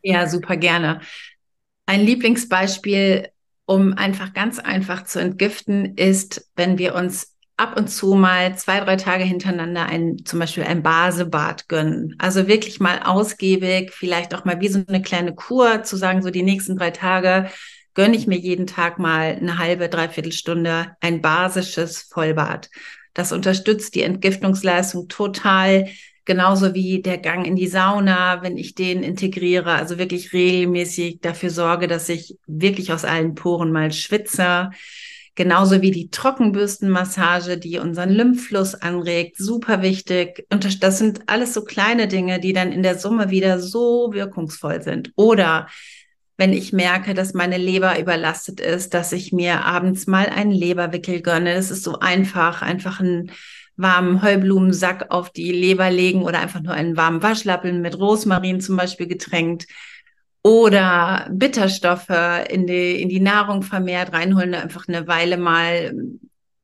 Ja, 0.03 0.27
super 0.29 0.57
gerne. 0.57 1.01
Ein 1.87 2.03
Lieblingsbeispiel, 2.03 3.31
um 3.67 3.95
einfach 3.95 4.35
ganz 4.35 4.61
einfach 4.61 5.05
zu 5.05 5.21
entgiften, 5.21 5.97
ist, 5.97 6.51
wenn 6.57 6.79
wir 6.79 6.97
uns 6.97 7.36
ab 7.57 7.77
und 7.79 7.89
zu 7.89 8.15
mal 8.15 8.57
zwei, 8.57 8.81
drei 8.81 8.97
Tage 8.97 9.25
hintereinander 9.25 9.87
ein, 9.87 10.19
zum 10.25 10.39
Beispiel 10.39 10.65
ein 10.65 10.83
Basebad 10.83 11.69
gönnen. 11.69 12.15
Also 12.19 12.49
wirklich 12.49 12.81
mal 12.81 13.01
ausgiebig, 13.03 13.93
vielleicht 13.93 14.35
auch 14.35 14.45
mal 14.45 14.61
wie 14.61 14.69
so 14.69 14.83
eine 14.87 15.01
kleine 15.01 15.35
Kur 15.35 15.83
zu 15.83 15.97
sagen, 15.97 16.23
so 16.23 16.31
die 16.31 16.43
nächsten 16.43 16.77
drei 16.77 16.91
Tage 16.91 17.49
gönne 17.95 18.17
ich 18.17 18.27
mir 18.27 18.37
jeden 18.37 18.67
Tag 18.67 18.99
mal 18.99 19.37
eine 19.41 19.59
halbe, 19.59 19.89
dreiviertel 19.89 20.33
Stunde 20.33 20.95
ein 21.01 21.23
basisches 21.23 22.03
Vollbad. 22.03 22.69
Das 23.15 23.33
unterstützt 23.33 23.95
die 23.95 24.03
Entgiftungsleistung 24.03 25.09
total, 25.09 25.89
genauso 26.27 26.75
wie 26.75 27.01
der 27.01 27.17
Gang 27.17 27.47
in 27.47 27.57
die 27.57 27.69
Sauna, 27.69 28.43
wenn 28.43 28.59
ich 28.59 28.75
den 28.75 29.03
integriere, 29.03 29.73
also 29.73 29.97
wirklich 29.97 30.35
regelmäßig 30.35 31.21
dafür 31.23 31.49
sorge, 31.49 31.87
dass 31.87 32.11
ich 32.11 32.37
wirklich 32.47 32.93
aus 32.93 33.07
allen 33.07 33.35
Poren 33.35 33.73
mal 33.73 33.91
schwitze 33.93 34.71
Genauso 35.37 35.83
wie 35.83 35.91
die 35.91 36.11
Trockenbürstenmassage, 36.11 37.59
die 37.59 37.79
unseren 37.79 38.09
Lymphfluss 38.09 38.75
anregt, 38.75 39.37
super 39.37 39.83
wichtig. 39.83 40.47
Und 40.51 40.83
das 40.83 40.99
sind 40.99 41.21
alles 41.27 41.53
so 41.53 41.63
kleine 41.63 42.09
Dinge, 42.09 42.41
die 42.41 42.55
dann 42.55 42.73
in 42.73 42.83
der 42.83 42.99
Summe 42.99 43.29
wieder 43.31 43.61
so 43.61 44.15
wirkungsvoll 44.15 44.83
sind. 44.83 45.13
Oder 45.15 45.69
wenn 46.39 46.55
ich 46.55 46.73
merke, 46.73 47.13
dass 47.13 47.35
meine 47.35 47.59
Leber 47.59 48.01
überlastet 48.01 48.61
ist, 48.61 48.95
dass 48.95 49.13
ich 49.13 49.31
mir 49.31 49.65
abends 49.67 50.07
mal 50.07 50.27
einen 50.27 50.53
Leberwickel 50.53 51.21
gönne. 51.21 51.55
Das 51.55 51.71
ist 51.71 51.85
so 51.85 51.99
einfach, 51.99 52.63
einfach 52.63 53.01
einen 53.01 53.31
warmen 53.77 54.23
Heublumensack 54.23 55.11
auf 55.11 55.31
die 55.31 55.53
Leber 55.53 55.91
legen 55.91 56.23
oder 56.23 56.41
einfach 56.41 56.63
nur 56.63 56.73
einen 56.73 56.97
warmen 56.97 57.23
Waschlappen 57.23 57.83
mit 57.83 57.99
Rosmarin 57.99 58.63
zum 58.63 58.77
Beispiel 58.77 59.07
getränkt 59.07 59.67
oder 60.47 61.29
Bitterstoffe 61.33 62.09
in 62.49 62.69
die, 62.69 63.03
in 63.03 63.09
die 63.09 63.19
Nahrung 63.19 63.65
vermehrt 63.65 64.13
reinholen, 64.13 64.55
einfach 64.55 64.87
eine 64.87 65.09
Weile 65.09 65.39
mal 65.39 65.93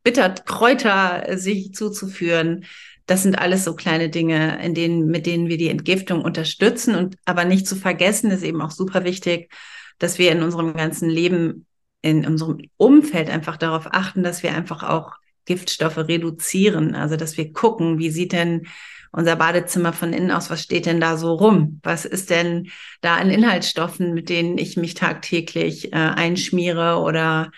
Bitterkräuter 0.04 1.36
sich 1.36 1.74
zuzuführen. 1.74 2.64
Das 3.06 3.24
sind 3.24 3.34
alles 3.36 3.64
so 3.64 3.74
kleine 3.74 4.08
Dinge, 4.08 4.64
in 4.64 4.74
denen, 4.74 5.08
mit 5.08 5.26
denen 5.26 5.48
wir 5.48 5.58
die 5.58 5.68
Entgiftung 5.68 6.22
unterstützen 6.22 6.94
und 6.94 7.16
aber 7.24 7.44
nicht 7.44 7.66
zu 7.66 7.74
vergessen, 7.74 8.30
ist 8.30 8.44
eben 8.44 8.62
auch 8.62 8.70
super 8.70 9.02
wichtig, 9.02 9.52
dass 9.98 10.16
wir 10.16 10.30
in 10.30 10.44
unserem 10.44 10.74
ganzen 10.74 11.10
Leben, 11.10 11.66
in 12.02 12.24
unserem 12.24 12.58
Umfeld 12.76 13.30
einfach 13.30 13.56
darauf 13.56 13.88
achten, 13.90 14.22
dass 14.22 14.44
wir 14.44 14.54
einfach 14.54 14.84
auch 14.84 15.14
Giftstoffe 15.44 15.98
reduzieren. 15.98 16.94
Also, 16.94 17.16
dass 17.16 17.36
wir 17.36 17.52
gucken, 17.52 17.98
wie 17.98 18.10
sieht 18.10 18.30
denn 18.30 18.68
unser 19.12 19.36
Badezimmer 19.36 19.92
von 19.92 20.12
innen 20.12 20.30
aus, 20.30 20.50
was 20.50 20.62
steht 20.62 20.86
denn 20.86 21.00
da 21.00 21.16
so 21.16 21.34
rum? 21.34 21.80
Was 21.82 22.04
ist 22.04 22.30
denn 22.30 22.70
da 23.02 23.16
an 23.16 23.30
Inhaltsstoffen, 23.30 24.14
mit 24.14 24.28
denen 24.28 24.58
ich 24.58 24.76
mich 24.76 24.94
tagtäglich 24.94 25.92
äh, 25.92 25.96
einschmiere 25.96 26.98
oder 26.98 27.50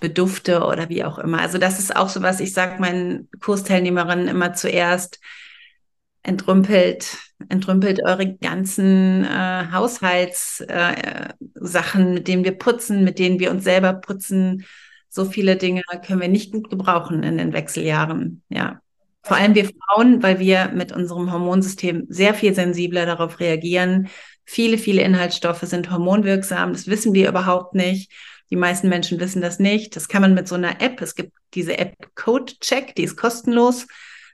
bedufte 0.00 0.62
oder 0.62 0.88
wie 0.88 1.04
auch 1.04 1.18
immer. 1.18 1.40
Also 1.40 1.58
das 1.58 1.78
ist 1.78 1.94
auch 1.96 2.08
so 2.08 2.22
was, 2.22 2.40
ich 2.40 2.52
sage 2.52 2.80
meinen 2.80 3.28
Kursteilnehmerinnen 3.40 4.28
immer 4.28 4.54
zuerst, 4.54 5.20
entrümpelt, 6.22 7.16
entrümpelt 7.48 8.02
eure 8.04 8.36
ganzen 8.36 9.24
äh, 9.24 9.66
Haushaltssachen, 9.72 10.68
äh, 10.68 12.12
mit 12.12 12.28
denen 12.28 12.44
wir 12.44 12.56
putzen, 12.58 13.04
mit 13.04 13.18
denen 13.18 13.40
wir 13.40 13.50
uns 13.50 13.64
selber 13.64 13.94
putzen. 13.94 14.64
So 15.08 15.24
viele 15.24 15.56
Dinge 15.56 15.82
können 16.06 16.20
wir 16.20 16.28
nicht 16.28 16.52
gut 16.52 16.70
gebrauchen 16.70 17.22
in 17.22 17.38
den 17.38 17.52
Wechseljahren. 17.52 18.42
Ja. 18.50 18.80
Vor 19.22 19.36
allem 19.36 19.54
wir 19.54 19.68
Frauen, 19.68 20.22
weil 20.22 20.38
wir 20.38 20.70
mit 20.74 20.92
unserem 20.92 21.32
Hormonsystem 21.32 22.06
sehr 22.08 22.34
viel 22.34 22.54
sensibler 22.54 23.04
darauf 23.04 23.40
reagieren. 23.40 24.08
Viele, 24.44 24.78
viele 24.78 25.02
Inhaltsstoffe 25.02 25.62
sind 25.62 25.90
hormonwirksam. 25.90 26.72
Das 26.72 26.86
wissen 26.86 27.12
wir 27.14 27.28
überhaupt 27.28 27.74
nicht. 27.74 28.10
Die 28.50 28.56
meisten 28.56 28.88
Menschen 28.88 29.20
wissen 29.20 29.42
das 29.42 29.58
nicht. 29.58 29.94
Das 29.96 30.08
kann 30.08 30.22
man 30.22 30.34
mit 30.34 30.48
so 30.48 30.54
einer 30.54 30.80
App, 30.80 31.02
es 31.02 31.14
gibt 31.14 31.32
diese 31.54 31.78
App 31.78 31.94
Code 32.14 32.54
Check, 32.60 32.94
die 32.94 33.02
ist 33.02 33.16
kostenlos. 33.16 33.86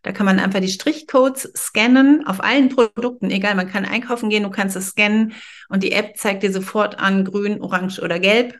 Da 0.04 0.12
kann 0.12 0.26
man 0.26 0.38
einfach 0.38 0.60
die 0.60 0.68
Strichcodes 0.68 1.50
scannen 1.56 2.26
auf 2.26 2.44
allen 2.44 2.68
Produkten, 2.68 3.30
egal, 3.30 3.54
man 3.54 3.70
kann 3.70 3.86
einkaufen 3.86 4.28
gehen, 4.28 4.42
du 4.42 4.50
kannst 4.50 4.76
es 4.76 4.88
scannen 4.88 5.32
und 5.70 5.82
die 5.82 5.92
App 5.92 6.18
zeigt 6.18 6.42
dir 6.42 6.52
sofort 6.52 6.98
an, 6.98 7.24
grün, 7.24 7.62
orange 7.62 8.00
oder 8.00 8.18
gelb. 8.18 8.54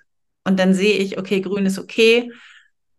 Und 0.45 0.59
dann 0.59 0.75
sehe 0.75 0.97
ich, 0.97 1.19
okay, 1.19 1.41
grün 1.43 1.67
ist 1.67 1.79
okay, 1.79 2.31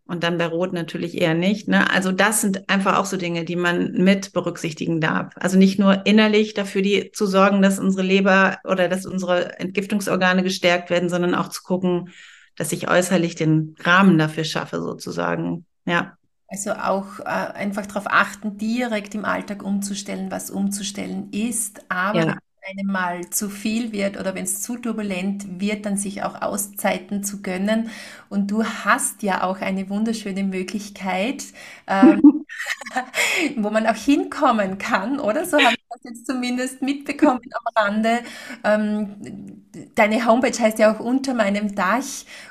und 0.06 0.22
dann 0.22 0.38
bei 0.38 0.46
Rot 0.46 0.72
natürlich 0.72 1.20
eher 1.20 1.34
nicht. 1.34 1.68
Ne? 1.68 1.90
Also 1.90 2.12
das 2.12 2.40
sind 2.40 2.68
einfach 2.68 2.96
auch 2.96 3.06
so 3.06 3.16
Dinge, 3.16 3.44
die 3.44 3.56
man 3.56 3.92
mit 3.92 4.32
berücksichtigen 4.32 5.00
darf. 5.00 5.32
Also 5.36 5.58
nicht 5.58 5.78
nur 5.78 6.06
innerlich 6.06 6.54
dafür 6.54 6.82
die, 6.82 7.10
zu 7.12 7.26
sorgen, 7.26 7.60
dass 7.60 7.78
unsere 7.78 8.06
Leber 8.06 8.58
oder 8.64 8.88
dass 8.88 9.04
unsere 9.04 9.58
Entgiftungsorgane 9.58 10.42
gestärkt 10.42 10.90
werden, 10.90 11.08
sondern 11.08 11.34
auch 11.34 11.48
zu 11.48 11.62
gucken, 11.62 12.10
dass 12.56 12.72
ich 12.72 12.88
äußerlich 12.88 13.34
den 13.34 13.74
Rahmen 13.80 14.16
dafür 14.16 14.44
schaffe, 14.44 14.80
sozusagen. 14.80 15.66
Ja. 15.84 16.16
Also 16.48 16.72
auch 16.72 17.18
äh, 17.20 17.24
einfach 17.24 17.86
darauf 17.86 18.06
achten, 18.06 18.56
direkt 18.56 19.16
im 19.16 19.24
Alltag 19.24 19.64
umzustellen, 19.64 20.30
was 20.30 20.50
umzustellen 20.50 21.30
ist, 21.32 21.84
aber 21.88 22.26
ja 22.26 22.36
einem 22.68 22.86
mal 22.86 23.28
zu 23.30 23.48
viel 23.48 23.92
wird 23.92 24.18
oder 24.18 24.34
wenn 24.34 24.44
es 24.44 24.62
zu 24.62 24.76
turbulent 24.76 25.60
wird, 25.60 25.86
dann 25.86 25.96
sich 25.96 26.22
auch 26.22 26.40
Auszeiten 26.42 27.24
zu 27.24 27.42
gönnen. 27.42 27.90
Und 28.28 28.50
du 28.50 28.64
hast 28.64 29.22
ja 29.22 29.42
auch 29.44 29.60
eine 29.60 29.88
wunderschöne 29.88 30.44
Möglichkeit, 30.44 31.44
ähm, 31.86 32.36
wo 33.56 33.70
man 33.70 33.86
auch 33.86 33.96
hinkommen 33.96 34.78
kann, 34.78 35.20
oder? 35.20 35.44
So 35.46 35.58
habe 35.58 35.74
ich 35.74 35.84
das 35.90 36.04
jetzt 36.04 36.26
zumindest 36.26 36.82
mitbekommen 36.82 37.40
am 37.52 37.84
Rande. 37.84 38.20
Ähm, 38.64 39.64
deine 39.94 40.26
Homepage 40.26 40.58
heißt 40.58 40.78
ja 40.78 40.94
auch 40.94 41.00
unter 41.00 41.34
meinem 41.34 41.74
Dach 41.74 42.04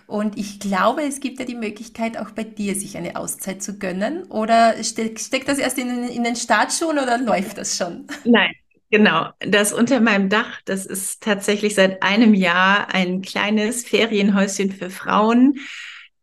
und 0.07 0.37
ich 0.37 0.59
glaube, 0.59 1.03
es 1.03 1.19
gibt 1.19 1.39
ja 1.39 1.45
die 1.45 1.55
Möglichkeit, 1.55 2.17
auch 2.17 2.31
bei 2.31 2.43
dir 2.43 2.75
sich 2.75 2.97
eine 2.97 3.15
Auszeit 3.15 3.63
zu 3.63 3.79
gönnen. 3.79 4.23
Oder 4.25 4.83
ste 4.83 5.17
steckt 5.17 5.47
das 5.47 5.57
erst 5.57 5.77
in, 5.77 6.07
in 6.07 6.23
den 6.23 6.35
Startschuhen 6.35 6.99
oder 6.99 7.17
läuft 7.17 7.57
das 7.57 7.77
schon? 7.77 8.07
Nein, 8.23 8.51
Genau, 8.91 9.29
das 9.39 9.73
unter 9.73 9.99
meinem 9.99 10.29
Dach, 10.29 10.61
das 10.65 10.85
ist 10.85 11.21
tatsächlich 11.21 11.75
seit 11.75 12.03
einem 12.03 12.33
Jahr 12.33 12.93
ein 12.93 13.21
kleines 13.21 13.83
Ferienhäuschen 13.83 14.71
für 14.71 14.89
Frauen 14.89 15.55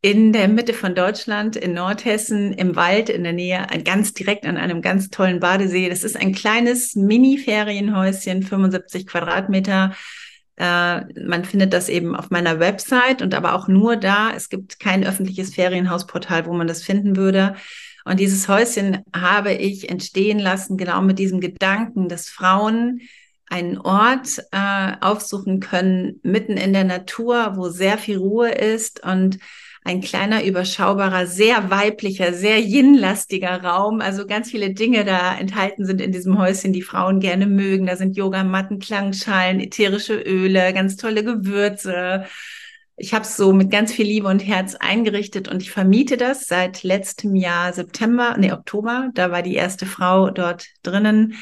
in 0.00 0.32
der 0.32 0.48
Mitte 0.48 0.72
von 0.74 0.94
Deutschland, 0.94 1.54
in 1.56 1.74
Nordhessen, 1.74 2.52
im 2.52 2.74
Wald, 2.74 3.08
in 3.08 3.22
der 3.24 3.32
Nähe, 3.32 3.66
ganz 3.84 4.12
direkt 4.12 4.46
an 4.46 4.56
einem 4.56 4.82
ganz 4.82 5.10
tollen 5.10 5.38
Badesee. 5.38 5.88
Das 5.88 6.02
ist 6.02 6.16
ein 6.16 6.34
kleines 6.34 6.96
Mini-Ferienhäuschen, 6.96 8.42
75 8.42 9.06
Quadratmeter. 9.06 9.94
Äh, 10.56 11.00
man 11.24 11.44
findet 11.44 11.72
das 11.72 11.88
eben 11.88 12.16
auf 12.16 12.30
meiner 12.30 12.58
Website 12.58 13.22
und 13.22 13.34
aber 13.34 13.54
auch 13.54 13.68
nur 13.68 13.96
da. 13.96 14.32
Es 14.34 14.48
gibt 14.48 14.80
kein 14.80 15.04
öffentliches 15.04 15.54
Ferienhausportal, 15.54 16.46
wo 16.46 16.52
man 16.52 16.66
das 16.66 16.82
finden 16.82 17.16
würde. 17.16 17.54
Und 18.04 18.20
dieses 18.20 18.48
Häuschen 18.48 19.02
habe 19.14 19.52
ich 19.52 19.88
entstehen 19.88 20.38
lassen, 20.38 20.76
genau 20.76 21.02
mit 21.02 21.18
diesem 21.18 21.40
Gedanken, 21.40 22.08
dass 22.08 22.28
Frauen 22.28 23.00
einen 23.48 23.78
Ort 23.78 24.42
äh, 24.50 24.92
aufsuchen 25.00 25.60
können, 25.60 26.20
mitten 26.22 26.56
in 26.56 26.72
der 26.72 26.84
Natur, 26.84 27.52
wo 27.56 27.68
sehr 27.68 27.98
viel 27.98 28.16
Ruhe 28.16 28.50
ist 28.50 29.04
und 29.04 29.38
ein 29.84 30.00
kleiner, 30.00 30.44
überschaubarer, 30.44 31.26
sehr 31.26 31.70
weiblicher, 31.70 32.32
sehr 32.32 32.60
yin-lastiger 32.60 33.62
Raum. 33.62 34.00
Also 34.00 34.26
ganz 34.26 34.50
viele 34.50 34.72
Dinge 34.72 35.04
da 35.04 35.36
enthalten 35.36 35.84
sind 35.84 36.00
in 36.00 36.12
diesem 36.12 36.38
Häuschen, 36.38 36.72
die 36.72 36.82
Frauen 36.82 37.18
gerne 37.18 37.46
mögen. 37.46 37.86
Da 37.86 37.96
sind 37.96 38.16
Yogamatten, 38.16 38.78
Klangschalen, 38.78 39.60
ätherische 39.60 40.14
Öle, 40.14 40.72
ganz 40.72 40.96
tolle 40.96 41.24
Gewürze, 41.24 42.26
ich 43.02 43.12
habe 43.12 43.24
es 43.24 43.36
so 43.36 43.52
mit 43.52 43.72
ganz 43.72 43.92
viel 43.92 44.06
Liebe 44.06 44.28
und 44.28 44.38
Herz 44.38 44.76
eingerichtet 44.76 45.48
und 45.48 45.60
ich 45.60 45.72
vermiete 45.72 46.16
das 46.16 46.46
seit 46.46 46.84
letztem 46.84 47.34
Jahr 47.34 47.72
September, 47.72 48.36
nee, 48.38 48.52
Oktober. 48.52 49.10
Da 49.14 49.32
war 49.32 49.42
die 49.42 49.56
erste 49.56 49.86
Frau 49.86 50.30
dort 50.30 50.68
drinnen. 50.84 51.34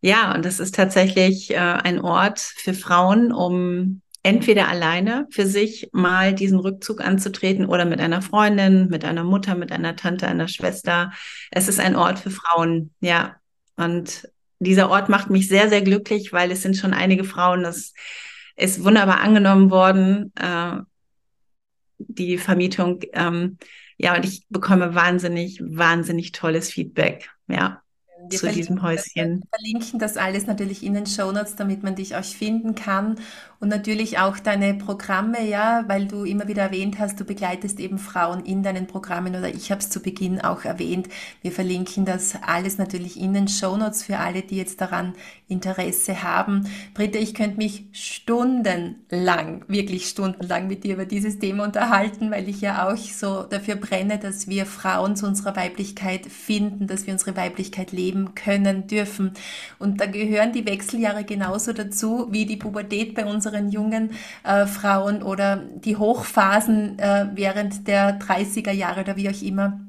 Ja, 0.00 0.34
und 0.34 0.44
das 0.44 0.58
ist 0.58 0.74
tatsächlich 0.74 1.52
äh, 1.52 1.58
ein 1.58 2.00
Ort 2.00 2.40
für 2.40 2.74
Frauen, 2.74 3.30
um 3.30 4.02
entweder 4.24 4.66
alleine 4.66 5.28
für 5.30 5.46
sich 5.46 5.88
mal 5.92 6.34
diesen 6.34 6.58
Rückzug 6.58 7.00
anzutreten 7.00 7.66
oder 7.66 7.84
mit 7.84 8.00
einer 8.00 8.20
Freundin, 8.20 8.88
mit 8.88 9.04
einer 9.04 9.22
Mutter, 9.22 9.54
mit 9.54 9.70
einer 9.70 9.94
Tante, 9.94 10.26
einer 10.26 10.48
Schwester. 10.48 11.12
Es 11.52 11.68
ist 11.68 11.78
ein 11.78 11.94
Ort 11.94 12.18
für 12.18 12.30
Frauen, 12.30 12.90
ja. 12.98 13.36
Und 13.76 14.28
dieser 14.58 14.90
Ort 14.90 15.08
macht 15.08 15.30
mich 15.30 15.46
sehr, 15.46 15.68
sehr 15.68 15.82
glücklich, 15.82 16.32
weil 16.32 16.50
es 16.50 16.62
sind 16.62 16.76
schon 16.76 16.94
einige 16.94 17.22
Frauen, 17.22 17.62
das 17.62 17.94
ist 18.56 18.82
wunderbar 18.82 19.20
angenommen 19.20 19.70
worden, 19.70 20.32
äh, 20.34 20.78
die 21.98 22.38
Vermietung. 22.38 23.00
Ähm, 23.12 23.58
ja, 23.98 24.14
und 24.16 24.24
ich 24.24 24.46
bekomme 24.48 24.94
wahnsinnig, 24.94 25.60
wahnsinnig 25.62 26.32
tolles 26.32 26.70
Feedback. 26.70 27.30
Ja. 27.48 27.82
Wir 28.28 28.38
zu 28.38 28.50
diesem 28.50 28.82
Häuschen. 28.82 29.40
Wir 29.40 29.48
verlinken 29.50 29.98
das 29.98 30.16
alles 30.16 30.46
natürlich 30.46 30.82
in 30.82 30.94
den 30.94 31.06
Show 31.06 31.30
Notes, 31.30 31.54
damit 31.54 31.82
man 31.82 31.94
dich 31.94 32.16
auch 32.16 32.24
finden 32.24 32.74
kann 32.74 33.16
und 33.58 33.68
natürlich 33.68 34.18
auch 34.18 34.38
deine 34.38 34.74
Programme, 34.74 35.46
ja, 35.46 35.84
weil 35.86 36.06
du 36.06 36.24
immer 36.24 36.48
wieder 36.48 36.62
erwähnt 36.62 36.98
hast, 36.98 37.18
du 37.18 37.24
begleitest 37.24 37.80
eben 37.80 37.98
Frauen 37.98 38.44
in 38.44 38.62
deinen 38.62 38.86
Programmen 38.86 39.34
oder 39.34 39.48
ich 39.48 39.70
habe 39.70 39.80
es 39.80 39.88
zu 39.88 40.00
Beginn 40.00 40.40
auch 40.40 40.64
erwähnt. 40.64 41.08
Wir 41.42 41.52
verlinken 41.52 42.04
das 42.04 42.34
alles 42.42 42.76
natürlich 42.76 43.18
in 43.18 43.32
den 43.32 43.48
Show 43.48 43.76
Notes 43.76 44.02
für 44.02 44.18
alle, 44.18 44.42
die 44.42 44.56
jetzt 44.56 44.80
daran 44.80 45.14
Interesse 45.48 46.22
haben. 46.22 46.68
Britta, 46.92 47.18
ich 47.18 47.34
könnte 47.34 47.56
mich 47.56 47.84
stundenlang, 47.92 49.64
wirklich 49.68 50.08
stundenlang 50.08 50.66
mit 50.66 50.84
dir 50.84 50.94
über 50.94 51.06
dieses 51.06 51.38
Thema 51.38 51.64
unterhalten, 51.64 52.30
weil 52.30 52.48
ich 52.48 52.60
ja 52.60 52.88
auch 52.88 52.96
so 52.96 53.44
dafür 53.44 53.76
brenne, 53.76 54.18
dass 54.18 54.48
wir 54.48 54.66
Frauen 54.66 55.16
zu 55.16 55.26
unserer 55.26 55.56
Weiblichkeit 55.56 56.26
finden, 56.26 56.88
dass 56.88 57.06
wir 57.06 57.12
unsere 57.12 57.36
Weiblichkeit 57.36 57.92
leben 57.92 58.34
können, 58.34 58.86
dürfen. 58.86 59.32
Und 59.78 60.00
da 60.00 60.06
gehören 60.06 60.52
die 60.52 60.66
Wechseljahre 60.66 61.24
genauso 61.24 61.72
dazu 61.72 62.26
wie 62.30 62.44
die 62.44 62.56
Pubertät 62.56 63.14
bei 63.14 63.24
uns 63.24 63.45
unseren 63.46 63.68
jungen 63.70 64.10
äh, 64.44 64.66
Frauen 64.66 65.22
oder 65.22 65.56
die 65.56 65.96
Hochphasen 65.96 66.98
äh, 66.98 67.28
während 67.34 67.86
der 67.86 68.18
30er 68.18 68.72
Jahre 68.72 69.02
oder 69.02 69.16
wie 69.16 69.28
auch 69.28 69.42
immer. 69.42 69.80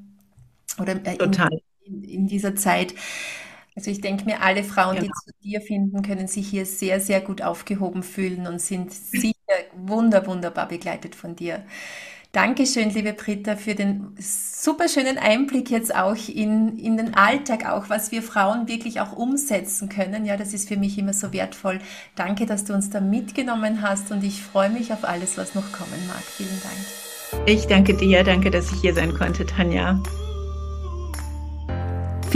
Oder 0.80 0.94
äh, 1.06 1.18
Total. 1.18 1.50
In, 1.84 2.04
in, 2.04 2.28
dieser 2.28 2.56
Zeit. 2.56 2.94
Also 3.76 3.92
ich 3.92 4.02
denke 4.02 4.26
mir, 4.26 4.42
alle 4.42 4.64
Frauen, 4.64 4.96
ja. 4.98 5.02
die 5.04 5.10
zu 5.10 5.32
dir 5.44 5.62
finden, 5.62 6.02
können 6.02 6.28
sich 6.28 6.48
hier 6.48 6.66
sehr, 6.66 7.00
sehr 7.00 7.22
gut 7.22 7.42
aufgehoben 7.42 8.04
fühlen 8.04 8.48
und 8.48 8.60
sind 8.60 8.92
sicher 8.92 9.36
wunder, 9.76 10.26
wunderbar 10.26 10.68
begleitet 10.68 11.16
von 11.16 11.36
dir. 11.36 11.64
Dankeschön, 12.38 12.92
liebe 12.92 13.14
Britta, 13.14 13.56
für 13.56 13.74
den 13.74 14.16
super 14.20 14.88
schönen 14.88 15.18
Einblick 15.18 15.72
jetzt 15.72 15.96
auch 15.96 16.16
in, 16.30 16.78
in 16.78 16.96
den 16.96 17.16
Alltag, 17.16 17.68
auch 17.68 17.90
was 17.90 18.12
wir 18.12 18.22
Frauen 18.22 18.68
wirklich 18.68 19.02
auch 19.02 19.12
umsetzen 19.14 19.90
können. 19.90 20.24
Ja, 20.24 20.38
das 20.38 20.54
ist 20.54 20.68
für 20.68 20.78
mich 20.78 21.00
immer 21.00 21.14
so 21.14 21.34
wertvoll. 21.34 21.80
Danke, 22.16 22.46
dass 22.46 22.64
du 22.64 22.76
uns 22.76 22.92
da 22.92 23.02
mitgenommen 23.02 23.82
hast 23.82 24.12
und 24.12 24.24
ich 24.24 24.44
freue 24.44 24.70
mich 24.70 24.94
auf 24.94 25.04
alles, 25.04 25.36
was 25.36 25.56
noch 25.56 25.72
kommen 25.72 26.00
mag. 26.08 26.22
Vielen 26.22 26.62
Dank. 26.62 27.48
Ich 27.48 27.66
danke 27.66 27.98
dir, 27.98 28.24
danke, 28.24 28.52
dass 28.52 28.72
ich 28.72 28.82
hier 28.82 28.94
sein 28.94 29.16
konnte, 29.16 29.44
Tanja. 29.44 30.00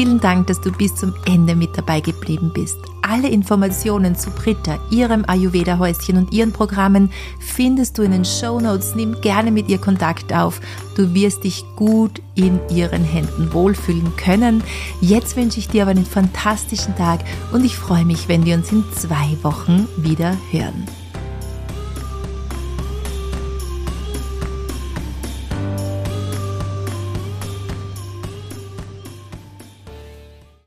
Vielen 0.02 0.20
Dank, 0.20 0.48
dass 0.48 0.60
du 0.60 0.72
bis 0.72 0.96
zum 0.96 1.14
Ende 1.28 1.56
mit 1.56 1.78
dabei 1.78 2.00
geblieben 2.00 2.50
bist. 2.52 2.80
Alle 3.04 3.30
Informationen 3.30 4.16
zu 4.16 4.32
Britta, 4.32 4.80
ihrem 4.90 5.24
Ayurveda-Häuschen 5.28 6.18
und 6.18 6.34
ihren 6.34 6.52
Programmen 6.52 7.12
findest 7.40 8.00
du 8.00 8.02
in 8.02 8.10
den 8.10 8.26
Show 8.26 8.60
Notes. 8.60 8.96
Nimm 8.96 9.22
gerne 9.22 9.52
mit 9.52 9.70
ihr 9.70 9.78
Kontakt 9.78 10.34
auf. 10.34 10.60
Du 10.96 11.14
wirst 11.14 11.44
dich 11.44 11.64
gut 11.76 12.20
in 12.34 12.60
ihren 12.72 13.04
Händen 13.04 13.54
wohlfühlen 13.54 14.16
können. 14.16 14.64
Jetzt 15.02 15.38
wünsche 15.38 15.60
ich 15.60 15.68
dir 15.68 15.84
aber 15.84 15.92
einen 15.92 16.08
fantastischen 16.08 16.96
Tag 16.96 17.20
und 17.52 17.64
ich 17.64 17.78
freue 17.78 18.04
mich, 18.04 18.28
wenn 18.28 18.44
wir 18.44 18.56
uns 18.56 18.72
in 18.72 18.84
zwei 18.96 19.38
Wochen 19.44 19.88
wieder 19.98 20.36
hören. 20.50 20.88